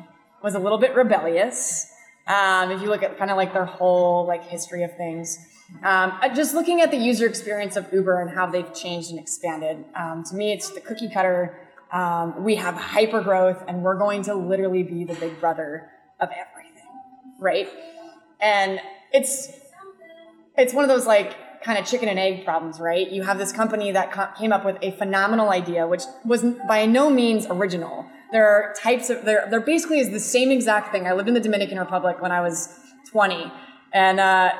was 0.43 0.55
a 0.55 0.59
little 0.59 0.77
bit 0.77 0.95
rebellious. 0.95 1.91
Um, 2.27 2.71
if 2.71 2.81
you 2.81 2.89
look 2.89 3.03
at 3.03 3.17
kind 3.17 3.29
of 3.31 3.37
like 3.37 3.53
their 3.53 3.65
whole 3.65 4.25
like 4.25 4.43
history 4.43 4.83
of 4.83 4.95
things. 4.97 5.37
Um, 5.83 6.17
uh, 6.21 6.33
just 6.33 6.53
looking 6.53 6.81
at 6.81 6.91
the 6.91 6.97
user 6.97 7.27
experience 7.27 7.75
of 7.75 7.91
Uber 7.91 8.21
and 8.21 8.29
how 8.29 8.45
they've 8.45 8.73
changed 8.73 9.09
and 9.09 9.19
expanded, 9.19 9.83
um, 9.95 10.23
to 10.25 10.35
me, 10.35 10.53
it's 10.53 10.69
the 10.69 10.81
cookie 10.81 11.09
cutter. 11.09 11.59
Um, 11.91 12.43
we 12.43 12.55
have 12.55 12.75
hyper 12.75 13.21
growth, 13.21 13.63
and 13.67 13.81
we're 13.81 13.97
going 13.97 14.23
to 14.23 14.35
literally 14.35 14.83
be 14.83 15.05
the 15.05 15.15
big 15.15 15.39
brother 15.39 15.89
of 16.19 16.29
everything, 16.29 16.89
right? 17.39 17.69
And 18.39 18.79
it's 19.11 19.49
it's 20.57 20.73
one 20.73 20.85
of 20.85 20.89
those 20.89 21.05
like 21.05 21.35
kind 21.61 21.79
of 21.79 21.85
chicken 21.85 22.07
and 22.09 22.19
egg 22.19 22.45
problems, 22.45 22.79
right? 22.79 23.09
You 23.09 23.23
have 23.23 23.37
this 23.37 23.51
company 23.51 23.91
that 23.91 24.35
came 24.37 24.53
up 24.53 24.65
with 24.65 24.77
a 24.81 24.91
phenomenal 24.91 25.49
idea, 25.49 25.87
which 25.87 26.03
was 26.23 26.43
by 26.67 26.85
no 26.85 27.09
means 27.09 27.47
original. 27.49 28.05
There 28.31 28.47
are 28.47 28.73
types 28.81 29.09
of 29.09 29.25
there. 29.25 29.47
There 29.49 29.59
basically 29.59 29.99
is 29.99 30.11
the 30.11 30.19
same 30.19 30.51
exact 30.51 30.91
thing. 30.91 31.07
I 31.07 31.13
lived 31.13 31.27
in 31.27 31.33
the 31.33 31.39
Dominican 31.39 31.79
Republic 31.79 32.21
when 32.21 32.31
I 32.31 32.41
was 32.41 32.79
20, 33.11 33.51
and 33.93 34.19
uh, 34.19 34.51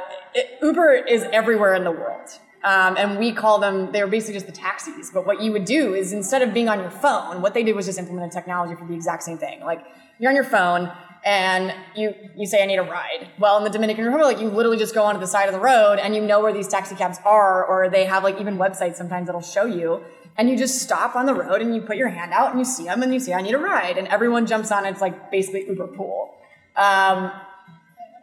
Uber 0.62 0.93
is 0.93 1.24
everywhere 1.32 1.74
in 1.76 1.84
the 1.84 1.91
world. 1.91 2.30
Um, 2.63 2.98
and 2.98 3.19
we 3.19 3.32
call 3.32 3.60
them, 3.60 3.91
they 3.91 4.02
were 4.04 4.10
basically 4.10 4.34
just 4.34 4.48
the 4.48 4.52
taxis. 4.52 5.12
But 5.12 5.28
what 5.28 5.39
you 5.39 5.52
would 5.52 5.65
do 5.65 5.93
is 5.93 6.12
instead 6.12 6.41
of 6.41 6.52
being 6.54 6.67
on 6.67 6.80
your 6.80 6.89
phone, 6.89 7.41
what 7.41 7.54
they 7.54 7.63
did 7.63 7.76
was 7.76 7.86
just 7.86 8.00
implement 8.00 8.34
a 8.34 8.36
technology 8.36 8.76
for 8.76 8.86
the 8.86 8.95
exact 8.95 9.21
same 9.21 9.38
thing. 9.38 9.62
Like 9.62 9.86
you're 10.19 10.30
on 10.30 10.36
your 10.36 10.45
phone 10.45 10.91
and 11.24 11.74
you, 11.95 12.15
you 12.36 12.48
say, 12.48 12.63
I 12.63 12.65
need 12.65 12.78
a 12.78 12.84
ride. 12.84 13.30
Well, 13.38 13.58
in 13.58 13.63
the 13.63 13.69
Dominican 13.69 14.06
Republic, 14.06 14.39
you 14.39 14.50
literally 14.50 14.78
just 14.78 14.95
go 14.95 15.04
onto 15.04 15.19
the 15.19 15.28
side 15.28 15.48
of 15.48 15.54
the 15.54 15.60
road 15.60 16.00
and 16.00 16.15
you 16.15 16.21
know 16.21 16.39
where 16.41 16.54
these 16.54 16.67
taxi 16.67 16.95
cabs 16.95 17.19
are, 17.24 17.63
or 17.65 17.89
they 17.89 18.06
have 18.06 18.24
like 18.24 18.39
even 18.41 18.58
websites 18.58 18.95
sometimes 18.95 19.28
that'll 19.28 19.41
show 19.41 19.65
you. 19.65 20.04
And 20.38 20.50
you 20.50 20.58
just 20.58 20.82
stop 20.82 21.15
on 21.15 21.28
the 21.28 21.36
road 21.36 21.62
and 21.62 21.74
you 21.74 21.82
put 21.82 21.98
your 21.98 22.10
hand 22.10 22.34
out 22.34 22.50
and 22.50 22.60
you 22.60 22.65
see 22.65 22.86
them 22.86 23.04
and 23.04 23.13
you 23.13 23.19
say, 23.19 23.34
I 23.34 23.41
need 23.41 23.54
a 23.54 23.60
ride. 23.60 23.98
And 23.98 24.08
everyone 24.08 24.48
jumps 24.48 24.71
on. 24.71 24.86
It's 24.86 25.02
like 25.02 25.32
basically 25.32 25.65
Uber 25.67 25.88
pool. 25.88 26.36
Um, 26.76 27.32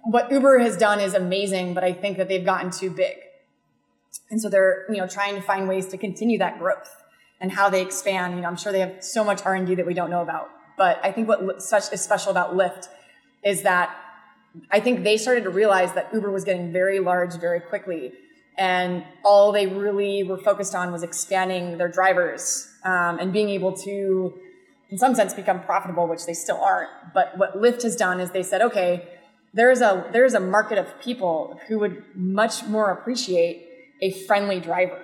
what 0.03 0.31
Uber 0.31 0.59
has 0.59 0.77
done 0.77 1.01
is 1.01 1.15
amazing, 1.15 1.75
but 1.75 1.85
I 1.85 1.93
think 1.93 2.19
that 2.19 2.29
they've 2.29 2.45
gotten 2.45 2.71
too 2.71 2.91
big. 2.91 3.17
And 4.31 4.41
so 4.41 4.49
they're, 4.49 4.85
you 4.88 4.97
know, 4.97 5.07
trying 5.07 5.35
to 5.37 5.43
find 5.43 5.69
ways 5.69 5.87
to 5.88 5.97
continue 5.97 6.38
that 6.38 6.59
growth 6.59 6.91
and 7.41 7.53
how 7.53 7.69
they 7.69 7.83
expand. 7.83 8.35
You 8.35 8.41
know, 8.43 8.49
I'm 8.49 8.57
sure 8.57 8.73
they 8.73 8.81
have 8.81 9.03
so 9.03 9.25
much 9.25 9.43
R&D 9.45 9.75
that 9.77 9.87
we 9.87 9.95
don't 9.95 10.11
know 10.11 10.23
about. 10.23 10.51
But 10.77 11.01
I 11.03 11.12
think 11.12 11.29
what 11.29 11.62
such 11.62 11.93
is 11.93 12.01
special 12.01 12.31
about 12.31 12.55
Lyft 12.55 12.88
is 13.45 13.62
that 13.62 13.95
I 14.71 14.81
think 14.81 15.05
they 15.05 15.17
started 15.17 15.45
to 15.45 15.51
realize 15.51 15.93
that 15.93 16.12
Uber 16.12 16.31
was 16.31 16.45
getting 16.45 16.73
very 16.73 16.99
large 16.99 17.35
very 17.35 17.61
quickly. 17.61 18.12
And 18.59 19.05
all 19.25 19.53
they 19.53 19.67
really 19.67 20.23
were 20.25 20.37
focused 20.37 20.75
on 20.75 20.93
was 20.93 21.03
expanding 21.03 21.79
their 21.79 21.88
drivers 21.88 22.69
um, 22.85 23.19
and 23.19 23.33
being 23.33 23.49
able 23.49 23.73
to, 23.79 24.38
in 24.91 24.99
some 24.99 25.15
sense, 25.15 25.33
become 25.33 25.62
profitable, 25.62 26.07
which 26.07 26.27
they 26.27 26.35
still 26.35 26.61
aren't. 26.61 26.91
But 27.15 27.38
what 27.38 27.57
Lyft 27.57 27.83
has 27.83 27.97
done 27.97 28.21
is 28.21 28.31
they 28.31 28.43
said, 28.43 28.61
okay, 28.61 29.09
there's 29.55 29.81
a 29.81 30.09
there's 30.12 30.35
a 30.35 30.41
market 30.41 30.79
of 30.79 31.01
people 31.01 31.61
who 31.69 31.79
would 31.79 32.03
much 32.15 32.65
more 32.65 32.91
appreciate 32.91 33.69
a 34.01 34.11
friendly 34.27 34.61
driver. 34.61 35.01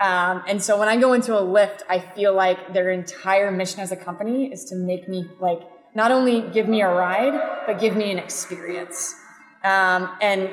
Um, 0.00 0.42
and 0.48 0.62
so 0.62 0.78
when 0.78 0.88
I 0.88 0.96
go 0.96 1.12
into 1.12 1.36
a 1.36 1.42
Lyft, 1.42 1.82
I 1.88 1.98
feel 1.98 2.34
like 2.34 2.72
their 2.72 2.90
entire 2.90 3.50
mission 3.50 3.80
as 3.80 3.92
a 3.92 3.96
company 3.96 4.50
is 4.50 4.64
to 4.66 4.74
make 4.74 5.08
me 5.08 5.26
like 5.40 5.60
not 5.94 6.10
only 6.10 6.40
give 6.52 6.68
me 6.68 6.80
a 6.80 6.88
ride, 6.88 7.64
but 7.66 7.78
give 7.78 7.96
me 7.96 8.10
an 8.10 8.18
experience. 8.18 9.14
Um, 9.62 10.08
and 10.22 10.48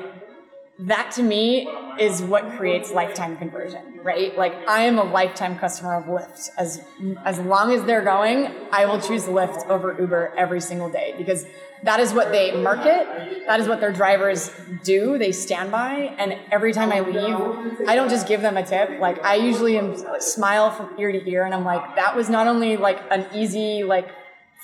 that 0.80 1.10
to 1.12 1.22
me 1.22 1.68
is 1.98 2.22
what 2.22 2.56
creates 2.56 2.92
lifetime 2.92 3.36
conversion, 3.36 3.98
right? 4.04 4.36
Like 4.38 4.54
I 4.68 4.82
am 4.82 4.98
a 4.98 5.04
lifetime 5.04 5.58
customer 5.58 5.94
of 5.94 6.04
Lyft. 6.04 6.50
As 6.56 6.80
as 7.24 7.38
long 7.40 7.72
as 7.72 7.82
they're 7.84 8.04
going, 8.04 8.52
I 8.70 8.86
will 8.86 9.00
choose 9.00 9.24
Lyft 9.24 9.68
over 9.68 9.96
Uber 9.98 10.32
every 10.36 10.60
single 10.60 10.88
day 10.88 11.14
because 11.18 11.46
that 11.82 12.00
is 12.00 12.12
what 12.12 12.30
they 12.32 12.60
market. 12.60 13.06
That 13.46 13.60
is 13.60 13.68
what 13.68 13.80
their 13.80 13.92
drivers 13.92 14.50
do. 14.82 15.18
They 15.18 15.32
stand 15.32 15.70
by. 15.70 16.14
And 16.18 16.36
every 16.50 16.72
time 16.72 16.92
I 16.92 17.00
leave, 17.00 17.88
I 17.88 17.94
don't 17.94 18.08
just 18.08 18.26
give 18.26 18.40
them 18.40 18.56
a 18.56 18.64
tip. 18.64 19.00
Like 19.00 19.24
I 19.24 19.36
usually 19.36 19.78
am 19.78 19.96
smile 20.20 20.70
from 20.70 20.94
ear 20.98 21.12
to 21.12 21.30
ear. 21.30 21.44
And 21.44 21.54
I'm 21.54 21.64
like, 21.64 21.96
that 21.96 22.16
was 22.16 22.28
not 22.28 22.46
only 22.46 22.76
like 22.76 23.00
an 23.10 23.26
easy, 23.34 23.84
like 23.84 24.08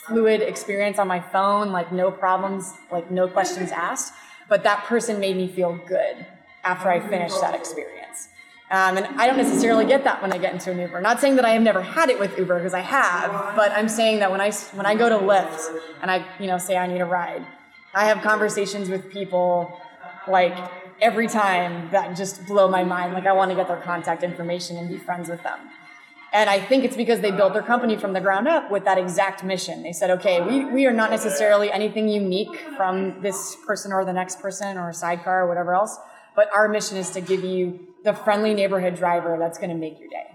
fluid 0.06 0.42
experience 0.42 0.98
on 0.98 1.08
my 1.08 1.20
phone, 1.20 1.72
like 1.72 1.92
no 1.92 2.10
problems, 2.10 2.72
like 2.90 3.10
no 3.10 3.28
questions 3.28 3.70
asked, 3.70 4.12
but 4.48 4.62
that 4.64 4.84
person 4.84 5.20
made 5.20 5.36
me 5.36 5.48
feel 5.48 5.78
good 5.86 6.26
after 6.62 6.88
I 6.88 7.00
finished 7.00 7.40
that 7.40 7.54
experience. 7.54 8.28
Um, 8.70 8.96
and 8.96 9.06
I 9.20 9.26
don't 9.26 9.36
necessarily 9.36 9.84
get 9.84 10.04
that 10.04 10.22
when 10.22 10.32
I 10.32 10.38
get 10.38 10.52
into 10.52 10.70
an 10.70 10.80
Uber. 10.80 11.00
Not 11.00 11.20
saying 11.20 11.36
that 11.36 11.44
I 11.44 11.50
have 11.50 11.62
never 11.62 11.82
had 11.82 12.08
it 12.08 12.18
with 12.18 12.36
Uber 12.38 12.58
because 12.58 12.74
I 12.74 12.80
have, 12.80 13.54
but 13.54 13.70
I'm 13.72 13.88
saying 13.88 14.20
that 14.20 14.30
when 14.30 14.40
I 14.40 14.50
when 14.72 14.86
I 14.86 14.94
go 14.94 15.08
to 15.08 15.16
Lyft 15.16 15.78
and 16.00 16.10
I 16.10 16.24
you 16.40 16.46
know 16.46 16.58
say 16.58 16.76
I 16.76 16.86
need 16.86 17.00
a 17.00 17.04
ride, 17.04 17.46
I 17.94 18.06
have 18.06 18.22
conversations 18.22 18.88
with 18.88 19.10
people 19.10 19.80
like 20.26 20.56
every 21.00 21.28
time 21.28 21.90
that 21.90 22.16
just 22.16 22.46
blow 22.46 22.66
my 22.66 22.82
mind. 22.82 23.12
Like 23.12 23.26
I 23.26 23.32
want 23.32 23.50
to 23.50 23.54
get 23.54 23.68
their 23.68 23.80
contact 23.80 24.22
information 24.22 24.78
and 24.78 24.88
be 24.88 24.96
friends 24.96 25.28
with 25.28 25.42
them. 25.42 25.58
And 26.34 26.50
I 26.50 26.58
think 26.58 26.82
it's 26.82 26.96
because 26.96 27.20
they 27.20 27.30
built 27.30 27.52
their 27.52 27.62
company 27.62 27.96
from 27.96 28.12
the 28.12 28.20
ground 28.20 28.48
up 28.48 28.68
with 28.68 28.84
that 28.86 28.98
exact 28.98 29.44
mission. 29.44 29.84
They 29.84 29.92
said, 29.92 30.10
okay, 30.10 30.40
we, 30.40 30.64
we 30.64 30.84
are 30.84 30.92
not 30.92 31.10
necessarily 31.10 31.70
anything 31.70 32.08
unique 32.08 32.48
from 32.76 33.22
this 33.22 33.56
person 33.64 33.92
or 33.92 34.04
the 34.04 34.12
next 34.12 34.40
person 34.40 34.76
or 34.76 34.88
a 34.88 34.94
sidecar 34.94 35.44
or 35.44 35.48
whatever 35.48 35.74
else, 35.76 35.96
but 36.34 36.52
our 36.52 36.68
mission 36.68 36.96
is 36.96 37.10
to 37.10 37.20
give 37.20 37.44
you 37.44 37.86
the 38.02 38.12
friendly 38.12 38.52
neighborhood 38.52 38.96
driver 38.96 39.36
that's 39.38 39.58
going 39.58 39.70
to 39.70 39.76
make 39.76 40.00
your 40.00 40.08
day. 40.08 40.26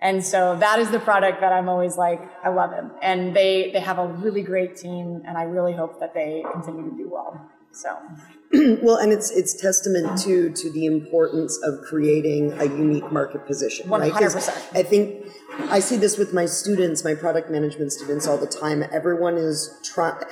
And 0.00 0.24
so 0.24 0.56
that 0.60 0.78
is 0.78 0.92
the 0.92 1.00
product 1.00 1.40
that 1.40 1.52
I'm 1.52 1.68
always 1.68 1.96
like, 1.96 2.20
I 2.44 2.50
love 2.50 2.72
him. 2.72 2.92
And 3.02 3.34
they, 3.34 3.70
they 3.72 3.80
have 3.80 3.98
a 3.98 4.06
really 4.06 4.42
great 4.42 4.76
team, 4.76 5.22
and 5.26 5.36
I 5.36 5.44
really 5.44 5.72
hope 5.72 5.98
that 5.98 6.14
they 6.14 6.44
continue 6.52 6.90
to 6.90 6.96
do 6.96 7.08
well. 7.10 7.50
So 7.74 7.96
well, 8.82 8.96
and 8.96 9.12
it's 9.12 9.30
it's 9.30 9.54
testament 9.54 10.18
to 10.22 10.50
to 10.50 10.70
the 10.70 10.86
importance 10.86 11.58
of 11.62 11.80
creating 11.82 12.52
a 12.52 12.64
unique 12.64 13.10
market 13.10 13.46
position. 13.46 13.88
One 13.88 14.08
hundred 14.08 14.32
percent. 14.32 14.64
I 14.74 14.82
think 14.82 15.26
I 15.70 15.80
see 15.80 15.96
this 15.96 16.16
with 16.18 16.32
my 16.32 16.46
students, 16.46 17.04
my 17.04 17.14
product 17.14 17.50
management 17.50 17.92
students, 17.92 18.26
all 18.26 18.38
the 18.38 18.46
time. 18.46 18.84
Everyone 18.92 19.36
is 19.36 19.80
trying. 19.82 20.22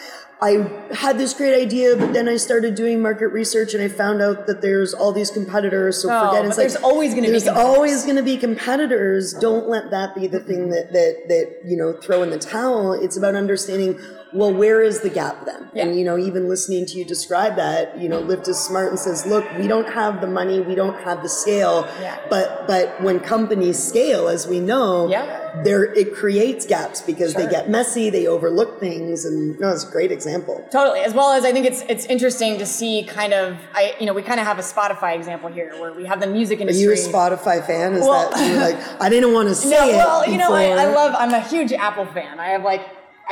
I 0.41 0.69
had 0.93 1.19
this 1.19 1.35
great 1.35 1.55
idea, 1.55 1.97
but 1.97 2.13
then 2.13 2.29
I 2.29 2.37
started 2.37 2.75
doing 2.75 3.01
market 3.01 3.29
research, 3.29 3.75
and 3.75 3.83
I 3.83 3.89
found 3.89 4.21
out 4.21 4.47
that 4.49 4.61
there's 4.61 4.93
all 4.93 5.13
these 5.13 5.31
competitors. 5.31 6.03
So 6.03 6.09
Oh, 6.11 6.29
forget. 6.29 6.45
It's 6.45 6.57
there's 6.57 6.75
like 6.75 6.85
always 6.85 7.15
gonna 7.15 7.27
be 7.27 7.31
there's 7.31 7.49
always 7.49 8.05
going 8.05 8.17
to 8.17 8.23
be 8.23 8.37
competitors. 8.37 9.35
Don't 9.35 9.69
let 9.69 9.91
that 9.91 10.15
be 10.15 10.27
the 10.27 10.41
thing 10.41 10.71
that 10.71 10.93
that 10.93 11.29
that 11.29 11.61
you 11.65 11.77
know 11.77 11.93
throw 11.93 12.23
in 12.23 12.31
the 12.31 12.39
towel. 12.39 12.93
It's 12.93 13.17
about 13.17 13.35
understanding. 13.35 13.99
Well, 14.35 14.53
where 14.53 14.81
is 14.83 15.01
the 15.01 15.11
gap 15.11 15.45
then? 15.45 15.69
Yeah. 15.75 15.85
And 15.87 15.99
you 15.99 16.05
know, 16.05 16.17
even 16.19 16.49
listening 16.49 16.87
to 16.87 16.99
you 16.99 17.05
describe 17.05 17.57
that, 17.57 17.99
you 17.99 18.09
know, 18.09 18.23
Lyft 18.23 18.49
is 18.49 18.59
smart 18.59 18.89
and 18.89 18.99
says, 18.99 19.27
"Look, 19.27 19.45
we 19.59 19.67
don't 19.69 19.89
have 19.93 20.21
the 20.21 20.27
money, 20.27 20.61
we 20.61 20.75
don't 20.75 20.99
have 21.03 21.23
the 21.23 21.29
scale, 21.29 21.87
Yeah. 22.01 22.17
but 22.31 22.67
but 22.67 23.01
when 23.03 23.21
companies 23.21 23.79
scale, 23.83 24.29
as 24.29 24.47
we 24.47 24.59
know, 24.61 25.09
Yeah. 25.09 25.61
there 25.65 25.85
it 25.85 26.15
creates 26.15 26.65
gaps 26.67 27.01
because 27.03 27.35
they 27.35 27.47
get 27.47 27.69
messy, 27.69 28.09
they 28.11 28.27
overlook 28.27 28.81
things, 28.81 29.25
and 29.25 29.59
no, 29.61 29.69
it's 29.71 29.85
a 29.87 29.91
great 29.91 30.11
example. 30.13 30.65
Totally. 30.71 31.01
As 31.01 31.13
well 31.15 31.33
as 31.33 31.45
I 31.45 31.53
think 31.53 31.67
it's 31.67 31.83
it's 31.89 32.07
interesting 32.07 32.59
to 32.59 32.67
see 32.67 33.05
kind 33.05 33.33
of 33.35 33.57
I 33.75 33.95
you 34.01 34.07
know 34.07 34.13
we 34.15 34.23
kind 34.23 34.41
of 34.41 34.47
have 34.47 34.59
a 34.59 34.63
Spotify 34.63 35.15
example 35.15 35.49
here 35.51 35.73
where 35.81 35.93
we 35.93 36.05
have 36.07 36.21
the 36.21 36.27
music 36.27 36.59
Are 36.59 36.63
industry. 36.63 36.83
you 36.85 36.93
a 36.93 36.97
Spotify 36.97 37.65
fan? 37.67 37.95
Is 37.95 38.07
Well- 38.07 38.31
that 38.31 38.57
like 38.67 38.79
I 39.01 39.09
didn't 39.09 39.33
want 39.35 39.49
to 39.49 39.55
say 39.55 39.71
No, 39.71 39.89
it? 39.89 39.97
well, 39.97 40.27
you 40.29 40.39
know, 40.39 40.53
I, 40.55 40.65
I 40.69 40.87
love. 40.87 41.15
I'm 41.19 41.35
a 41.35 41.41
huge 41.41 41.73
Apple 41.73 42.07
fan. 42.07 42.41
I 42.41 42.49
have 42.49 42.63
like, 42.65 42.83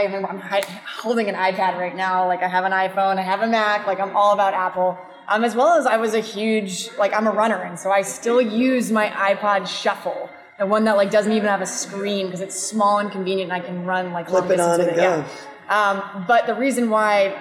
I 0.01 0.05
am, 0.05 0.25
I'm 0.25 0.41
holding 0.41 1.29
an 1.29 1.35
iPad 1.35 1.79
right 1.79 1.95
now. 1.95 2.27
Like, 2.27 2.43
I 2.43 2.49
have 2.49 2.65
an 2.65 2.73
iPhone, 2.73 3.19
I 3.19 3.23
have 3.23 3.43
a 3.43 3.47
Mac. 3.47 3.87
Like, 3.87 4.01
I'm 4.01 4.17
all 4.17 4.33
about 4.33 4.55
Apple. 4.55 4.97
Um, 5.29 5.45
as 5.45 5.55
well 5.55 5.79
as 5.79 5.87
I 5.87 5.99
was 5.99 6.15
a 6.15 6.21
huge, 6.21 6.89
like, 6.99 7.13
I'm 7.13 7.27
a 7.27 7.31
runner, 7.31 7.63
and 7.63 7.79
so 7.79 7.91
I 7.91 8.03
still 8.03 8.41
use 8.41 8.91
my 8.91 9.09
iPod 9.09 9.69
Shuffle, 9.69 10.31
the 10.59 10.67
one 10.67 10.85
that 10.85 10.97
like 10.97 11.11
doesn't 11.11 11.33
even 11.33 11.49
have 11.49 11.61
a 11.63 11.67
screen 11.67 12.27
because 12.27 12.41
it's 12.41 12.61
small 12.61 12.99
and 12.99 13.13
convenient, 13.13 13.53
and 13.53 13.63
I 13.63 13.65
can 13.65 13.85
run 13.85 14.13
like 14.13 14.29
long 14.31 14.47
Flip 14.47 14.59
it 14.59 14.61
on 14.61 14.81
and 14.81 14.91
it. 14.91 14.97
Yeah. 14.97 15.29
Um, 15.69 16.25
but 16.27 16.47
the 16.47 16.55
reason 16.55 16.91
why 16.91 17.39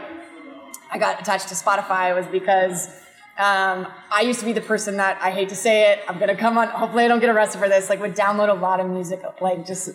I 0.92 1.00
got 1.00 1.20
attached 1.20 1.48
to 1.50 1.56
Spotify 1.56 2.16
was 2.16 2.28
because 2.28 2.88
um, 3.40 3.88
I 4.12 4.22
used 4.22 4.40
to 4.42 4.46
be 4.46 4.54
the 4.54 4.62
person 4.62 4.98
that 4.98 5.20
I 5.22 5.32
hate 5.32 5.50
to 5.50 5.56
say 5.56 5.92
it. 5.92 6.00
I'm 6.08 6.20
gonna 6.20 6.36
come 6.36 6.58
on. 6.58 6.68
Hopefully, 6.68 7.06
I 7.06 7.08
don't 7.08 7.20
get 7.22 7.30
arrested 7.30 7.60
for 7.60 7.68
this. 7.70 7.90
Like, 7.90 8.02
would 8.02 8.16
download 8.16 8.50
a 8.50 8.54
lot 8.54 8.80
of 8.80 8.88
music, 8.88 9.22
like 9.42 9.66
just 9.66 9.90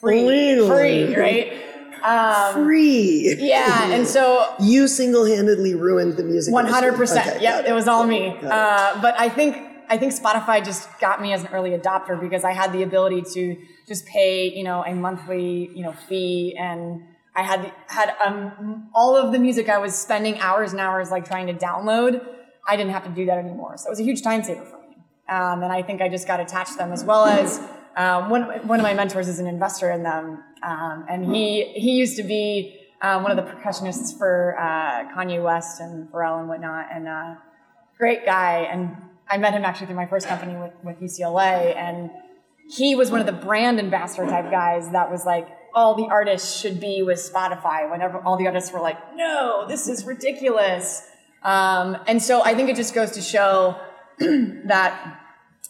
free, 0.00 0.26
Really? 0.26 0.68
free, 0.68 1.16
right? 1.16 1.69
Um, 2.02 2.54
free. 2.64 3.36
yeah, 3.38 3.92
and 3.94 4.06
so 4.06 4.54
You 4.60 4.88
single-handedly 4.88 5.74
ruined 5.74 6.16
the 6.16 6.24
music. 6.24 6.52
One 6.52 6.66
hundred 6.66 6.94
percent. 6.96 7.40
Yeah, 7.40 7.62
it 7.66 7.72
was 7.72 7.88
all 7.88 8.04
me. 8.06 8.28
It. 8.28 8.44
Uh, 8.44 8.98
but 9.00 9.14
I 9.18 9.28
think 9.28 9.56
I 9.88 9.98
think 9.98 10.12
Spotify 10.12 10.64
just 10.64 10.88
got 11.00 11.20
me 11.20 11.32
as 11.32 11.42
an 11.42 11.48
early 11.52 11.70
adopter 11.70 12.18
because 12.20 12.44
I 12.44 12.52
had 12.52 12.72
the 12.72 12.82
ability 12.84 13.22
to 13.34 13.56
just 13.88 14.06
pay, 14.06 14.48
you 14.48 14.62
know, 14.62 14.84
a 14.84 14.94
monthly, 14.94 15.70
you 15.74 15.82
know, 15.82 15.92
fee, 15.92 16.56
and 16.56 17.02
I 17.34 17.42
had 17.42 17.72
had 17.88 18.14
um, 18.24 18.88
all 18.94 19.16
of 19.16 19.32
the 19.32 19.38
music 19.38 19.68
I 19.68 19.78
was 19.78 19.94
spending 19.94 20.38
hours 20.38 20.72
and 20.72 20.80
hours 20.80 21.10
like 21.10 21.24
trying 21.26 21.46
to 21.48 21.54
download. 21.54 22.24
I 22.68 22.76
didn't 22.76 22.92
have 22.92 23.04
to 23.04 23.10
do 23.10 23.26
that 23.26 23.38
anymore, 23.38 23.76
so 23.78 23.88
it 23.88 23.90
was 23.90 24.00
a 24.00 24.04
huge 24.04 24.22
time 24.22 24.42
saver 24.44 24.64
for 24.64 24.78
me. 24.80 24.96
Um, 25.28 25.62
and 25.62 25.72
I 25.72 25.82
think 25.82 26.00
I 26.00 26.08
just 26.08 26.26
got 26.26 26.40
attached 26.40 26.72
to 26.72 26.78
them 26.78 26.92
as 26.92 27.04
well 27.04 27.24
as 27.26 27.60
um, 27.96 28.30
one 28.30 28.42
one 28.68 28.78
of 28.78 28.84
my 28.84 28.94
mentors 28.94 29.26
is 29.28 29.38
an 29.40 29.46
investor 29.46 29.90
in 29.90 30.02
them, 30.04 30.42
um, 30.62 31.04
and 31.08 31.34
he 31.34 31.64
he 31.74 31.92
used 31.92 32.16
to 32.16 32.22
be 32.22 32.80
um, 33.02 33.22
one 33.22 33.36
of 33.36 33.44
the 33.44 33.50
percussionists 33.50 34.16
for 34.16 34.56
uh, 34.58 35.12
Kanye 35.14 35.42
West 35.42 35.80
and 35.80 36.08
Pharrell 36.10 36.40
and 36.40 36.48
whatnot, 36.48 36.86
and 36.92 37.08
uh, 37.08 37.34
great 37.98 38.24
guy. 38.24 38.68
And 38.70 38.96
I 39.30 39.38
met 39.38 39.54
him 39.54 39.64
actually 39.64 39.86
through 39.86 39.96
my 39.96 40.06
first 40.06 40.26
company 40.26 40.56
with, 40.56 40.72
with 40.84 41.00
UCLA, 41.00 41.74
and 41.76 42.10
he 42.68 42.94
was 42.94 43.10
one 43.10 43.20
of 43.20 43.26
the 43.26 43.32
brand 43.32 43.78
ambassador 43.78 44.26
type 44.26 44.50
guys 44.50 44.90
that 44.92 45.10
was 45.10 45.24
like, 45.24 45.48
all 45.74 45.94
the 45.94 46.06
artists 46.10 46.60
should 46.60 46.80
be 46.80 47.02
with 47.02 47.18
Spotify. 47.18 47.90
Whenever 47.90 48.18
all 48.18 48.36
the 48.36 48.46
artists 48.46 48.72
were 48.72 48.80
like, 48.80 48.98
no, 49.16 49.66
this 49.68 49.88
is 49.88 50.04
ridiculous. 50.04 51.06
Um, 51.42 51.96
and 52.06 52.22
so 52.22 52.42
I 52.42 52.54
think 52.54 52.68
it 52.68 52.76
just 52.76 52.94
goes 52.94 53.12
to 53.12 53.22
show 53.22 53.80
that 54.18 55.20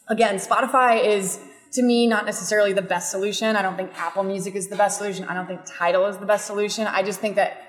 again, 0.08 0.36
Spotify 0.36 1.04
is 1.04 1.38
to 1.72 1.82
me 1.82 2.06
not 2.06 2.26
necessarily 2.26 2.72
the 2.72 2.82
best 2.82 3.10
solution. 3.10 3.56
I 3.56 3.62
don't 3.62 3.76
think 3.76 3.92
Apple 3.96 4.24
Music 4.24 4.54
is 4.54 4.68
the 4.68 4.76
best 4.76 4.98
solution. 4.98 5.24
I 5.24 5.34
don't 5.34 5.46
think 5.46 5.60
Tidal 5.64 6.06
is 6.06 6.18
the 6.18 6.26
best 6.26 6.46
solution. 6.46 6.86
I 6.86 7.02
just 7.02 7.20
think 7.20 7.36
that 7.36 7.62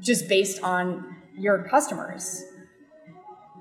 just 0.00 0.28
based 0.28 0.62
on 0.62 1.16
your 1.36 1.64
customers, 1.64 2.42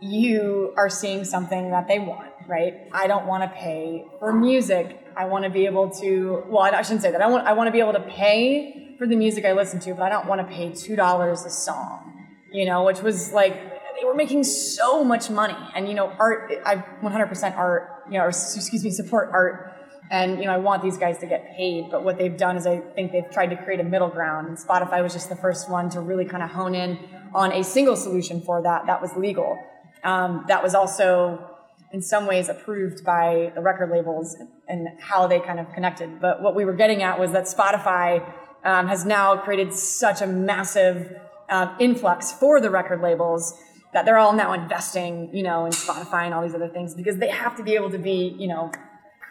you 0.01 0.73
are 0.77 0.89
seeing 0.89 1.23
something 1.23 1.71
that 1.71 1.87
they 1.87 1.99
want, 1.99 2.31
right? 2.47 2.89
I 2.91 3.07
don't 3.07 3.25
want 3.27 3.43
to 3.43 3.49
pay 3.57 4.05
for 4.19 4.33
music. 4.33 5.05
I 5.15 5.25
want 5.25 5.45
to 5.45 5.49
be 5.49 5.65
able 5.65 5.89
to, 6.01 6.43
well, 6.47 6.63
I 6.63 6.81
shouldn't 6.81 7.01
say 7.01 7.11
that. 7.11 7.21
I 7.21 7.27
want, 7.27 7.47
I 7.47 7.53
want 7.53 7.67
to 7.67 7.71
be 7.71 7.79
able 7.79 7.93
to 7.93 8.01
pay 8.01 8.95
for 8.97 9.07
the 9.07 9.15
music 9.15 9.45
I 9.45 9.53
listen 9.53 9.79
to, 9.81 9.93
but 9.93 10.03
I 10.03 10.09
don't 10.09 10.27
want 10.27 10.41
to 10.41 10.47
pay 10.53 10.69
$2 10.71 11.45
a 11.45 11.49
song, 11.49 12.27
you 12.51 12.65
know, 12.65 12.83
which 12.83 13.01
was 13.01 13.31
like, 13.31 13.53
they 13.99 14.05
were 14.05 14.13
making 14.13 14.43
so 14.43 15.03
much 15.03 15.29
money. 15.29 15.57
And, 15.75 15.87
you 15.87 15.95
know, 15.95 16.13
art, 16.19 16.51
I 16.65 16.75
100% 16.75 17.57
art, 17.57 18.03
you 18.07 18.17
know, 18.17 18.25
or 18.25 18.29
excuse 18.29 18.83
me, 18.83 18.91
support 18.91 19.29
art. 19.33 19.73
And, 20.09 20.39
you 20.39 20.45
know, 20.45 20.53
I 20.53 20.57
want 20.57 20.81
these 20.81 20.97
guys 20.97 21.17
to 21.19 21.25
get 21.25 21.55
paid. 21.55 21.89
But 21.91 22.03
what 22.03 22.17
they've 22.17 22.37
done 22.37 22.57
is 22.57 22.65
I 22.65 22.79
think 22.95 23.11
they've 23.11 23.29
tried 23.31 23.47
to 23.47 23.57
create 23.57 23.79
a 23.79 23.83
middle 23.83 24.09
ground. 24.09 24.47
And 24.47 24.57
Spotify 24.57 25.03
was 25.03 25.13
just 25.13 25.29
the 25.29 25.35
first 25.35 25.69
one 25.69 25.89
to 25.91 26.01
really 26.01 26.25
kind 26.25 26.43
of 26.43 26.51
hone 26.51 26.75
in 26.75 26.99
on 27.33 27.51
a 27.51 27.63
single 27.63 27.95
solution 27.95 28.41
for 28.41 28.61
that 28.61 28.85
that 28.87 29.01
was 29.01 29.15
legal. 29.15 29.57
Um, 30.03 30.45
that 30.47 30.63
was 30.63 30.73
also 30.75 31.57
in 31.91 32.01
some 32.01 32.27
ways 32.27 32.49
approved 32.49 33.03
by 33.03 33.51
the 33.55 33.61
record 33.61 33.89
labels 33.89 34.35
and 34.67 34.87
how 34.99 35.27
they 35.27 35.39
kind 35.39 35.59
of 35.59 35.71
connected. 35.73 36.19
But 36.19 36.41
what 36.41 36.55
we 36.55 36.65
were 36.65 36.73
getting 36.73 37.01
at 37.03 37.19
was 37.19 37.31
that 37.31 37.45
Spotify 37.45 38.23
um, 38.63 38.87
has 38.87 39.05
now 39.05 39.37
created 39.37 39.73
such 39.73 40.21
a 40.21 40.27
massive 40.27 41.15
um, 41.49 41.75
influx 41.79 42.31
for 42.31 42.59
the 42.59 42.69
record 42.69 43.01
labels 43.01 43.53
that 43.93 44.05
they're 44.05 44.17
all 44.17 44.33
now 44.33 44.53
investing, 44.53 45.33
you 45.33 45.43
know, 45.43 45.65
in 45.65 45.71
Spotify 45.71 46.25
and 46.25 46.33
all 46.33 46.43
these 46.43 46.53
other 46.53 46.67
things 46.67 46.93
because 46.93 47.17
they 47.17 47.29
have 47.29 47.55
to 47.55 47.63
be 47.63 47.75
able 47.75 47.89
to 47.89 47.97
be, 47.97 48.35
you 48.37 48.47
know, 48.47 48.71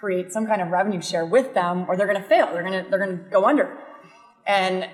create 0.01 0.33
some 0.33 0.47
kind 0.47 0.61
of 0.61 0.69
revenue 0.69 1.01
share 1.01 1.25
with 1.25 1.55
them 1.55 1.87
or 1.89 1.97
they're 1.97 2.07
going 2.07 2.21
to 2.21 2.29
fail. 2.29 2.53
They're 2.53 2.63
going 2.63 2.85
to 2.85 2.91
they're 2.91 3.05
going 3.05 3.19
to 3.19 3.25
go 3.31 3.45
under. 3.47 3.77
And 4.47 4.89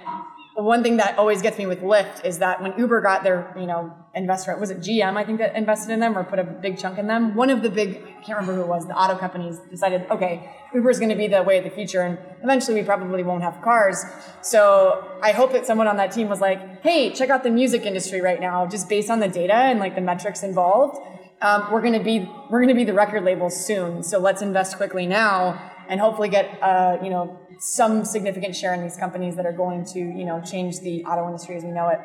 one 0.54 0.82
thing 0.82 0.98
that 0.98 1.18
always 1.18 1.40
gets 1.40 1.56
me 1.56 1.64
with 1.64 1.80
Lyft 1.80 2.24
is 2.24 2.38
that 2.38 2.60
when 2.60 2.78
Uber 2.78 3.00
got 3.00 3.22
their, 3.22 3.52
you 3.58 3.66
know, 3.66 3.94
investor, 4.14 4.54
was 4.58 4.70
it 4.70 4.80
GM, 4.80 5.16
I 5.16 5.24
think, 5.24 5.38
that 5.38 5.56
invested 5.56 5.92
in 5.92 6.00
them 6.00 6.16
or 6.16 6.24
put 6.24 6.38
a 6.38 6.44
big 6.44 6.78
chunk 6.78 6.98
in 6.98 7.06
them? 7.06 7.34
One 7.34 7.48
of 7.48 7.62
the 7.62 7.70
big, 7.70 7.96
I 7.96 8.22
can't 8.22 8.38
remember 8.38 8.56
who 8.56 8.60
it 8.62 8.68
was, 8.68 8.86
the 8.86 8.94
auto 8.94 9.16
companies 9.16 9.58
decided, 9.70 10.04
okay, 10.10 10.50
Uber 10.74 10.90
is 10.90 10.98
going 10.98 11.08
to 11.08 11.16
be 11.16 11.26
the 11.26 11.42
way 11.42 11.56
of 11.58 11.64
the 11.64 11.70
future 11.70 12.02
and 12.02 12.18
eventually 12.42 12.78
we 12.80 12.84
probably 12.84 13.22
won't 13.22 13.42
have 13.42 13.62
cars. 13.62 14.04
So 14.42 15.18
I 15.22 15.32
hope 15.32 15.52
that 15.52 15.66
someone 15.66 15.88
on 15.88 15.96
that 15.96 16.12
team 16.12 16.28
was 16.28 16.40
like, 16.40 16.82
hey, 16.82 17.12
check 17.12 17.30
out 17.30 17.44
the 17.44 17.50
music 17.50 17.86
industry 17.86 18.20
right 18.20 18.40
now, 18.40 18.66
just 18.66 18.90
based 18.90 19.08
on 19.08 19.20
the 19.20 19.28
data 19.28 19.54
and 19.54 19.80
like 19.80 19.94
the 19.94 20.02
metrics 20.02 20.42
involved. 20.42 20.98
Um, 21.42 21.72
we're 21.72 21.80
going 21.80 21.94
to 21.94 22.04
be, 22.04 22.20
we're 22.50 22.60
going 22.60 22.68
to 22.68 22.74
be 22.74 22.84
the 22.84 22.94
record 22.94 23.24
label 23.24 23.50
soon. 23.50 24.04
So 24.04 24.20
let's 24.20 24.42
invest 24.42 24.76
quickly 24.76 25.06
now 25.06 25.60
and 25.88 26.00
hopefully 26.00 26.28
get, 26.28 26.62
uh, 26.62 26.98
you 27.02 27.10
know, 27.10 27.36
some 27.58 28.04
significant 28.04 28.54
share 28.54 28.72
in 28.74 28.80
these 28.80 28.96
companies 28.96 29.34
that 29.34 29.44
are 29.44 29.52
going 29.52 29.84
to, 29.86 29.98
you 29.98 30.24
know, 30.24 30.40
change 30.40 30.78
the 30.80 31.04
auto 31.04 31.26
industry 31.26 31.56
as 31.56 31.64
we 31.64 31.72
know 31.72 31.88
it. 31.88 31.98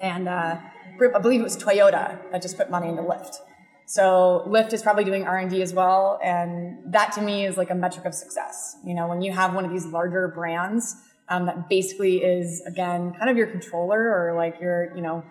And 0.00 0.28
uh, 0.28 0.56
I 1.14 1.18
believe 1.20 1.40
it 1.40 1.44
was 1.44 1.56
Toyota 1.56 2.18
that 2.32 2.42
just 2.42 2.56
put 2.56 2.68
money 2.68 2.88
into 2.88 3.02
Lyft. 3.02 3.36
So 3.86 4.44
Lyft 4.48 4.72
is 4.72 4.82
probably 4.82 5.04
doing 5.04 5.24
R 5.24 5.38
and 5.38 5.48
D 5.48 5.62
as 5.62 5.72
well, 5.72 6.20
and 6.22 6.92
that 6.92 7.12
to 7.12 7.22
me 7.22 7.46
is 7.46 7.56
like 7.56 7.70
a 7.70 7.74
metric 7.74 8.06
of 8.06 8.14
success. 8.14 8.76
You 8.84 8.94
know, 8.94 9.06
when 9.06 9.22
you 9.22 9.32
have 9.32 9.54
one 9.54 9.64
of 9.64 9.70
these 9.70 9.86
larger 9.86 10.28
brands 10.28 10.96
um, 11.28 11.46
that 11.46 11.68
basically 11.68 12.18
is 12.18 12.60
again 12.66 13.14
kind 13.14 13.30
of 13.30 13.36
your 13.36 13.46
controller 13.46 13.98
or 13.98 14.34
like 14.36 14.60
your, 14.60 14.94
you 14.94 15.00
know, 15.00 15.24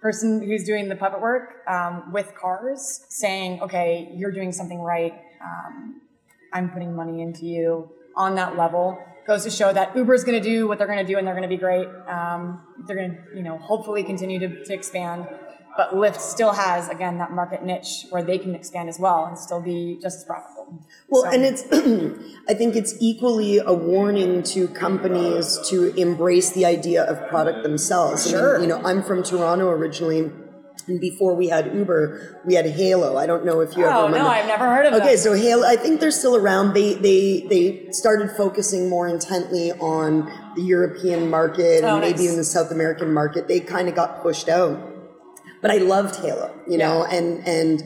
person 0.00 0.42
who's 0.42 0.64
doing 0.64 0.88
the 0.88 0.96
puppet 0.96 1.20
work 1.20 1.66
um, 1.68 2.12
with 2.12 2.34
cars, 2.34 3.04
saying, 3.08 3.60
"Okay, 3.62 4.12
you're 4.14 4.32
doing 4.32 4.52
something 4.52 4.80
right. 4.80 5.14
Um, 5.42 6.00
I'm 6.52 6.70
putting 6.70 6.94
money 6.94 7.22
into 7.22 7.46
you." 7.46 7.90
on 8.16 8.34
that 8.34 8.56
level 8.56 8.98
goes 9.26 9.44
to 9.44 9.50
show 9.50 9.72
that 9.72 9.94
Uber 9.94 10.14
is 10.14 10.24
going 10.24 10.40
to 10.40 10.48
do 10.48 10.68
what 10.68 10.78
they're 10.78 10.86
going 10.86 11.04
to 11.04 11.12
do 11.12 11.18
and 11.18 11.26
they're 11.26 11.34
going 11.34 11.42
to 11.42 11.48
be 11.48 11.56
great. 11.56 11.88
Um, 12.06 12.62
they're 12.86 12.96
going 12.96 13.10
to, 13.10 13.36
you 13.36 13.42
know, 13.42 13.58
hopefully 13.58 14.04
continue 14.04 14.38
to, 14.38 14.64
to 14.64 14.72
expand. 14.72 15.26
But 15.76 15.94
Lyft 15.94 16.20
still 16.20 16.52
has, 16.52 16.88
again, 16.88 17.18
that 17.18 17.32
market 17.32 17.62
niche 17.64 18.06
where 18.10 18.22
they 18.22 18.38
can 18.38 18.54
expand 18.54 18.88
as 18.88 18.98
well 18.98 19.26
and 19.26 19.36
still 19.38 19.60
be 19.60 19.98
just 20.00 20.18
as 20.18 20.24
profitable. 20.24 20.55
Well, 21.08 21.22
So- 21.22 21.28
and 21.30 21.44
it's, 21.44 21.62
I 22.48 22.54
think 22.54 22.74
it's 22.76 22.94
equally 23.00 23.58
a 23.58 23.72
warning 23.72 24.42
to 24.54 24.68
companies 24.68 25.58
to 25.70 25.94
embrace 25.96 26.50
the 26.50 26.64
idea 26.66 27.04
of 27.04 27.28
product 27.28 27.62
themselves. 27.62 28.26
I 28.26 28.30
mean, 28.30 28.38
Sure. 28.40 28.60
you 28.60 28.66
know, 28.66 28.80
I'm 28.84 29.02
from 29.02 29.22
Toronto 29.22 29.68
originally, 29.68 30.30
and 30.88 31.00
before 31.00 31.34
we 31.34 31.48
had 31.48 31.74
Uber, 31.74 32.40
we 32.46 32.54
had 32.54 32.64
Hailo. 32.66 33.16
I 33.16 33.26
don't 33.26 33.44
know 33.44 33.60
if 33.60 33.76
you 33.76 33.84
ever 33.84 33.92
Oh, 33.92 34.04
remember. 34.06 34.18
no, 34.18 34.28
I've 34.28 34.46
never 34.46 34.66
heard 34.66 34.86
of 34.86 34.92
it. 34.94 34.96
Okay, 35.02 35.14
that. 35.16 35.18
so 35.20 35.32
Hailo, 35.32 35.64
I 35.64 35.74
think 35.76 36.00
they're 36.00 36.12
still 36.12 36.36
around. 36.36 36.74
They 36.74 36.94
they 36.94 37.46
they 37.50 37.88
started 37.90 38.30
focusing 38.30 38.88
more 38.88 39.08
intently 39.08 39.72
on 39.72 40.30
the 40.54 40.62
European 40.62 41.28
market 41.28 41.82
Oh, 41.82 41.88
and 41.94 42.00
maybe 42.02 42.12
nice. 42.18 42.22
even 42.24 42.36
the 42.36 42.44
South 42.44 42.70
American 42.70 43.12
market. 43.12 43.48
They 43.48 43.58
kind 43.60 43.88
of 43.88 43.94
got 43.96 44.22
pushed 44.22 44.48
out. 44.48 44.78
But 45.60 45.62
but 45.62 45.70
I 45.72 45.78
loved 45.78 46.14
Hailo, 46.16 46.50
you 46.68 46.78
know, 46.78 47.04
and 47.04 47.44
and 47.48 47.82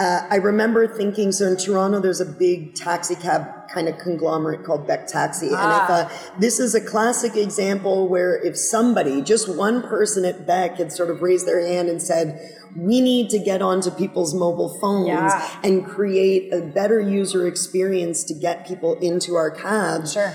uh, 0.00 0.26
I 0.28 0.36
remember 0.36 0.86
thinking, 0.88 1.30
so 1.32 1.46
in 1.46 1.56
Toronto, 1.56 2.00
there's 2.00 2.20
a 2.20 2.26
big 2.26 2.74
taxi 2.74 3.14
cab 3.14 3.46
kind 3.72 3.88
of 3.88 3.96
conglomerate 3.98 4.64
called 4.64 4.86
Beck 4.86 5.06
Taxi. 5.06 5.46
And 5.48 5.56
I 5.56 5.78
Ah. 5.82 5.86
thought 5.86 6.12
this 6.40 6.58
is 6.60 6.74
a 6.74 6.80
classic 6.80 7.36
example 7.36 8.08
where 8.08 8.36
if 8.42 8.56
somebody, 8.56 9.22
just 9.22 9.48
one 9.48 9.82
person 9.82 10.24
at 10.24 10.46
Beck 10.46 10.76
had 10.78 10.92
sort 10.92 11.10
of 11.10 11.22
raised 11.22 11.46
their 11.46 11.60
hand 11.60 11.88
and 11.88 12.02
said, 12.02 12.40
we 12.76 13.00
need 13.00 13.30
to 13.30 13.38
get 13.38 13.62
onto 13.62 13.90
people's 13.90 14.34
mobile 14.34 14.76
phones 14.80 15.06
Yeah. 15.08 15.48
and 15.62 15.86
create 15.86 16.52
a 16.52 16.60
better 16.60 16.98
user 17.00 17.46
experience 17.46 18.24
to 18.24 18.34
get 18.34 18.66
people 18.66 18.94
into 19.00 19.36
our 19.36 19.50
cabs. 19.50 20.12
Sure. 20.12 20.32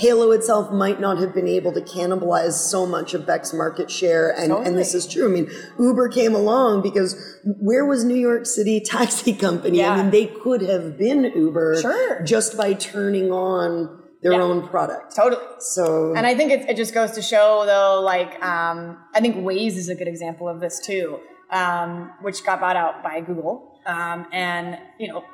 Hailo 0.00 0.34
itself 0.34 0.70
might 0.72 1.00
not 1.00 1.18
have 1.18 1.34
been 1.34 1.48
able 1.48 1.72
to 1.72 1.80
cannibalize 1.80 2.52
so 2.52 2.86
much 2.86 3.14
of 3.14 3.26
Beck's 3.26 3.52
market 3.52 3.90
share, 3.90 4.30
and, 4.30 4.52
and 4.52 4.76
this 4.78 4.94
is 4.94 5.06
true. 5.06 5.26
I 5.26 5.28
mean, 5.32 5.50
Uber 5.78 6.08
came 6.08 6.34
along 6.34 6.82
because 6.82 7.14
where 7.60 7.84
was 7.84 8.04
New 8.04 8.14
York 8.16 8.46
City 8.46 8.80
Taxi 8.84 9.32
Company? 9.34 9.78
Yeah. 9.78 9.92
I 9.92 10.02
mean, 10.02 10.10
they 10.10 10.26
could 10.26 10.62
have 10.62 10.96
been 10.98 11.24
Uber 11.24 11.80
Sure. 11.80 12.22
just 12.24 12.56
by 12.56 12.72
turning 12.74 13.30
on 13.30 14.00
their 14.22 14.32
Yeah. 14.32 14.42
own 14.42 14.66
product. 14.68 15.16
Totally. 15.16 15.42
So, 15.58 16.14
And 16.16 16.26
I 16.26 16.34
think 16.34 16.52
it, 16.52 16.70
it 16.70 16.76
just 16.76 16.94
goes 16.94 17.10
to 17.12 17.22
show, 17.22 17.64
though, 17.66 18.00
like, 18.02 18.42
um, 18.44 18.96
I 19.14 19.20
think 19.20 19.36
Waze 19.36 19.76
is 19.76 19.88
a 19.88 19.94
good 19.94 20.06
example 20.08 20.48
of 20.48 20.60
this 20.60 20.78
too, 20.80 21.18
um, 21.50 22.12
which 22.22 22.44
got 22.44 22.60
bought 22.60 22.76
out 22.76 23.02
by 23.02 23.20
Google. 23.20 23.80
Um, 23.84 24.26
and, 24.32 24.78
you 25.00 25.08
know, 25.08 25.24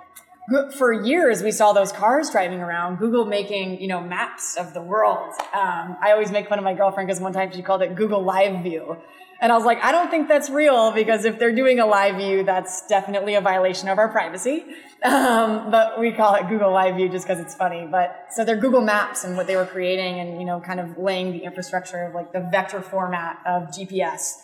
for 0.76 0.92
years 0.92 1.42
we 1.42 1.51
saw 1.51 1.72
those 1.72 1.92
cars 1.92 2.30
driving 2.30 2.61
around, 2.61 2.99
Google 2.99 3.24
making, 3.24 3.80
you 3.80 3.88
know, 3.88 4.01
maps 4.01 4.57
of 4.57 4.74
the 4.74 4.82
world. 4.82 5.34
Um, 5.53 5.96
I 6.03 6.12
always 6.12 6.30
make 6.30 6.49
fun 6.49 6.59
of 6.59 6.64
my 6.64 6.74
girlfriend 6.74 7.09
because 7.09 7.20
one 7.20 7.32
time 7.32 7.53
she 7.53 7.62
called 7.62 7.82
it 7.82 7.94
Google 7.94 8.22
Live 8.22 8.62
View. 8.62 8.96
And 9.40 9.53
I 9.53 9.57
was 9.57 9.64
like, 9.64 9.82
I 9.84 9.92
don't 9.92 10.11
think 10.11 10.26
that's 10.26 10.51
real 10.51 10.90
because 10.90 11.24
if 11.24 11.38
they're 11.38 11.55
doing 11.55 11.78
a 11.78 11.86
live 11.86 12.16
view, 12.16 12.42
that's 12.42 12.86
definitely 12.88 13.36
a 13.36 13.40
violation 13.40 13.88
of 13.88 13.99
our 13.99 14.09
privacy. 14.09 14.64
Um, 15.05 15.70
but 15.70 16.01
we 16.01 16.11
call 16.11 16.34
it 16.34 16.49
Google 16.49 16.72
Live 16.72 16.96
View 16.96 17.09
just 17.09 17.24
because 17.24 17.38
it's 17.38 17.55
funny. 17.55 17.86
But 17.88 18.26
so 18.32 18.44
they're 18.44 18.57
Google 18.57 18.80
Maps 18.80 19.22
and 19.22 19.36
what 19.36 19.46
they 19.46 19.55
were 19.55 19.64
creating 19.64 20.18
and, 20.18 20.40
you 20.40 20.44
know, 20.44 20.61
kind 20.61 20.80
of 20.80 20.99
laying 20.99 21.30
the 21.30 21.44
infrastructure 21.44 22.03
of 22.03 22.14
like 22.16 22.32
the 22.32 22.49
vector 22.51 22.82
format 22.82 23.38
of 23.46 23.68
GPS. 23.68 24.38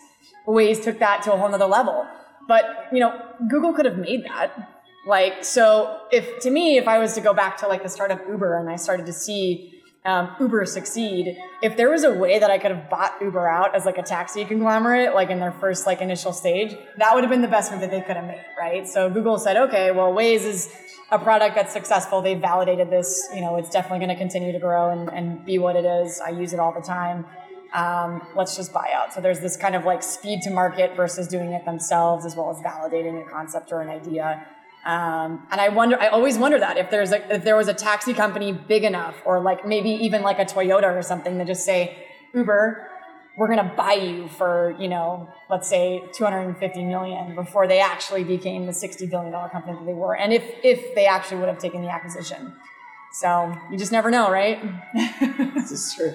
Waze 0.46 0.84
took 0.84 1.00
that 1.00 1.24
to 1.24 1.32
a 1.32 1.36
whole 1.36 1.48
nother 1.48 1.66
level. 1.66 2.06
But, 2.46 2.86
you 2.92 3.00
know, 3.00 3.20
Google 3.48 3.72
could 3.72 3.86
have 3.86 3.98
made 3.98 4.24
that. 4.26 4.73
Like, 5.06 5.44
so 5.44 6.00
if 6.10 6.40
to 6.40 6.50
me, 6.50 6.78
if 6.78 6.88
I 6.88 6.98
was 6.98 7.14
to 7.14 7.20
go 7.20 7.34
back 7.34 7.58
to 7.58 7.68
like 7.68 7.82
the 7.82 7.88
start 7.88 8.10
of 8.10 8.20
Uber 8.28 8.58
and 8.58 8.70
I 8.70 8.76
started 8.76 9.06
to 9.06 9.12
see 9.12 9.82
um, 10.04 10.34
Uber 10.38 10.66
succeed, 10.66 11.36
if 11.62 11.76
there 11.76 11.90
was 11.90 12.04
a 12.04 12.12
way 12.12 12.38
that 12.38 12.50
I 12.50 12.58
could 12.58 12.70
have 12.70 12.90
bought 12.90 13.14
Uber 13.20 13.48
out 13.48 13.74
as 13.74 13.84
like 13.84 13.98
a 13.98 14.02
taxi 14.02 14.44
conglomerate, 14.44 15.14
like 15.14 15.30
in 15.30 15.40
their 15.40 15.52
first 15.52 15.86
like 15.86 16.00
initial 16.00 16.32
stage, 16.32 16.76
that 16.98 17.14
would 17.14 17.24
have 17.24 17.30
been 17.30 17.42
the 17.42 17.48
best 17.48 17.72
move 17.72 17.80
that 17.80 17.90
they 17.90 18.00
could 18.00 18.16
have 18.16 18.26
made, 18.26 18.44
right? 18.58 18.86
So 18.86 19.10
Google 19.10 19.38
said, 19.38 19.56
okay, 19.56 19.90
well, 19.90 20.12
Waze 20.12 20.44
is 20.44 20.70
a 21.10 21.18
product 21.18 21.54
that's 21.54 21.72
successful. 21.72 22.20
They've 22.20 22.40
validated 22.40 22.90
this. 22.90 23.28
You 23.34 23.40
know, 23.40 23.56
it's 23.56 23.70
definitely 23.70 24.04
going 24.04 24.16
to 24.16 24.16
continue 24.16 24.52
to 24.52 24.58
grow 24.58 24.90
and, 24.90 25.10
and 25.10 25.44
be 25.44 25.58
what 25.58 25.76
it 25.76 25.84
is. 25.84 26.20
I 26.20 26.30
use 26.30 26.52
it 26.52 26.60
all 26.60 26.72
the 26.72 26.82
time. 26.82 27.24
Um, 27.72 28.26
let's 28.36 28.56
just 28.56 28.72
buy 28.72 28.90
out. 28.94 29.12
So 29.12 29.20
there's 29.20 29.40
this 29.40 29.56
kind 29.56 29.74
of 29.74 29.84
like 29.84 30.02
speed 30.02 30.42
to 30.42 30.50
market 30.50 30.96
versus 30.96 31.26
doing 31.26 31.52
it 31.52 31.64
themselves, 31.64 32.24
as 32.24 32.36
well 32.36 32.50
as 32.50 32.58
validating 32.58 33.26
a 33.26 33.28
concept 33.28 33.72
or 33.72 33.80
an 33.80 33.88
idea. 33.88 34.46
Um, 34.84 35.46
and 35.50 35.60
I 35.60 35.70
wonder, 35.70 36.00
I 36.00 36.08
always 36.08 36.36
wonder 36.36 36.58
that 36.58 36.76
if 36.76 36.90
there's 36.90 37.12
a, 37.12 37.34
if 37.34 37.42
there 37.44 37.56
was 37.56 37.68
a 37.68 37.74
taxi 37.74 38.12
company 38.12 38.52
big 38.52 38.84
enough, 38.84 39.16
or 39.24 39.40
like 39.40 39.66
maybe 39.66 39.90
even 39.90 40.22
like 40.22 40.38
a 40.38 40.44
Toyota 40.44 40.94
or 40.94 41.02
something, 41.02 41.38
to 41.38 41.44
just 41.44 41.64
say, 41.64 42.06
Uber, 42.34 42.86
we're 43.36 43.46
going 43.48 43.68
to 43.68 43.74
buy 43.74 43.94
you 43.94 44.28
for, 44.28 44.76
you 44.78 44.88
know, 44.88 45.28
let's 45.50 45.68
say 45.68 46.02
250 46.12 46.84
million 46.84 47.34
before 47.34 47.66
they 47.66 47.80
actually 47.80 48.24
became 48.24 48.66
the 48.66 48.72
60 48.72 49.06
billion 49.06 49.32
dollar 49.32 49.48
company 49.48 49.76
that 49.76 49.86
they 49.86 49.94
were, 49.94 50.14
and 50.16 50.32
if 50.32 50.44
if 50.62 50.94
they 50.94 51.06
actually 51.06 51.38
would 51.38 51.48
have 51.48 51.58
taken 51.58 51.82
the 51.82 51.90
acquisition. 51.90 52.54
So 53.12 53.56
you 53.70 53.78
just 53.78 53.92
never 53.92 54.10
know, 54.10 54.30
right? 54.30 54.60
this 55.54 55.70
is 55.70 55.94
true. 55.94 56.14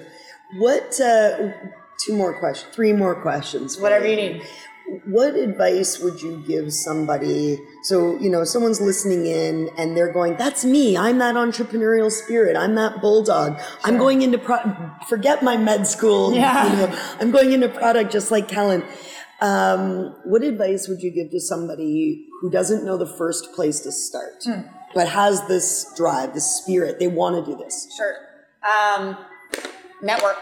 What, 0.58 1.00
uh, 1.00 1.52
two 1.98 2.14
more 2.14 2.38
questions, 2.38 2.74
three 2.74 2.92
more 2.92 3.14
questions. 3.14 3.78
Whatever 3.78 4.06
you 4.06 4.16
need. 4.16 4.42
What 5.06 5.34
advice 5.34 5.98
would 5.98 6.20
you 6.22 6.42
give 6.46 6.72
somebody? 6.72 7.58
So 7.84 8.18
you 8.18 8.30
know 8.30 8.44
someone's 8.44 8.80
listening 8.80 9.26
in 9.26 9.70
and 9.78 9.96
they're 9.96 10.12
going 10.12 10.36
that's 10.36 10.64
me. 10.64 10.96
I'm 10.96 11.18
that 11.18 11.34
entrepreneurial 11.34 12.10
spirit. 12.10 12.56
I'm 12.56 12.74
that 12.76 13.00
bulldog. 13.00 13.60
I'm 13.84 13.98
going 13.98 14.22
into 14.22 14.38
pro- 14.38 14.90
forget 15.08 15.42
my 15.42 15.56
med 15.56 15.86
school 15.86 16.32
Yeah. 16.34 16.70
you 16.70 16.76
know. 16.86 16.98
I'm 17.20 17.30
going 17.30 17.52
into 17.52 17.68
product 17.68 18.12
just 18.12 18.30
like 18.30 18.48
kellen 18.48 18.84
um, 19.40 20.14
what 20.24 20.42
advice 20.42 20.86
would 20.86 21.00
you 21.02 21.10
give 21.10 21.30
to 21.30 21.40
somebody 21.40 22.26
who 22.42 22.50
doesn't 22.50 22.84
know 22.84 22.98
the 22.98 23.06
first 23.06 23.54
place 23.54 23.80
to 23.80 23.90
start 23.92 24.42
Hmm. 24.44 24.60
but 24.94 25.08
has 25.08 25.46
this 25.48 25.90
drive 25.96 26.34
this 26.34 26.44
spirit? 26.56 26.98
They 26.98 27.06
want 27.08 27.36
to 27.44 27.50
do 27.50 27.56
this. 27.56 27.88
Sure. 27.96 28.14
Um, 28.62 29.16
network. 30.02 30.36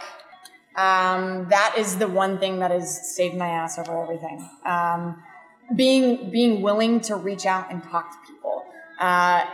Um, 0.78 1.48
that 1.50 1.74
is 1.76 1.96
the 1.96 2.06
one 2.06 2.38
thing 2.38 2.60
that 2.60 2.70
has 2.70 3.16
saved 3.16 3.36
my 3.36 3.48
ass 3.48 3.80
over 3.80 4.00
everything. 4.00 4.48
Um, 4.64 5.20
being 5.74 6.30
being 6.30 6.62
willing 6.62 7.00
to 7.02 7.16
reach 7.16 7.46
out 7.46 7.70
and 7.72 7.82
talk 7.82 8.12
to 8.12 8.32
people. 8.32 8.64
Uh, 9.00 9.44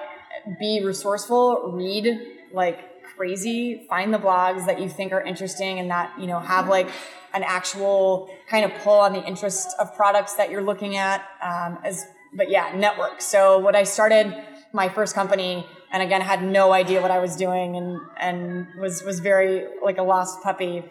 be 0.61 0.83
resourceful. 0.85 1.73
Read 1.73 2.21
like 2.53 3.03
crazy. 3.17 3.87
Find 3.89 4.13
the 4.13 4.19
blogs 4.19 4.67
that 4.67 4.79
you 4.81 4.89
think 4.89 5.13
are 5.13 5.23
interesting 5.23 5.79
and 5.79 5.91
that 5.91 6.13
you 6.21 6.27
know 6.27 6.41
have 6.41 6.69
like 6.69 6.91
an 7.33 7.43
actual 7.43 8.29
kind 8.51 8.67
of 8.67 8.73
pull 8.83 9.01
on 9.01 9.15
the 9.15 9.25
interest 9.25 9.69
of 9.81 9.97
products 9.97 10.35
that 10.35 10.51
you're 10.51 10.63
looking 10.63 10.97
at. 10.97 11.25
Um, 11.43 11.79
as 11.85 12.07
but 12.35 12.51
yeah, 12.51 12.75
network. 12.77 13.23
So 13.23 13.59
what 13.59 13.75
I 13.75 13.85
started 13.85 14.35
my 14.75 14.91
first 14.91 15.15
company 15.15 15.67
and 15.91 16.03
again 16.03 16.21
had 16.21 16.43
no 16.43 16.73
idea 16.73 17.01
what 17.01 17.11
I 17.11 17.19
was 17.19 17.35
doing 17.37 17.77
and 17.77 18.01
and 18.21 18.67
was 18.79 19.03
was 19.03 19.21
very 19.21 19.69
like 19.83 19.97
a 19.97 20.03
lost 20.03 20.43
puppy. 20.43 20.85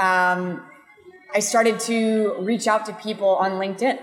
Um, 0.00 0.62
I 1.34 1.40
started 1.40 1.78
to 1.80 2.36
reach 2.40 2.66
out 2.66 2.86
to 2.86 2.92
people 2.94 3.28
on 3.36 3.52
LinkedIn, 3.52 3.98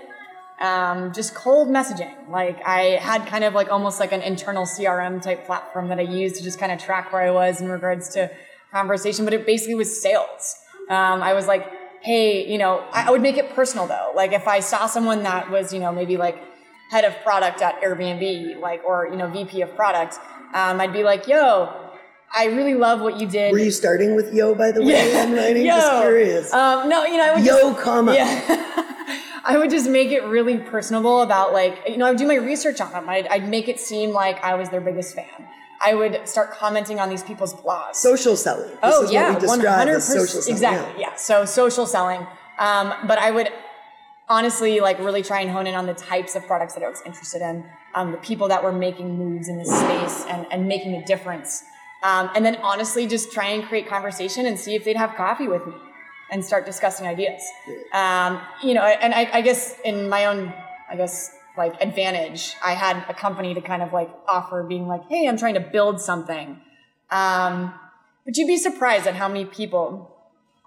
um, 0.61 1.11
just 1.11 1.33
cold 1.33 1.69
messaging. 1.69 2.13
Like 2.29 2.63
I 2.65 2.99
had 3.01 3.25
kind 3.25 3.43
of 3.43 3.53
like 3.53 3.69
almost 3.71 3.99
like 3.99 4.11
an 4.11 4.21
internal 4.21 4.65
CRM 4.65 5.21
type 5.21 5.45
platform 5.45 5.87
that 5.89 5.97
I 5.97 6.03
used 6.03 6.35
to 6.35 6.43
just 6.43 6.59
kind 6.59 6.71
of 6.71 6.79
track 6.79 7.11
where 7.11 7.23
I 7.23 7.31
was 7.31 7.61
in 7.61 7.69
regards 7.69 8.09
to 8.09 8.29
conversation, 8.71 9.25
but 9.25 9.33
it 9.33 9.45
basically 9.45 9.75
was 9.75 10.01
sales. 10.01 10.55
Um, 10.89 11.21
I 11.23 11.33
was 11.33 11.47
like, 11.47 11.67
hey, 12.01 12.49
you 12.49 12.57
know, 12.57 12.85
I, 12.91 13.07
I 13.07 13.11
would 13.11 13.21
make 13.21 13.37
it 13.37 13.49
personal 13.55 13.87
though. 13.87 14.11
Like 14.15 14.33
if 14.33 14.47
I 14.47 14.59
saw 14.59 14.85
someone 14.85 15.23
that 15.23 15.49
was, 15.49 15.73
you 15.73 15.79
know, 15.79 15.91
maybe 15.91 16.15
like 16.15 16.41
head 16.91 17.05
of 17.05 17.15
product 17.23 17.61
at 17.61 17.81
Airbnb, 17.81 18.59
like 18.61 18.83
or 18.85 19.07
you 19.07 19.17
know 19.17 19.29
VP 19.29 19.61
of 19.61 19.75
product, 19.75 20.19
um, 20.53 20.79
I'd 20.79 20.93
be 20.93 21.03
like, 21.03 21.27
yo. 21.27 21.86
I 22.35 22.45
really 22.45 22.73
love 22.73 23.01
what 23.01 23.19
you 23.19 23.27
did. 23.27 23.51
were 23.51 23.59
you 23.59 23.71
starting 23.71 24.15
with 24.15 24.33
yo 24.33 24.53
by 24.53 24.71
the 24.71 24.83
way 24.83 25.17
i'm 25.17 25.33
writing 25.33 25.65
just 25.65 25.91
Yo. 25.91 26.01
curious 26.01 26.53
Um, 26.53 26.89
no, 26.89 27.05
you 27.05 27.17
know, 27.17 27.23
I 27.23 27.35
would 27.35 27.45
yo 27.45 27.71
just, 27.71 27.83
comma 27.83 28.13
yeah. 28.13 28.83
I 29.49 29.57
would 29.57 29.69
just 29.69 29.89
make 29.89 30.09
it 30.11 30.23
really 30.25 30.57
personable 30.57 31.21
about 31.21 31.53
like, 31.53 31.81
you 31.87 31.95
know, 31.95 32.05
I 32.05 32.09
would 32.09 32.17
do 32.17 32.27
my 32.27 32.35
research 32.35 32.81
on 32.81 32.91
them. 32.91 33.07
I'd, 33.07 33.27
I'd 33.27 33.47
make 33.47 33.69
it 33.69 33.79
seem 33.79 34.11
like 34.11 34.43
I 34.43 34.55
was 34.55 34.69
their 34.69 34.81
biggest 34.81 35.15
fan. 35.15 35.47
I 35.81 35.93
would 35.93 36.27
start 36.27 36.51
commenting 36.51 36.99
on 36.99 37.07
these 37.09 37.23
people's 37.23 37.53
blogs. 37.53 37.95
social 37.95 38.35
selling 38.35 38.67
this 38.69 38.79
oh 38.83 39.03
is 39.05 39.11
yeah, 39.11 39.29
what 39.29 39.41
we 39.41 39.47
describe 39.47 39.77
hundred 39.77 39.95
as 39.97 40.07
social 40.07 40.21
percent. 40.21 40.43
selling 40.43 40.53
Exactly. 40.55 41.01
yeah. 41.01 41.09
Yeah. 41.11 41.15
So 41.15 41.45
social 41.45 41.85
selling. 41.85 42.27
Um, 42.59 42.93
but 43.07 43.19
I 43.19 43.31
would 43.31 43.49
honestly 44.27 44.81
like 44.81 44.99
really 44.99 45.23
try 45.23 45.39
and 45.39 45.49
hone 45.49 45.67
in 45.67 45.75
on 45.75 45.85
the 45.85 45.93
types 45.93 46.35
of 46.35 46.45
products 46.45 46.73
that 46.73 46.83
I 46.83 46.89
was 46.89 47.01
interested 47.05 47.41
in, 47.41 47.63
um, 47.95 48.11
the 48.11 48.17
people 48.17 48.49
that 48.49 48.61
were 48.63 48.73
making 48.73 49.17
moves 49.17 49.47
in 49.47 49.57
this 49.57 49.69
space 49.69 50.25
and, 50.29 50.45
and 50.51 50.67
making 50.67 50.95
a 50.95 51.05
difference. 51.05 51.63
Um, 52.07 52.29
and 52.35 52.45
then 52.45 52.55
honestly, 52.63 53.05
just 53.05 53.33
try 53.33 53.47
and 53.49 53.65
create 53.65 53.85
conversation 53.89 54.45
and 54.45 54.57
see 54.57 54.75
if 54.75 54.85
they'd 54.85 54.95
have 54.95 55.15
coffee 55.15 55.49
with 55.49 55.65
me 55.67 55.73
and 56.31 56.43
start 56.43 56.65
discussing 56.65 57.05
ideas. 57.05 57.41
Um, 57.93 58.39
you 58.63 58.73
know, 58.73 58.83
and 58.83 59.13
I, 59.13 59.29
I 59.33 59.41
guess 59.41 59.75
in 59.83 60.07
my 60.07 60.25
own, 60.25 60.53
I 60.89 60.95
guess 60.95 61.35
like 61.57 61.73
advantage, 61.81 62.55
I 62.63 62.75
had 62.75 63.03
a 63.09 63.13
company 63.13 63.53
to 63.55 63.59
kind 63.59 63.81
of 63.81 63.91
like 63.91 64.09
offer 64.25 64.63
being 64.63 64.87
like, 64.87 65.01
hey, 65.09 65.27
I'm 65.27 65.37
trying 65.37 65.55
to 65.55 65.59
build 65.59 65.99
something. 65.99 66.61
Um, 67.11 67.73
but 68.25 68.37
you'd 68.37 68.47
be 68.47 68.57
surprised 68.57 69.05
at 69.05 69.15
how 69.15 69.27
many 69.27 69.43
people 69.43 70.15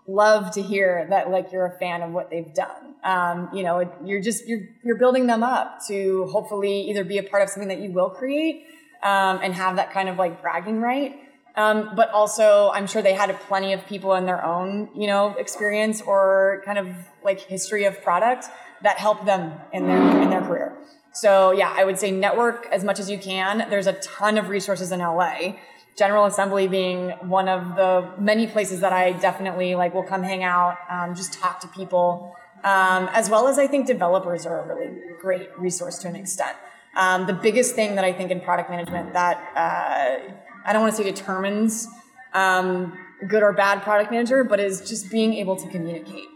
love 0.07 0.51
to 0.53 0.63
hear 0.63 1.07
that 1.09 1.31
like 1.31 1.53
you're 1.53 1.67
a 1.67 1.79
fan 1.79 2.03
of 2.03 2.11
what 2.11 2.29
they've 2.29 2.53
done. 2.53 2.97
Um, 3.03 3.49
you 3.55 3.63
know, 3.63 3.91
you're 4.05 4.21
just 4.21 4.47
you're 4.47 4.69
you're 4.85 4.99
building 4.99 5.27
them 5.27 5.43
up 5.43 5.81
to 5.89 6.27
hopefully 6.27 6.91
either 6.91 7.03
be 7.03 7.17
a 7.17 7.23
part 7.23 7.43
of 7.43 7.49
something 7.49 7.69
that 7.69 7.81
you 7.81 7.93
will 7.93 8.11
create 8.11 8.67
um, 9.03 9.41
and 9.43 9.55
have 9.55 9.77
that 9.77 9.91
kind 9.91 10.11
of 10.11 10.19
like 10.19 10.43
bragging 10.43 10.83
right. 10.83 11.17
Um, 11.61 11.95
but 11.95 12.11
also, 12.11 12.71
I'm 12.73 12.87
sure 12.87 13.03
they 13.03 13.13
had 13.13 13.29
plenty 13.41 13.73
of 13.73 13.87
people 13.87 14.15
in 14.15 14.25
their 14.25 14.43
own, 14.45 14.89
you 14.95 15.07
know, 15.07 15.35
experience 15.39 16.01
or 16.01 16.63
kind 16.65 16.79
of 16.79 16.89
like 17.23 17.41
history 17.41 17.85
of 17.85 18.03
product 18.03 18.47
that 18.83 18.97
helped 18.99 19.27
them 19.27 19.53
in 19.73 19.87
their 19.87 20.23
in 20.23 20.31
their 20.31 20.41
career. 20.41 20.77
So 21.13 21.51
yeah, 21.53 21.75
I 21.77 21.85
would 21.85 21.99
say 21.99 22.11
network 22.11 22.67
as 22.73 22.83
much 22.85 22.99
as 22.99 23.11
you 23.11 23.19
can. 23.19 23.69
There's 23.69 23.87
a 23.87 23.95
ton 23.95 24.39
of 24.39 24.49
resources 24.49 24.91
in 24.93 25.01
LA. 25.01 25.57
General 25.99 26.25
Assembly 26.25 26.67
being 26.67 27.11
one 27.39 27.49
of 27.49 27.77
the 27.77 28.11
many 28.19 28.47
places 28.47 28.81
that 28.81 28.93
I 28.93 29.13
definitely 29.13 29.75
like 29.75 29.93
will 29.93 30.09
come 30.15 30.23
hang 30.23 30.43
out, 30.43 30.79
um, 30.89 31.15
just 31.15 31.35
talk 31.35 31.61
to 31.61 31.69
people. 31.69 32.35
Um, 32.65 33.09
as 33.13 33.29
well 33.29 33.49
as 33.49 33.59
I 33.59 33.67
think 33.67 33.87
developers 33.87 34.47
are 34.47 34.61
a 34.61 34.67
really 34.67 34.91
great 35.21 35.49
resource 35.59 35.99
to 35.99 36.09
an 36.09 36.17
extent. 36.17 36.57
Um, 36.97 37.27
the 37.27 37.33
biggest 37.33 37.75
thing 37.75 37.97
that 37.97 38.05
I 38.05 38.13
think 38.13 38.31
in 38.31 38.41
product 38.41 38.71
management 38.71 39.13
that 39.13 39.37
uh, 39.57 40.33
I 40.65 40.73
don't 40.73 40.83
want 40.83 40.97
to 40.97 41.03
say 41.03 41.11
determines 41.11 41.89
um, 42.33 42.97
good 43.29 43.43
or 43.43 43.53
bad 43.53 43.83
product 43.83 44.11
manager, 44.11 44.45
but 44.45 44.61
is 44.61 44.89
just 44.89 45.11
being 45.11 45.35
able 45.35 45.57
to 45.57 45.69
communicate. 45.69 46.29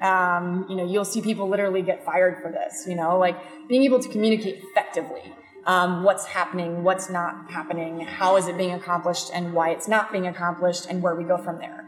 Um, 0.00 0.66
you 0.68 0.76
know, 0.76 0.86
you'll 0.86 1.04
see 1.04 1.20
people 1.20 1.48
literally 1.48 1.82
get 1.82 2.04
fired 2.04 2.40
for 2.42 2.50
this. 2.50 2.86
You 2.86 2.94
know, 2.94 3.18
like 3.18 3.36
being 3.68 3.84
able 3.84 4.00
to 4.00 4.08
communicate 4.08 4.62
effectively. 4.62 5.22
Um, 5.66 6.04
what's 6.04 6.24
happening, 6.24 6.82
what's 6.82 7.10
not 7.10 7.50
happening, 7.50 8.00
how 8.00 8.36
is 8.36 8.48
it 8.48 8.56
being 8.56 8.72
accomplished, 8.72 9.30
and 9.34 9.52
why 9.52 9.70
it's 9.70 9.86
not 9.88 10.10
being 10.10 10.26
accomplished, 10.26 10.86
and 10.88 11.02
where 11.02 11.14
we 11.14 11.22
go 11.22 11.36
from 11.36 11.58
there. 11.58 11.86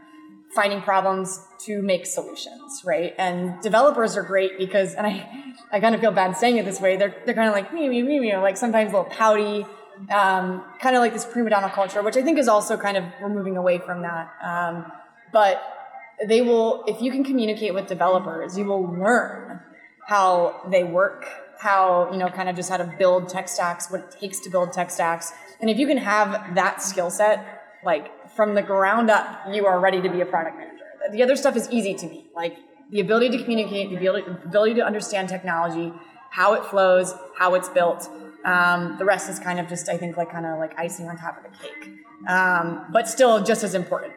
Finding 0.53 0.79
problems 0.81 1.39
to 1.61 1.81
make 1.81 2.05
solutions, 2.05 2.83
right? 2.85 3.15
And 3.17 3.59
developers 3.61 4.15
are 4.15 4.21
great 4.21 4.59
because, 4.59 4.93
and 4.93 5.07
I, 5.07 5.27
I 5.71 5.79
kind 5.79 5.95
of 5.95 6.01
feel 6.01 6.11
bad 6.11 6.37
saying 6.37 6.57
it 6.57 6.65
this 6.65 6.79
way. 6.79 6.97
They're 6.97 7.15
they're 7.25 7.33
kind 7.33 7.47
of 7.47 7.55
like 7.55 7.73
me, 7.73 7.89
me, 7.89 8.03
me, 8.03 8.19
me, 8.19 8.37
like 8.37 8.57
sometimes 8.57 8.93
a 8.93 8.97
little 8.97 9.11
pouty, 9.11 9.65
um, 10.11 10.63
kind 10.79 10.95
of 10.95 11.01
like 11.01 11.13
this 11.13 11.25
prima 11.25 11.49
donna 11.49 11.69
culture, 11.69 12.01
which 12.01 12.17
I 12.17 12.21
think 12.21 12.37
is 12.37 12.47
also 12.47 12.77
kind 12.77 12.97
of 12.97 13.03
we're 13.21 13.29
moving 13.29 13.57
away 13.57 13.79
from 13.79 14.01
that. 14.01 14.31
Um, 14.43 14.91
but 15.31 15.61
they 16.27 16.41
will, 16.41 16.83
if 16.87 17.01
you 17.01 17.11
can 17.11 17.23
communicate 17.23 17.73
with 17.73 17.87
developers, 17.87 18.57
you 18.57 18.65
will 18.65 18.83
learn 18.83 19.59
how 20.07 20.61
they 20.69 20.83
work, 20.83 21.27
how, 21.59 22.11
you 22.11 22.17
know, 22.17 22.27
kind 22.27 22.49
of 22.49 22.55
just 22.55 22.69
how 22.69 22.77
to 22.77 22.93
build 22.97 23.29
tech 23.29 23.47
stacks, 23.47 23.89
what 23.89 24.01
it 24.01 24.11
takes 24.19 24.39
to 24.41 24.49
build 24.49 24.73
tech 24.73 24.91
stacks. 24.91 25.31
And 25.59 25.69
if 25.69 25.77
you 25.77 25.87
can 25.87 25.97
have 25.97 26.55
that 26.55 26.81
skill 26.81 27.09
set, 27.09 27.63
like 27.85 28.29
from 28.35 28.55
the 28.55 28.61
ground 28.61 29.09
up, 29.09 29.41
you 29.51 29.65
are 29.65 29.79
ready 29.79 30.01
to 30.01 30.09
be 30.09 30.21
a 30.21 30.25
product 30.25 30.57
manager. 30.57 30.83
The 31.11 31.23
other 31.23 31.35
stuff 31.35 31.55
is 31.55 31.69
easy 31.69 31.93
to 31.95 32.07
me, 32.07 32.27
like 32.35 32.57
the 32.91 32.99
ability 32.99 33.37
to 33.37 33.43
communicate, 33.43 33.89
the 33.89 33.97
ability, 33.97 34.27
the 34.27 34.47
ability 34.47 34.75
to 34.75 34.85
understand 34.85 35.29
technology, 35.29 35.93
how 36.29 36.53
it 36.53 36.65
flows, 36.65 37.13
how 37.37 37.55
it's 37.55 37.69
built. 37.69 38.09
Um, 38.45 38.97
the 38.97 39.05
rest 39.05 39.29
is 39.29 39.39
kind 39.39 39.59
of 39.59 39.67
just, 39.67 39.89
I 39.89 39.97
think, 39.97 40.17
like 40.17 40.31
kind 40.31 40.45
of 40.45 40.59
like 40.59 40.77
icing 40.77 41.07
on 41.07 41.17
top 41.17 41.37
of 41.37 41.43
the 41.43 41.57
cake, 41.57 41.93
um, 42.27 42.85
but 42.91 43.07
still 43.07 43.43
just 43.43 43.63
as 43.63 43.73
important. 43.73 44.13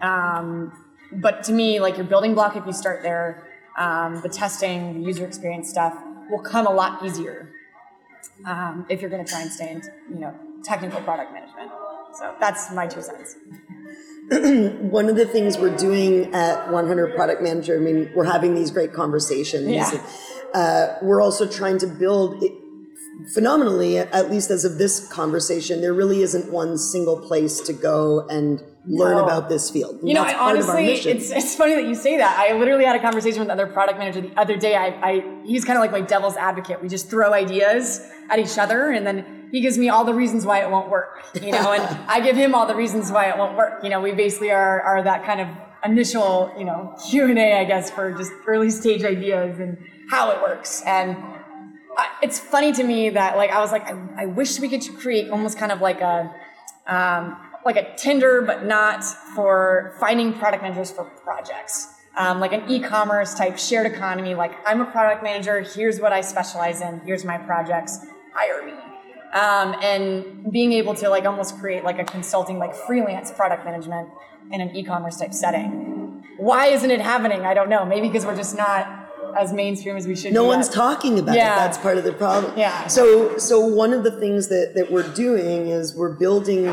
Um, 0.00 0.72
but 1.12 1.42
to 1.44 1.52
me, 1.52 1.80
like 1.80 1.96
your 1.96 2.06
building 2.06 2.34
block, 2.34 2.56
if 2.56 2.66
you 2.66 2.72
start 2.72 3.02
there, 3.02 3.46
um, 3.76 4.20
the 4.22 4.28
testing, 4.28 5.00
the 5.00 5.06
user 5.06 5.26
experience 5.26 5.68
stuff 5.68 5.94
will 6.30 6.40
come 6.40 6.66
a 6.66 6.72
lot 6.72 7.04
easier 7.04 7.52
um, 8.44 8.86
if 8.88 9.00
you're 9.00 9.10
going 9.10 9.24
to 9.24 9.30
try 9.30 9.42
and 9.42 9.52
stay 9.52 9.72
in, 9.72 9.82
you 10.10 10.20
know, 10.20 10.34
technical 10.64 11.00
product 11.02 11.32
management. 11.32 11.70
So 12.14 12.34
that's 12.40 12.72
my 12.72 12.86
two 12.86 13.02
cents. 13.02 13.36
One 14.90 15.08
of 15.08 15.16
the 15.16 15.26
things 15.26 15.58
we're 15.58 15.76
doing 15.76 16.34
at 16.34 16.70
100 16.70 17.14
Product 17.14 17.42
Manager, 17.42 17.76
I 17.76 17.80
mean, 17.80 18.10
we're 18.14 18.24
having 18.24 18.54
these 18.54 18.70
great 18.70 18.92
conversations. 18.92 19.68
Yeah. 19.68 20.02
Uh, 20.52 20.96
we're 21.02 21.20
also 21.20 21.46
trying 21.46 21.78
to 21.78 21.86
build 21.86 22.42
it, 22.42 22.52
phenomenally, 23.32 23.98
at 23.98 24.30
least 24.30 24.50
as 24.50 24.64
of 24.64 24.78
this 24.78 25.08
conversation, 25.08 25.80
there 25.80 25.94
really 25.94 26.22
isn't 26.22 26.50
one 26.52 26.78
single 26.78 27.20
place 27.20 27.60
to 27.62 27.72
go 27.72 28.26
and 28.28 28.62
learn 28.86 29.16
No. 29.16 29.24
about 29.24 29.48
this 29.48 29.70
field. 29.70 29.98
You 30.02 30.14
know, 30.14 30.22
I 30.22 30.34
part 30.34 30.58
of 30.58 30.68
our 30.68 30.76
honestly, 30.78 31.10
it's 31.10 31.30
it's 31.30 31.56
funny 31.56 31.74
that 31.74 31.86
you 31.86 31.94
say 31.94 32.18
that. 32.18 32.38
I 32.38 32.56
literally 32.56 32.84
had 32.84 32.94
a 32.96 33.00
conversation 33.00 33.40
with 33.40 33.48
another 33.48 33.66
product 33.66 33.98
manager 33.98 34.20
the 34.20 34.32
other 34.38 34.56
day. 34.56 34.76
I, 34.76 34.86
I 35.10 35.40
he's 35.44 35.64
kind 35.64 35.76
of 35.76 35.80
like 35.80 35.92
my 35.92 36.00
devil's 36.00 36.36
advocate. 36.36 36.80
We 36.82 36.88
just 36.88 37.10
throw 37.10 37.32
ideas 37.32 38.06
at 38.30 38.38
each 38.38 38.58
other, 38.58 38.90
and 38.90 39.06
then 39.06 39.48
he 39.50 39.60
gives 39.60 39.76
me 39.78 39.88
all 39.88 40.04
the 40.04 40.14
reasons 40.14 40.46
why 40.46 40.62
it 40.62 40.70
won't 40.70 40.88
work. 40.88 41.24
You 41.34 41.52
know, 41.52 41.72
and 41.72 41.82
I 42.08 42.20
give 42.20 42.36
him 42.36 42.54
all 42.54 42.66
the 42.66 42.76
reasons 42.76 43.10
why 43.10 43.26
it 43.28 43.36
won't 43.38 43.56
work. 43.56 43.82
You 43.82 43.90
know, 43.90 44.00
we 44.00 44.12
basically 44.12 44.50
are 44.52 44.80
are 44.82 45.02
that 45.02 45.24
kind 45.24 45.40
of 45.40 45.48
initial, 45.84 46.52
you 46.58 46.64
know, 46.64 46.96
Q 47.08 47.24
and 47.26 47.38
A, 47.38 47.58
I 47.60 47.64
guess, 47.64 47.90
for 47.90 48.12
just 48.12 48.32
early 48.46 48.70
stage 48.70 49.04
ideas 49.04 49.58
and 49.58 49.78
how 50.10 50.30
it 50.30 50.40
works. 50.40 50.82
And 50.86 51.16
It's 52.22 52.38
funny 52.38 52.72
to 52.72 52.82
me 52.82 53.10
that 53.10 53.36
like 53.36 53.50
I 53.50 53.60
was 53.60 53.72
like 53.72 53.84
I, 53.84 53.96
I 54.18 54.26
wish 54.26 54.58
we 54.60 54.68
could 54.68 54.82
create 54.98 55.30
almost 55.30 55.58
kind 55.58 55.72
of 55.72 55.80
like 55.80 56.00
a 56.00 56.34
um, 56.86 57.36
like 57.64 57.76
a 57.76 57.94
Tinder, 57.96 58.42
but 58.42 58.64
not 58.64 59.04
for 59.04 59.94
finding 59.98 60.32
product 60.32 60.62
managers 60.62 60.90
for 60.90 61.04
projects. 61.04 61.92
Um, 62.16 62.40
like 62.40 62.52
an 62.52 62.62
e-commerce 62.70 63.34
type 63.34 63.58
shared 63.58 63.86
economy. 63.86 64.34
Like 64.34 64.52
I'm 64.66 64.80
a 64.80 64.86
product 64.86 65.22
manager. 65.22 65.60
Here's 65.60 66.00
what 66.00 66.12
I 66.12 66.22
specialize 66.22 66.80
in. 66.80 67.00
Here's 67.00 67.24
my 67.24 67.36
projects. 67.36 67.98
Hire 68.32 68.64
me. 68.64 68.72
Um, 69.34 69.76
and 69.82 70.50
being 70.50 70.72
able 70.72 70.94
to 70.94 71.10
like 71.10 71.26
almost 71.26 71.58
create 71.58 71.84
like 71.84 71.98
a 71.98 72.04
consulting, 72.04 72.58
like 72.58 72.74
freelance 72.74 73.30
product 73.30 73.66
management 73.66 74.08
in 74.50 74.62
an 74.62 74.74
e-commerce 74.74 75.18
type 75.18 75.34
setting. 75.34 76.24
Why 76.38 76.68
isn't 76.68 76.90
it 76.90 77.00
happening? 77.00 77.42
I 77.42 77.52
don't 77.52 77.68
know. 77.68 77.84
Maybe 77.84 78.08
because 78.08 78.24
we're 78.24 78.36
just 78.36 78.56
not 78.56 78.95
as 79.38 79.52
mainstream 79.52 79.96
as 79.96 80.06
we 80.06 80.16
should. 80.16 80.28
Be. 80.30 80.34
No 80.34 80.44
one's 80.44 80.66
yet. 80.66 80.74
talking 80.74 81.18
about 81.18 81.36
Yeah. 81.36 81.54
it. 81.54 81.58
That's 81.58 81.78
part 81.78 81.98
of 81.98 82.04
the 82.04 82.12
problem. 82.12 82.52
Yeah. 82.56 82.86
So, 82.86 83.36
so 83.38 83.60
one 83.60 83.92
of 83.92 84.02
the 84.04 84.10
things 84.10 84.48
that, 84.48 84.72
that 84.74 84.90
we're 84.90 85.08
doing 85.14 85.68
is 85.68 85.94
we're 85.94 86.14
building 86.16 86.64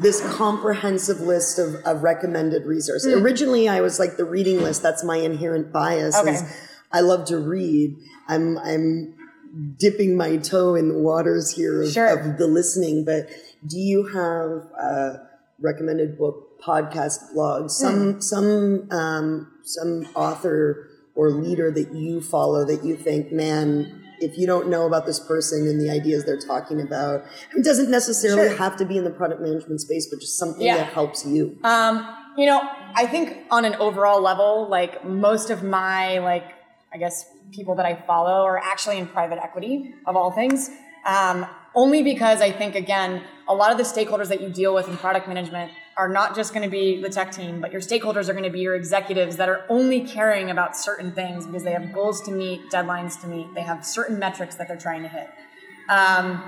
this 0.00 0.20
comprehensive 0.34 1.20
list 1.20 1.58
of, 1.58 1.76
of 1.84 2.02
recommended 2.02 2.64
resources. 2.66 3.12
Originally, 3.14 3.68
I 3.68 3.80
was 3.80 3.98
like 3.98 4.16
the 4.16 4.24
reading 4.24 4.60
list. 4.62 4.82
That's 4.82 5.04
my 5.04 5.16
inherent 5.16 5.72
bias. 5.72 6.16
Okay. 6.16 6.32
Is 6.34 6.42
I 6.92 7.00
love 7.00 7.26
to 7.26 7.38
read. 7.38 7.96
I'm 8.28 8.58
I'm 8.58 9.14
dipping 9.78 10.16
my 10.16 10.36
toe 10.36 10.74
in 10.74 10.88
the 10.88 10.98
waters 10.98 11.52
here 11.52 11.82
of, 11.82 11.90
Sure. 11.90 12.06
of 12.18 12.38
the 12.38 12.46
listening. 12.46 13.04
But 13.04 13.28
do 13.66 13.78
you 13.78 14.06
have 14.08 14.68
a 14.78 15.26
recommended 15.60 16.18
book, 16.18 16.60
podcast, 16.60 17.32
blog, 17.32 17.70
some 17.70 18.20
some 18.20 18.88
um, 18.90 19.50
some 19.64 20.06
author 20.14 20.88
or 21.16 21.30
leader 21.30 21.70
that 21.70 21.92
you 21.92 22.20
follow 22.20 22.64
that 22.66 22.84
you 22.84 22.94
think, 22.96 23.32
man, 23.32 24.02
if 24.20 24.38
you 24.38 24.46
don't 24.46 24.68
know 24.68 24.86
about 24.86 25.04
this 25.06 25.18
person 25.18 25.66
and 25.66 25.80
the 25.80 25.90
ideas 25.90 26.24
they're 26.24 26.38
talking 26.38 26.80
about, 26.80 27.24
it 27.56 27.64
doesn't 27.64 27.90
necessarily 27.90 28.48
Sure. 28.48 28.56
have 28.58 28.76
to 28.76 28.84
be 28.84 28.96
in 28.96 29.04
the 29.04 29.10
product 29.10 29.40
management 29.40 29.80
space, 29.80 30.06
but 30.06 30.20
just 30.20 30.38
something 30.38 30.64
Yeah. 30.66 30.76
that 30.76 30.92
helps 30.92 31.26
you. 31.26 31.58
Um, 31.64 32.06
you 32.36 32.46
know, 32.46 32.60
I 32.94 33.06
think 33.06 33.36
on 33.50 33.64
an 33.64 33.74
overall 33.76 34.20
level, 34.20 34.68
like 34.68 35.04
most 35.04 35.50
of 35.50 35.62
my 35.62 36.18
like, 36.18 36.44
I 36.92 36.98
guess 36.98 37.26
people 37.50 37.74
that 37.76 37.86
I 37.86 37.94
follow 38.06 38.42
are 38.44 38.58
actually 38.58 38.98
in 38.98 39.06
private 39.06 39.38
equity 39.42 39.94
of 40.06 40.16
all 40.16 40.30
things. 40.30 40.70
Um, 41.06 41.46
only 41.74 42.02
because 42.02 42.40
I 42.40 42.50
think 42.50 42.74
again, 42.74 43.22
a 43.48 43.54
lot 43.54 43.70
of 43.70 43.76
the 43.78 43.84
stakeholders 43.84 44.28
that 44.28 44.40
you 44.40 44.48
deal 44.50 44.74
with 44.74 44.88
in 44.88 44.96
product 44.96 45.28
management 45.28 45.70
are 45.96 46.08
not 46.08 46.34
just 46.34 46.52
going 46.52 46.62
to 46.62 46.70
be 46.70 47.00
the 47.00 47.08
tech 47.08 47.32
team, 47.32 47.60
but 47.60 47.72
your 47.72 47.80
stakeholders 47.80 48.28
are 48.28 48.32
going 48.32 48.44
to 48.44 48.50
be 48.50 48.60
your 48.60 48.74
executives 48.74 49.36
that 49.36 49.48
are 49.48 49.64
only 49.68 50.00
caring 50.00 50.50
about 50.50 50.76
certain 50.76 51.10
things 51.12 51.46
because 51.46 51.62
they 51.62 51.72
have 51.72 51.92
goals 51.92 52.20
to 52.22 52.30
meet, 52.30 52.60
deadlines 52.70 53.20
to 53.22 53.26
meet, 53.26 53.46
they 53.54 53.62
have 53.62 53.84
certain 53.84 54.18
metrics 54.18 54.56
that 54.56 54.68
they're 54.68 54.76
trying 54.76 55.02
to 55.02 55.08
hit. 55.08 55.30
Um, 55.88 56.42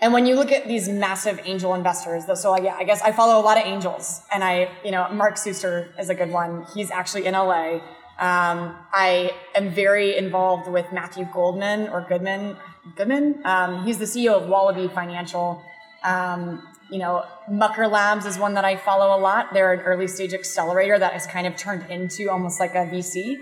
and 0.00 0.12
when 0.12 0.26
you 0.26 0.34
look 0.34 0.50
at 0.50 0.66
these 0.66 0.88
massive 0.88 1.40
angel 1.44 1.74
investors, 1.74 2.24
so 2.40 2.52
I, 2.52 2.78
I 2.78 2.82
guess 2.82 3.00
I 3.02 3.12
follow 3.12 3.40
a 3.40 3.44
lot 3.44 3.56
of 3.56 3.64
angels, 3.64 4.22
and 4.32 4.42
I, 4.42 4.68
you 4.84 4.90
know, 4.90 5.08
Mark 5.12 5.36
Suster 5.36 5.96
is 5.96 6.10
a 6.10 6.14
good 6.14 6.30
one. 6.30 6.66
He's 6.74 6.90
actually 6.90 7.26
in 7.26 7.34
LA. 7.34 7.74
Um, 8.18 8.76
I 8.92 9.30
am 9.54 9.70
very 9.70 10.16
involved 10.16 10.68
with 10.68 10.92
Matthew 10.92 11.28
Goldman 11.32 11.88
or 11.88 12.04
Goodman. 12.08 12.56
Goodman. 12.96 13.42
Um, 13.44 13.84
he's 13.84 13.98
the 13.98 14.04
CEO 14.04 14.32
of 14.34 14.48
Wallaby 14.48 14.88
Financial. 14.88 15.62
Um, 16.02 16.66
you 16.92 16.98
know, 16.98 17.24
Mucker 17.48 17.88
Labs 17.88 18.26
is 18.26 18.38
one 18.38 18.52
that 18.54 18.66
I 18.66 18.76
follow 18.76 19.18
a 19.18 19.20
lot. 19.20 19.54
They're 19.54 19.72
an 19.72 19.80
early 19.80 20.06
stage 20.06 20.34
accelerator 20.34 20.98
that 20.98 21.14
has 21.14 21.26
kind 21.26 21.46
of 21.46 21.56
turned 21.56 21.90
into 21.90 22.30
almost 22.30 22.60
like 22.60 22.74
a 22.74 22.84
VC. 22.86 23.38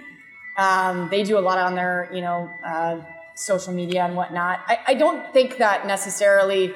Um, 0.57 1.09
they 1.11 1.25
do 1.25 1.37
a 1.37 1.41
lot 1.41 1.59
on 1.59 1.75
their, 1.75 2.09
you 2.13 2.21
know, 2.21 2.49
uh, 2.65 3.01
social 3.35 3.73
media 3.73 4.05
and 4.05 4.15
whatnot. 4.15 4.61
I, 4.69 4.79
I 4.89 4.95
don't 4.95 5.33
think 5.33 5.59
that 5.59 5.85
necessarily, 5.85 6.73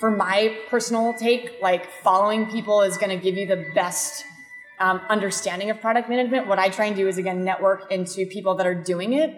for 0.00 0.10
my 0.10 0.58
personal 0.68 1.14
take, 1.14 1.62
like 1.62 1.88
following 2.02 2.46
people 2.46 2.82
is 2.82 2.98
going 2.98 3.16
to 3.16 3.22
give 3.22 3.36
you 3.36 3.46
the 3.46 3.64
best 3.74 4.24
um, 4.80 5.00
understanding 5.08 5.70
of 5.70 5.80
product 5.80 6.08
management. 6.08 6.48
What 6.48 6.58
I 6.58 6.70
try 6.70 6.86
and 6.86 6.96
do 6.96 7.06
is 7.06 7.18
again 7.18 7.44
network 7.44 7.92
into 7.92 8.26
people 8.26 8.56
that 8.56 8.66
are 8.66 8.74
doing 8.74 9.12
it, 9.12 9.32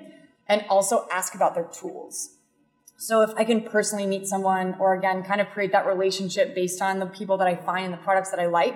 and 0.48 0.64
also 0.70 1.06
ask 1.12 1.34
about 1.34 1.54
their 1.54 1.68
tools. 1.78 2.37
So 3.00 3.22
if 3.22 3.30
I 3.36 3.44
can 3.44 3.62
personally 3.62 4.06
meet 4.06 4.26
someone, 4.26 4.74
or 4.80 4.94
again, 4.94 5.22
kind 5.22 5.40
of 5.40 5.48
create 5.50 5.70
that 5.70 5.86
relationship 5.86 6.52
based 6.52 6.82
on 6.82 6.98
the 6.98 7.06
people 7.06 7.38
that 7.38 7.46
I 7.46 7.54
find 7.54 7.84
and 7.84 7.94
the 7.94 7.98
products 7.98 8.32
that 8.32 8.40
I 8.40 8.46
like, 8.46 8.74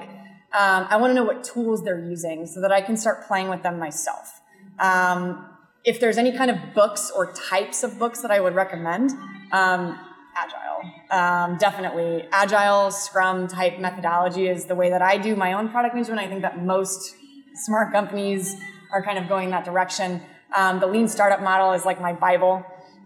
um, 0.54 0.86
I 0.88 0.96
want 0.96 1.10
to 1.10 1.14
know 1.14 1.24
what 1.24 1.42
tools 1.42 1.82
they're 1.82 1.98
using 1.98 2.46
so 2.46 2.60
that 2.60 2.70
I 2.70 2.82
can 2.82 2.96
start 2.96 3.26
playing 3.26 3.48
with 3.48 3.64
them 3.64 3.80
myself. 3.80 4.40
Um, 4.78 5.44
if 5.84 5.98
there's 5.98 6.18
any 6.18 6.30
kind 6.30 6.52
of 6.52 6.56
books 6.72 7.10
or 7.10 7.32
types 7.32 7.82
of 7.82 7.98
books 7.98 8.20
that 8.20 8.30
I 8.30 8.38
would 8.38 8.54
recommend, 8.54 9.10
um, 9.50 9.98
agile, 10.36 10.92
um, 11.10 11.58
definitely 11.58 12.28
agile 12.30 12.92
Scrum 12.92 13.48
type 13.48 13.80
methodology 13.80 14.46
is 14.46 14.66
the 14.66 14.76
way 14.76 14.88
that 14.90 15.02
I 15.02 15.18
do 15.18 15.34
my 15.34 15.54
own 15.54 15.68
product 15.68 15.96
management. 15.96 16.20
I 16.20 16.28
think 16.28 16.42
that 16.42 16.64
most 16.64 17.16
smart 17.54 17.92
companies 17.92 18.54
are 18.92 19.02
kind 19.02 19.18
of 19.18 19.28
going 19.28 19.50
that 19.50 19.64
direction. 19.64 20.22
Um, 20.56 20.78
the 20.78 20.86
lean 20.86 21.08
startup 21.08 21.42
model 21.42 21.72
is 21.72 21.84
like 21.84 22.00
my 22.00 22.12
bible. 22.12 22.64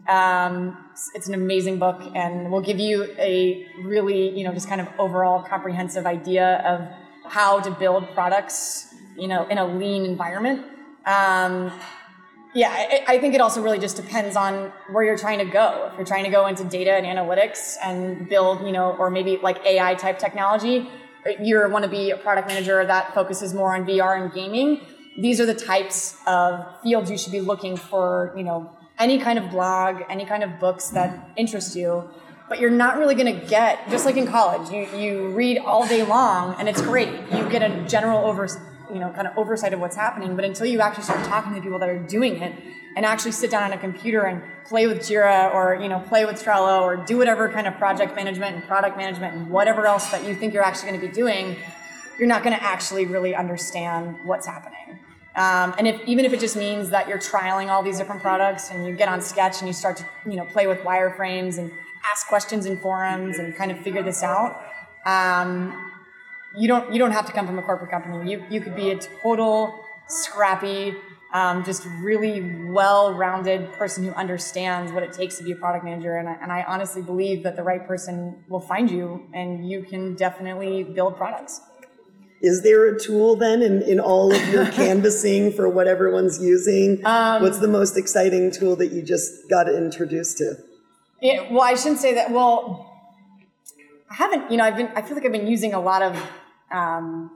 Um, 0.09 0.77
it's 1.15 1.29
an 1.29 1.35
amazing 1.35 1.79
book 1.79 2.01
and 2.15 2.51
will 2.51 2.61
give 2.61 2.79
you 2.79 3.05
a 3.19 3.67
really, 3.83 4.37
you 4.37 4.45
know, 4.45 4.53
just 4.53 4.69
kind 4.69 4.81
of 4.81 4.89
overall 4.99 5.43
comprehensive 5.43 6.07
idea 6.07 6.59
of 6.65 6.87
how 7.31 7.61
to 7.61 7.71
build 7.73 8.09
products, 8.15 8.95
you 9.17 9.29
know, 9.29 9.47
in 9.49 9.59
a 9.59 9.67
lean 9.67 10.05
environment. 10.05 10.65
Um, 11.05 11.73
Yeah, 12.55 12.71
I, 12.71 13.05
I 13.07 13.19
think 13.19 13.35
it 13.35 13.41
also 13.43 13.61
really 13.61 13.79
just 13.79 13.97
depends 13.97 14.35
on 14.35 14.73
where 14.91 15.05
you're 15.05 15.19
trying 15.19 15.41
to 15.41 15.45
go. 15.45 15.91
If 15.91 15.99
you're 15.99 16.07
trying 16.07 16.25
to 16.25 16.31
go 16.31 16.47
into 16.47 16.65
data 16.65 16.93
and 16.93 17.05
analytics 17.05 17.75
and 17.85 18.27
build, 18.31 18.65
you 18.65 18.73
know, 18.73 18.97
or 18.99 19.11
maybe 19.11 19.37
like 19.43 19.59
AI 19.67 19.95
type 19.95 20.19
technology, 20.19 20.89
you 21.39 21.69
want 21.69 21.85
to 21.85 21.91
be 21.91 22.13
a 22.13 22.17
product 22.17 22.49
manager 22.49 22.83
that 22.87 23.13
focuses 23.13 23.53
more 23.53 23.75
on 23.75 23.85
VR 23.85 24.23
and 24.23 24.33
gaming. 24.33 24.81
These 25.19 25.39
are 25.39 25.45
the 25.45 25.55
types 25.55 26.17
of 26.27 26.65
fields 26.83 27.11
you 27.11 27.19
should 27.19 27.33
be 27.33 27.43
looking 27.43 27.77
for, 27.77 28.33
you 28.39 28.45
know, 28.45 28.71
any 28.99 29.19
kind 29.19 29.39
of 29.39 29.51
blog, 29.51 30.03
any 30.09 30.25
kind 30.25 30.43
of 30.43 30.59
books 30.59 30.89
that 30.89 31.31
interest 31.37 31.77
you. 31.77 32.09
But 32.49 32.61
you're 32.61 32.71
not 32.71 32.97
really 32.99 33.15
going 33.15 33.41
to 33.41 33.47
get, 33.47 33.89
just 33.91 34.07
like 34.07 34.17
in 34.17 34.27
college, 34.27 34.71
you, 34.71 34.87
you 34.99 35.29
read 35.31 35.59
all 35.59 35.87
day 35.87 36.05
long 36.05 36.55
and 36.59 36.69
it's 36.69 36.81
great. 36.81 37.09
You 37.33 37.49
get 37.49 37.63
a 37.63 37.85
general 37.89 38.25
over, 38.25 38.49
you 38.93 39.01
know, 39.01 39.11
kind 39.11 39.27
of 39.27 39.37
oversight 39.37 39.73
of 39.73 39.81
what's 39.81 39.97
happening. 39.97 40.37
But 40.37 40.45
until 40.45 40.67
you 40.67 40.81
actually 40.81 41.05
start 41.05 41.25
talking 41.25 41.55
to 41.55 41.61
people 41.61 41.81
that 41.81 41.89
are 41.89 41.99
doing 41.99 42.41
it 42.41 42.55
and 42.95 43.05
actually 43.05 43.33
sit 43.33 43.51
down 43.51 43.65
on 43.65 43.73
a 43.73 43.79
computer 43.79 44.23
and 44.23 44.43
play 44.65 44.87
with 44.87 45.01
Jira 45.01 45.53
or, 45.53 45.75
you 45.75 45.89
know, 45.89 45.99
play 45.99 46.25
with 46.25 46.43
Trello 46.43 46.83
or 46.83 46.97
do 46.97 47.19
whatever 47.19 47.49
kind 47.49 47.67
of 47.67 47.75
project 47.75 48.15
management 48.15 48.55
and 48.55 48.65
product 48.65 48.97
management 48.97 49.35
and 49.35 49.51
whatever 49.51 49.85
else 49.87 50.11
that 50.11 50.25
you 50.25 50.35
think 50.35 50.55
you're 50.55 50.63
actually 50.63 50.91
going 50.91 51.01
to 51.01 51.07
be 51.07 51.13
doing, 51.13 51.57
you're 52.17 52.29
not 52.29 52.45
going 52.45 52.57
to 52.57 52.63
actually 52.63 53.07
really 53.07 53.35
understand 53.35 54.17
what's 54.25 54.47
happening. 54.47 55.01
Um, 55.37 55.75
and 55.79 55.87
if 55.87 56.01
even 56.07 56.25
if 56.25 56.33
it 56.33 56.41
just 56.41 56.57
means 56.57 56.89
that 56.91 57.09
you're 57.09 57.19
trialing 57.19 57.69
all 57.69 57.83
these 57.83 57.99
different 57.99 58.23
products 58.23 58.71
and 58.71 58.87
you 58.87 58.95
get 58.95 59.09
on 59.09 59.21
Sketch 59.21 59.61
and 59.61 59.69
you 59.69 59.75
start 59.75 59.99
to 59.99 60.07
you 60.25 60.37
know 60.37 60.47
play 60.47 60.67
with 60.67 60.79
wireframes 60.79 61.59
and 61.59 61.71
ask 62.11 62.27
questions 62.27 62.65
in 62.65 62.79
forums 62.79 63.39
and 63.39 63.55
kind 63.55 63.71
of 63.71 63.79
figure 63.81 64.03
this 64.03 64.23
out, 64.23 64.63
um, 65.05 65.93
you 66.57 66.67
don't 66.67 66.91
you 66.93 66.99
don't 66.99 67.11
have 67.13 67.27
to 67.27 67.33
come 67.33 67.47
from 67.47 67.59
a 67.59 67.63
corporate 67.63 67.91
company. 67.91 68.31
You 68.31 68.45
you 68.49 68.61
could 68.63 68.75
be 68.75 68.91
a 68.91 68.99
total 69.23 69.79
scrappy, 70.09 70.95
um, 71.35 71.65
just 71.65 71.85
really 72.01 72.41
well-rounded 72.71 73.73
person 73.73 74.05
who 74.05 74.13
understands 74.13 74.93
what 74.93 75.03
it 75.03 75.13
takes 75.13 75.37
to 75.37 75.45
be 75.45 75.53
a 75.53 75.57
product 75.57 75.85
manager. 75.85 76.17
And 76.17 76.29
I, 76.29 76.35
and 76.41 76.53
I 76.53 76.63
honestly 76.63 77.03
believe 77.03 77.43
that 77.43 77.57
the 77.57 77.63
right 77.63 77.87
person 77.87 78.43
will 78.49 78.61
find 78.61 78.91
you, 78.91 79.29
and 79.35 79.69
you 79.69 79.83
can 79.83 80.15
definitely 80.15 80.85
build 80.85 81.17
products. 81.17 81.61
Is 82.47 82.63
there 82.63 82.87
a 82.87 82.97
tool 82.97 83.35
then 83.35 83.61
in, 83.61 83.83
in 83.83 83.99
all 83.99 84.33
of 84.33 84.49
your 84.51 84.67
canvassing 84.81 85.53
for 85.53 85.69
what 85.69 85.89
everyone's 85.89 86.41
using? 86.41 87.05
Um, 87.05 87.43
What's 87.43 87.59
the 87.59 87.67
most 87.67 87.97
exciting 87.97 88.53
tool 88.53 88.77
that 88.77 88.93
you 88.93 89.03
just 89.03 89.51
got 89.51 89.69
introduced 89.69 90.39
to? 90.39 90.55
It, 91.21 91.51
well, 91.51 91.63
I 91.63 91.75
shouldn't 91.75 91.99
say 91.99 92.15
that. 92.15 92.31
Well, 92.31 92.89
I 94.09 94.15
haven't. 94.15 94.49
You 94.49 94.59
know, 94.59 94.65
I've 94.65 94.77
been. 94.77 94.91
I 94.95 95.03
feel 95.03 95.17
like 95.17 95.27
I've 95.27 95.33
been 95.33 95.49
using 95.49 95.75
a 95.75 95.81
lot 95.81 96.03
of 96.03 96.17
um, 96.71 97.33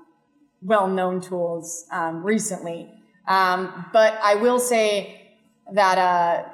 well-known 0.62 1.20
tools 1.20 1.86
um, 1.90 2.22
recently, 2.22 2.88
um, 3.26 3.86
but 3.92 4.16
I 4.22 4.36
will 4.36 4.60
say 4.60 5.32
that 5.72 5.98
uh, 5.98 6.44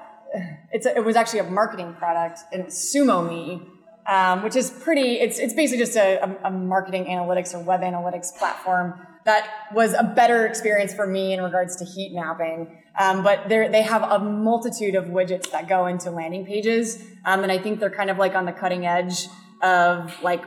it's 0.73 0.87
a, 0.87 0.97
it 0.97 1.05
was 1.05 1.15
actually 1.15 1.41
a 1.41 1.51
marketing 1.51 1.93
product, 1.93 2.41
and 2.53 2.69
SumoMe 2.69 3.67
um, 4.09 4.43
which 4.43 4.57
is 4.57 4.71
pretty, 4.71 5.15
it's, 5.15 5.39
it's 5.39 5.55
basically 5.55 5.85
just 5.85 5.97
a, 5.97 6.23
a, 6.45 6.51
marketing 6.51 7.07
analytics 7.07 7.55
or 7.55 7.61
web 7.61 7.81
analytics 7.81 8.37
platform 8.39 8.95
that 9.25 9.49
was 9.75 9.93
a 9.93 10.05
better 10.05 10.47
experience 10.47 10.95
for 10.95 11.07
me 11.07 11.33
in 11.33 11.43
regards 11.43 11.77
to 11.77 11.85
heat 11.85 12.15
mapping. 12.15 12.83
Um, 12.99 13.25
but 13.25 13.49
they 13.49 13.83
have 13.83 14.03
a 14.05 14.19
multitude 14.21 14.95
of 14.95 15.07
widgets 15.07 15.51
that 15.51 15.69
go 15.69 15.87
into 15.87 16.11
landing 16.11 16.47
pages. 16.47 17.03
Um, 17.25 17.43
and 17.43 17.51
I 17.51 17.59
think 17.59 17.81
they're 17.81 17.91
kind 17.91 18.09
of 18.09 18.19
like 18.19 18.35
on 18.35 18.47
the 18.47 18.53
cutting 18.53 18.87
edge 18.87 19.27
of 19.61 20.15
like, 20.23 20.45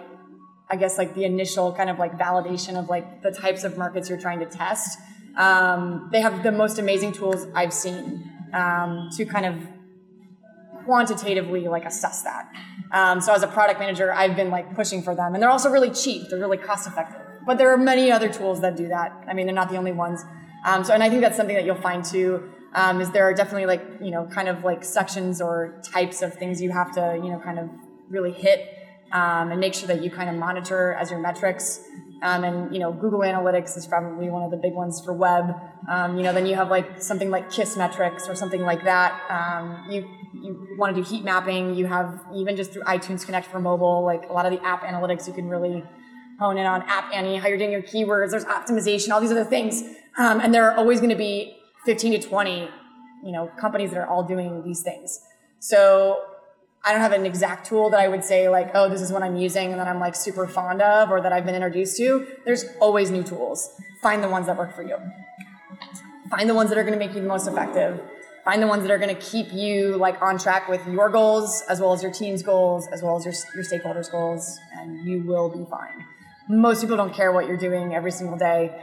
I 0.70 0.78
guess 0.78 0.98
like 0.98 1.14
the 1.14 1.26
initial 1.26 1.74
kind 1.74 1.90
of 1.90 2.00
like 2.00 2.18
validation 2.18 2.80
of 2.80 2.90
like 2.90 3.22
the 3.22 3.32
types 3.32 3.66
of 3.66 3.78
markets 3.78 4.08
you're 4.10 4.20
trying 4.20 4.40
to 4.40 4.46
test. 4.46 4.98
Um, 5.36 6.10
they 6.12 6.22
have 6.22 6.42
the 6.42 6.52
most 6.52 6.80
amazing 6.80 7.12
tools 7.12 7.46
I've 7.54 7.74
seen 7.74 8.32
um, 8.54 9.10
to 9.18 9.26
kind 9.26 9.46
of 9.46 9.56
quantitatively 10.90 11.68
like 11.68 11.86
assess 11.86 12.24
that. 12.24 12.52
Um, 12.92 13.22
so 13.22 13.32
as 13.32 13.44
a 13.44 13.48
product 13.48 13.80
manager, 13.80 14.12
I've 14.12 14.36
been 14.36 14.50
like 14.50 14.76
pushing 14.76 15.04
for 15.04 15.14
them, 15.14 15.36
and 15.36 15.42
they're 15.42 15.52
also 15.52 15.70
really 15.70 15.92
cheap. 15.92 16.30
They're 16.30 16.40
really 16.40 16.58
cost 16.58 16.88
effective. 16.88 17.22
But 17.46 17.60
there 17.60 17.72
are 17.72 17.78
many 17.78 18.12
other 18.12 18.28
tools 18.28 18.62
that 18.62 18.76
do 18.76 18.88
that. 18.88 19.10
I 19.28 19.34
mean, 19.34 19.46
they're 19.46 19.62
not 19.64 19.70
the 19.70 19.78
only 19.78 19.92
ones. 19.92 20.26
Um, 20.66 20.84
so, 20.84 20.94
and 20.94 21.04
I 21.04 21.10
think 21.10 21.22
that's 21.22 21.38
something 21.38 21.56
that 21.56 21.64
you'll 21.64 21.86
find 21.90 22.04
too. 22.04 22.50
Um, 22.74 23.02
is 23.02 23.12
there 23.12 23.26
are 23.30 23.36
definitely 23.36 23.68
like 23.68 23.84
you 24.02 24.10
know 24.10 24.26
kind 24.26 24.50
of 24.50 24.64
like 24.64 24.84
sections 24.84 25.42
or 25.42 25.80
types 25.84 26.24
of 26.24 26.34
things 26.34 26.60
you 26.60 26.72
have 26.72 26.92
to 26.96 27.20
you 27.24 27.30
know 27.32 27.40
kind 27.40 27.60
of 27.60 27.70
really 28.10 28.32
hit 28.32 28.60
um, 29.12 29.52
and 29.52 29.60
make 29.60 29.76
sure 29.76 29.88
that 29.88 30.02
you 30.04 30.10
kind 30.10 30.30
of 30.30 30.36
monitor 30.36 30.94
as 30.94 31.12
your 31.12 31.20
metrics. 31.20 31.82
Um, 32.22 32.44
and 32.44 32.74
you 32.74 32.80
know, 32.80 32.92
Google 32.92 33.20
Analytics 33.20 33.78
is 33.78 33.88
probably 33.88 34.30
one 34.30 34.44
of 34.44 34.52
the 34.52 34.58
big 34.58 34.74
ones 34.74 35.02
for 35.02 35.14
web. 35.14 35.56
Um, 35.90 36.18
you 36.18 36.24
know, 36.24 36.34
then 36.34 36.46
you 36.46 36.56
have 36.56 36.70
like 36.70 37.02
something 37.02 37.30
like 37.30 37.50
Kissmetrics 37.50 38.28
or 38.28 38.36
something 38.36 38.62
like 38.62 38.84
that. 38.84 39.22
Um, 39.30 39.90
you 39.90 40.08
you 40.34 40.76
want 40.78 40.96
to 40.96 41.02
do 41.02 41.08
heat 41.08 41.24
mapping. 41.24 41.76
You 41.76 41.88
have 41.88 42.22
even 42.36 42.56
just 42.56 42.72
through 42.72 42.84
iTunes 42.84 43.26
Connect 43.26 43.48
for 43.48 43.60
mobile, 43.60 44.04
like 44.04 44.30
a 44.30 44.34
lot 44.34 44.46
of 44.46 44.52
the 44.52 44.66
app 44.66 44.84
analytics 44.84 45.28
you 45.28 45.34
can 45.34 45.48
really 45.48 45.84
hone 46.40 46.58
in 46.58 46.66
on 46.66 46.82
App 46.84 47.14
Annie, 47.14 47.38
how 47.38 47.48
you're 47.48 47.58
doing 47.58 47.72
your 47.72 47.82
keywords. 47.82 48.32
There's 48.32 48.46
optimization, 48.46 49.12
all 49.12 49.20
these 49.20 49.32
other 49.32 49.44
things, 49.44 49.84
um, 50.18 50.40
and 50.40 50.54
there 50.54 50.70
are 50.72 50.78
always 50.78 51.00
going 51.00 51.10
to 51.10 51.18
be 51.18 51.58
15 51.86 52.22
to 52.22 52.28
20, 52.28 52.70
you 53.24 53.32
know, 53.32 53.52
companies 53.60 53.92
that 53.92 54.00
are 54.00 54.08
all 54.08 54.24
doing 54.24 54.64
these 54.64 54.82
things. 54.82 55.20
So 55.60 56.24
I 56.84 56.92
don't 56.92 57.02
have 57.02 57.12
an 57.12 57.26
exact 57.26 57.68
tool 57.68 57.90
that 57.90 58.00
I 58.00 58.08
would 58.08 58.24
say 58.24 58.48
like, 58.48 58.72
oh, 58.74 58.90
this 58.90 59.02
is 59.02 59.12
what 59.12 59.22
I'm 59.22 59.36
using 59.36 59.72
and 59.72 59.80
that 59.80 59.88
I'm 59.88 60.00
like 60.00 60.16
super 60.16 60.48
fond 60.48 60.82
of 60.82 61.12
or 61.12 61.22
that 61.22 61.34
I've 61.34 61.46
been 61.46 61.56
introduced 61.56 61.98
to. 61.98 62.26
There's 62.46 62.66
always 62.80 63.12
new 63.12 63.24
tools. 63.24 63.70
Find 64.02 64.24
the 64.24 64.30
ones 64.30 64.48
that 64.48 64.58
work 64.58 64.74
for 64.74 64.84
you. 64.84 64.96
Find 66.30 66.50
the 66.50 66.54
ones 66.54 66.70
that 66.70 66.78
are 66.78 66.84
going 66.84 66.98
to 66.98 67.00
make 67.00 67.14
you 67.14 67.22
the 67.22 67.28
most 67.28 67.48
effective. 67.48 68.00
Find 68.46 68.62
the 68.62 68.68
ones 68.68 68.84
that 68.84 68.92
are 68.92 68.98
going 68.98 69.14
to 69.14 69.22
keep 69.22 69.52
you 69.52 69.98
like 69.98 70.22
on 70.22 70.38
track 70.38 70.70
with 70.70 70.86
your 70.88 71.10
goals 71.10 71.64
as 71.68 71.82
well 71.82 71.92
as 71.92 72.02
your 72.02 72.12
team's 72.12 72.42
goals 72.42 72.88
as 72.88 73.04
well 73.04 73.18
as 73.18 73.26
your, 73.26 73.34
your 73.56 73.64
stakeholders' 73.64 74.10
goals, 74.10 74.58
and 74.74 75.06
you 75.06 75.22
will 75.22 75.50
be 75.50 75.66
fine. 75.70 76.06
Most 76.48 76.82
people 76.82 76.98
don't 76.98 77.14
care 77.14 77.32
what 77.32 77.48
you're 77.48 77.58
doing 77.58 77.94
every 77.94 78.12
single 78.12 78.38
day. 78.38 78.74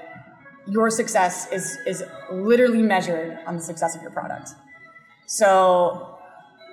Your 0.69 0.91
success 0.91 1.51
is 1.51 1.79
is 1.87 2.05
literally 2.31 2.83
measured 2.83 3.39
on 3.47 3.57
the 3.57 3.63
success 3.63 3.97
of 3.97 4.03
your 4.03 4.11
product. 4.11 4.51
So 5.27 6.16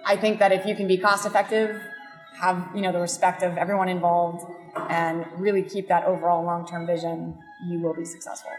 I 0.06 0.16
think 0.16 0.40
that 0.40 0.52
if 0.52 0.66
you 0.66 0.76
can 0.76 0.88
be 0.88 0.98
cost 0.98 1.26
effective, 1.26 1.82
have 2.40 2.70
you 2.76 2.82
know 2.82 2.92
the 2.92 3.00
respect 3.00 3.44
of 3.44 3.58
everyone 3.58 3.90
involved, 3.90 4.46
and 4.90 5.26
really 5.38 5.64
keep 5.64 5.88
that 5.88 6.06
overall 6.06 6.44
long 6.44 6.68
term 6.68 6.86
vision, 6.86 7.38
you 7.68 7.80
will 7.80 7.94
be 7.94 8.06
successful. 8.06 8.52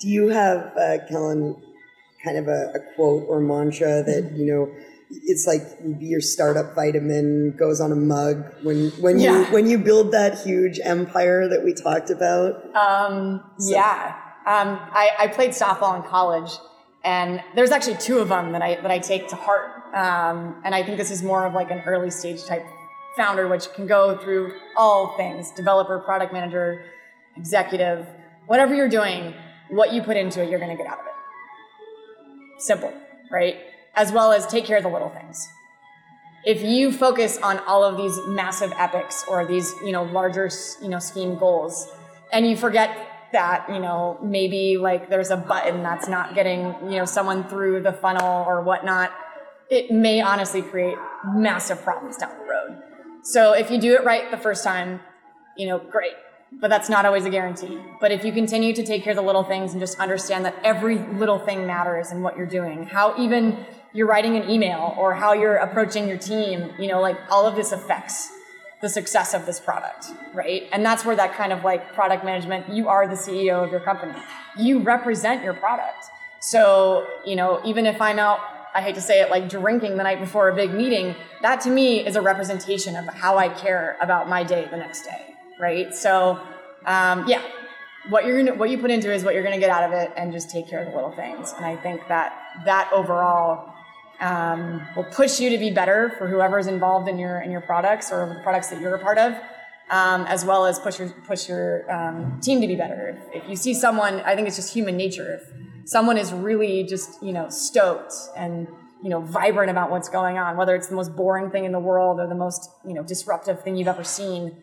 Do 0.00 0.08
you 0.08 0.28
have, 0.28 0.76
uh, 0.76 0.98
Kellen, 1.08 1.62
kind 2.24 2.36
of 2.36 2.48
a, 2.48 2.72
a 2.74 2.80
quote 2.94 3.24
or 3.28 3.40
mantra 3.40 4.02
that 4.02 4.32
you 4.34 4.46
know? 4.46 4.74
It's 5.24 5.46
like 5.46 5.60
your 6.00 6.22
startup 6.22 6.74
vitamin 6.74 7.54
goes 7.58 7.82
on 7.82 7.92
a 7.92 7.96
mug 7.96 8.46
when 8.62 8.88
when 8.92 9.20
yeah. 9.20 9.40
you 9.40 9.44
when 9.52 9.68
you 9.68 9.76
build 9.76 10.10
that 10.12 10.38
huge 10.38 10.80
empire 10.82 11.48
that 11.48 11.62
we 11.62 11.74
talked 11.74 12.08
about. 12.08 12.74
Um, 12.74 13.44
so. 13.58 13.74
Yeah, 13.74 14.16
um, 14.46 14.80
I, 14.90 15.10
I 15.20 15.26
played 15.28 15.50
softball 15.50 15.96
in 15.96 16.02
college, 16.08 16.50
and 17.04 17.42
there's 17.54 17.70
actually 17.70 17.96
two 17.96 18.18
of 18.18 18.28
them 18.28 18.52
that 18.52 18.62
I 18.62 18.76
that 18.76 18.90
I 18.90 18.98
take 18.98 19.28
to 19.28 19.36
heart. 19.36 19.70
Um, 19.94 20.62
and 20.64 20.74
I 20.74 20.82
think 20.82 20.98
this 20.98 21.10
is 21.10 21.22
more 21.22 21.46
of 21.46 21.54
like 21.54 21.70
an 21.70 21.80
early 21.86 22.10
stage 22.10 22.44
type 22.44 22.64
founder, 23.16 23.48
which 23.48 23.72
can 23.74 23.86
go 23.86 24.16
through 24.16 24.54
all 24.76 25.16
things: 25.16 25.50
developer, 25.50 25.98
product 25.98 26.32
manager, 26.32 26.84
executive, 27.36 28.06
whatever 28.46 28.74
you're 28.74 28.88
doing. 28.88 29.34
What 29.70 29.94
you 29.94 30.02
put 30.02 30.18
into 30.18 30.42
it, 30.42 30.50
you're 30.50 30.58
going 30.58 30.76
to 30.76 30.76
get 30.76 30.86
out 30.86 31.00
of 31.00 31.06
it. 31.06 32.60
Simple, 32.60 32.92
right? 33.30 33.56
As 33.94 34.12
well 34.12 34.30
as 34.30 34.46
take 34.46 34.66
care 34.66 34.76
of 34.76 34.82
the 34.82 34.90
little 34.90 35.08
things. 35.08 35.48
If 36.44 36.60
you 36.60 36.92
focus 36.92 37.38
on 37.38 37.58
all 37.60 37.82
of 37.82 37.96
these 37.96 38.18
massive 38.26 38.70
epics 38.76 39.24
or 39.28 39.46
these, 39.46 39.72
you 39.82 39.92
know, 39.92 40.02
larger, 40.02 40.50
you 40.82 40.88
know, 40.88 40.98
scheme 40.98 41.38
goals, 41.38 41.88
and 42.32 42.46
you 42.46 42.54
forget 42.54 43.11
that 43.32 43.66
you 43.68 43.78
know 43.78 44.18
maybe 44.22 44.76
like 44.78 45.08
there's 45.10 45.30
a 45.30 45.36
button 45.36 45.82
that's 45.82 46.08
not 46.08 46.34
getting 46.34 46.74
you 46.84 46.98
know 46.98 47.04
someone 47.04 47.44
through 47.44 47.82
the 47.82 47.92
funnel 47.92 48.44
or 48.46 48.62
whatnot 48.62 49.12
it 49.70 49.90
may 49.90 50.20
honestly 50.20 50.60
create 50.60 50.96
massive 51.34 51.82
problems 51.82 52.18
down 52.18 52.30
the 52.38 52.44
road. 52.44 52.82
So 53.22 53.54
if 53.54 53.70
you 53.70 53.80
do 53.80 53.94
it 53.94 54.04
right 54.04 54.30
the 54.30 54.36
first 54.36 54.64
time 54.64 55.00
you 55.56 55.66
know 55.66 55.78
great 55.78 56.12
but 56.60 56.68
that's 56.68 56.90
not 56.90 57.06
always 57.06 57.24
a 57.24 57.30
guarantee. 57.30 57.78
But 57.98 58.12
if 58.12 58.26
you 58.26 58.32
continue 58.32 58.74
to 58.74 58.84
take 58.84 59.02
care 59.04 59.12
of 59.12 59.16
the 59.16 59.22
little 59.22 59.42
things 59.42 59.72
and 59.72 59.80
just 59.80 59.98
understand 59.98 60.44
that 60.44 60.54
every 60.62 60.98
little 60.98 61.38
thing 61.38 61.66
matters 61.66 62.12
in 62.12 62.20
what 62.22 62.36
you're 62.36 62.46
doing 62.46 62.84
how 62.84 63.18
even 63.18 63.64
you're 63.94 64.06
writing 64.06 64.36
an 64.36 64.48
email 64.50 64.94
or 64.98 65.14
how 65.14 65.32
you're 65.32 65.56
approaching 65.56 66.08
your 66.08 66.18
team 66.18 66.70
you 66.78 66.88
know 66.88 67.00
like 67.00 67.18
all 67.30 67.46
of 67.46 67.56
this 67.56 67.72
affects 67.72 68.30
the 68.82 68.88
success 68.88 69.32
of 69.32 69.46
this 69.46 69.60
product, 69.60 70.08
right? 70.34 70.68
And 70.72 70.84
that's 70.84 71.04
where 71.04 71.14
that 71.14 71.34
kind 71.34 71.52
of 71.52 71.62
like 71.62 71.94
product 71.94 72.24
management, 72.24 72.68
you 72.68 72.88
are 72.88 73.06
the 73.06 73.14
CEO 73.14 73.64
of 73.64 73.70
your 73.70 73.80
company. 73.80 74.12
You 74.58 74.80
represent 74.80 75.42
your 75.44 75.54
product. 75.54 76.04
So, 76.40 77.06
you 77.24 77.36
know, 77.36 77.60
even 77.64 77.86
if 77.86 78.02
I'm 78.02 78.18
out, 78.18 78.40
I 78.74 78.82
hate 78.82 78.96
to 78.96 79.00
say 79.00 79.20
it, 79.20 79.30
like 79.30 79.48
drinking 79.48 79.96
the 79.96 80.02
night 80.02 80.18
before 80.18 80.48
a 80.48 80.54
big 80.54 80.74
meeting, 80.74 81.14
that 81.42 81.60
to 81.60 81.70
me 81.70 82.04
is 82.04 82.16
a 82.16 82.22
representation 82.22 82.96
of 82.96 83.06
how 83.06 83.38
I 83.38 83.48
care 83.50 83.96
about 84.00 84.28
my 84.28 84.42
day 84.42 84.66
the 84.68 84.76
next 84.76 85.04
day, 85.04 85.34
right? 85.60 85.94
So, 85.94 86.40
um, 86.84 87.28
yeah, 87.28 87.42
what 88.08 88.26
you're 88.26 88.42
gonna 88.42 88.58
what 88.58 88.70
you 88.70 88.78
put 88.78 88.90
into 88.90 89.12
is 89.12 89.22
what 89.22 89.34
you're 89.34 89.44
gonna 89.44 89.60
get 89.60 89.70
out 89.70 89.84
of 89.84 89.92
it, 89.92 90.10
and 90.16 90.32
just 90.32 90.50
take 90.50 90.68
care 90.68 90.80
of 90.80 90.88
the 90.88 90.94
little 90.94 91.12
things. 91.12 91.52
And 91.56 91.64
I 91.64 91.76
think 91.76 92.00
that 92.08 92.32
that 92.64 92.90
overall 92.92 93.72
um, 94.22 94.86
will 94.96 95.04
push 95.04 95.40
you 95.40 95.50
to 95.50 95.58
be 95.58 95.70
better 95.70 96.14
for 96.16 96.28
whoever's 96.28 96.68
involved 96.68 97.08
in 97.08 97.18
your 97.18 97.40
in 97.40 97.50
your 97.50 97.60
products 97.60 98.10
or 98.12 98.26
the 98.26 98.40
products 98.42 98.68
that 98.68 98.80
you're 98.80 98.94
a 98.94 98.98
part 98.98 99.18
of, 99.18 99.32
um, 99.90 100.24
as 100.26 100.44
well 100.44 100.64
as 100.64 100.78
push 100.78 100.98
your 100.98 101.10
push 101.26 101.48
your 101.48 101.90
um, 101.92 102.40
team 102.40 102.60
to 102.60 102.66
be 102.66 102.76
better. 102.76 103.18
If, 103.34 103.42
if 103.42 103.50
you 103.50 103.56
see 103.56 103.74
someone, 103.74 104.20
I 104.20 104.34
think 104.36 104.46
it's 104.46 104.56
just 104.56 104.72
human 104.72 104.96
nature. 104.96 105.34
If 105.34 105.90
someone 105.90 106.16
is 106.16 106.32
really 106.32 106.84
just 106.84 107.22
you 107.22 107.32
know 107.32 107.48
stoked 107.50 108.14
and 108.36 108.68
you 109.02 109.10
know 109.10 109.20
vibrant 109.20 109.70
about 109.70 109.90
what's 109.90 110.08
going 110.08 110.38
on, 110.38 110.56
whether 110.56 110.76
it's 110.76 110.86
the 110.86 110.94
most 110.94 111.16
boring 111.16 111.50
thing 111.50 111.64
in 111.64 111.72
the 111.72 111.80
world 111.80 112.20
or 112.20 112.28
the 112.28 112.36
most 112.36 112.70
you 112.86 112.94
know 112.94 113.02
disruptive 113.02 113.62
thing 113.62 113.76
you've 113.76 113.88
ever 113.88 114.04
seen, 114.04 114.56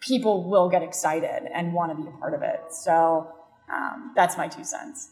people 0.00 0.42
will 0.42 0.68
get 0.68 0.82
excited 0.82 1.48
and 1.54 1.72
want 1.72 1.96
to 1.96 2.02
be 2.02 2.08
a 2.08 2.18
part 2.18 2.34
of 2.34 2.42
it. 2.42 2.60
So 2.70 3.32
um, 3.72 4.12
that's 4.16 4.36
my 4.36 4.48
two 4.48 4.64
cents. 4.64 5.10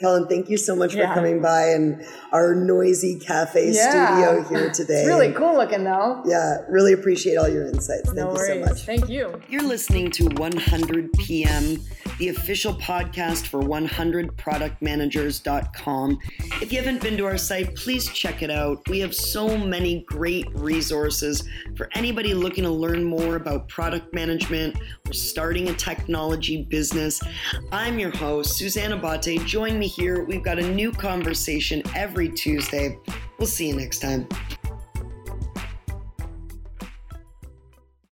Kellen, 0.00 0.28
thank 0.28 0.48
you 0.48 0.56
so 0.56 0.76
much 0.76 0.94
yeah. 0.94 1.08
for 1.08 1.14
coming 1.14 1.42
by 1.42 1.70
and 1.70 2.04
our 2.30 2.54
noisy 2.54 3.18
cafe 3.18 3.72
yeah. 3.72 3.90
studio 3.90 4.48
here 4.48 4.70
today. 4.74 5.00
It's 5.00 5.08
really 5.08 5.32
cool 5.32 5.56
looking 5.56 5.82
though. 5.82 6.22
Yeah, 6.24 6.58
really 6.68 6.92
appreciate 6.92 7.36
all 7.36 7.48
your 7.48 7.66
insights. 7.66 8.04
Thank 8.04 8.16
no 8.16 8.28
you 8.28 8.34
worries. 8.34 8.64
so 8.64 8.70
much. 8.70 8.86
Thank 8.86 9.08
you. 9.08 9.40
You're 9.48 9.62
listening 9.62 10.12
to 10.12 10.28
100 10.28 11.12
PM, 11.14 11.82
the 12.18 12.28
official 12.28 12.74
podcast 12.74 13.46
for 13.46 13.60
100productmanagers.com. 13.60 16.18
If 16.60 16.72
you 16.72 16.78
haven't 16.78 17.02
been 17.02 17.16
to 17.16 17.26
our 17.26 17.38
site, 17.38 17.76
please 17.76 18.08
check 18.08 18.42
it 18.42 18.50
out. 18.50 18.82
We 18.88 18.98
have 19.00 19.14
so 19.14 19.56
many 19.56 20.04
great 20.08 20.48
resources 20.54 21.48
for 21.76 21.88
anybody 21.94 22.34
looking 22.34 22.64
to 22.64 22.70
learn 22.70 23.04
more 23.04 23.36
about 23.36 23.68
product 23.68 24.12
management 24.12 24.76
or 25.06 25.12
starting 25.12 25.68
a 25.68 25.74
technology 25.74 26.64
business. 26.64 27.22
I'm 27.72 27.98
your 27.98 28.14
host, 28.16 28.56
Suzanne 28.56 28.92
Abate. 28.92 29.44
Join 29.46 29.78
me 29.78 29.86
here. 29.86 30.24
We've 30.24 30.44
got 30.44 30.58
a 30.58 30.74
new 30.74 30.92
conversation 30.92 31.82
every 31.94 32.28
Tuesday. 32.28 32.98
We'll 33.38 33.46
see 33.46 33.68
you 33.68 33.76
next 33.76 34.00
time. 34.00 34.28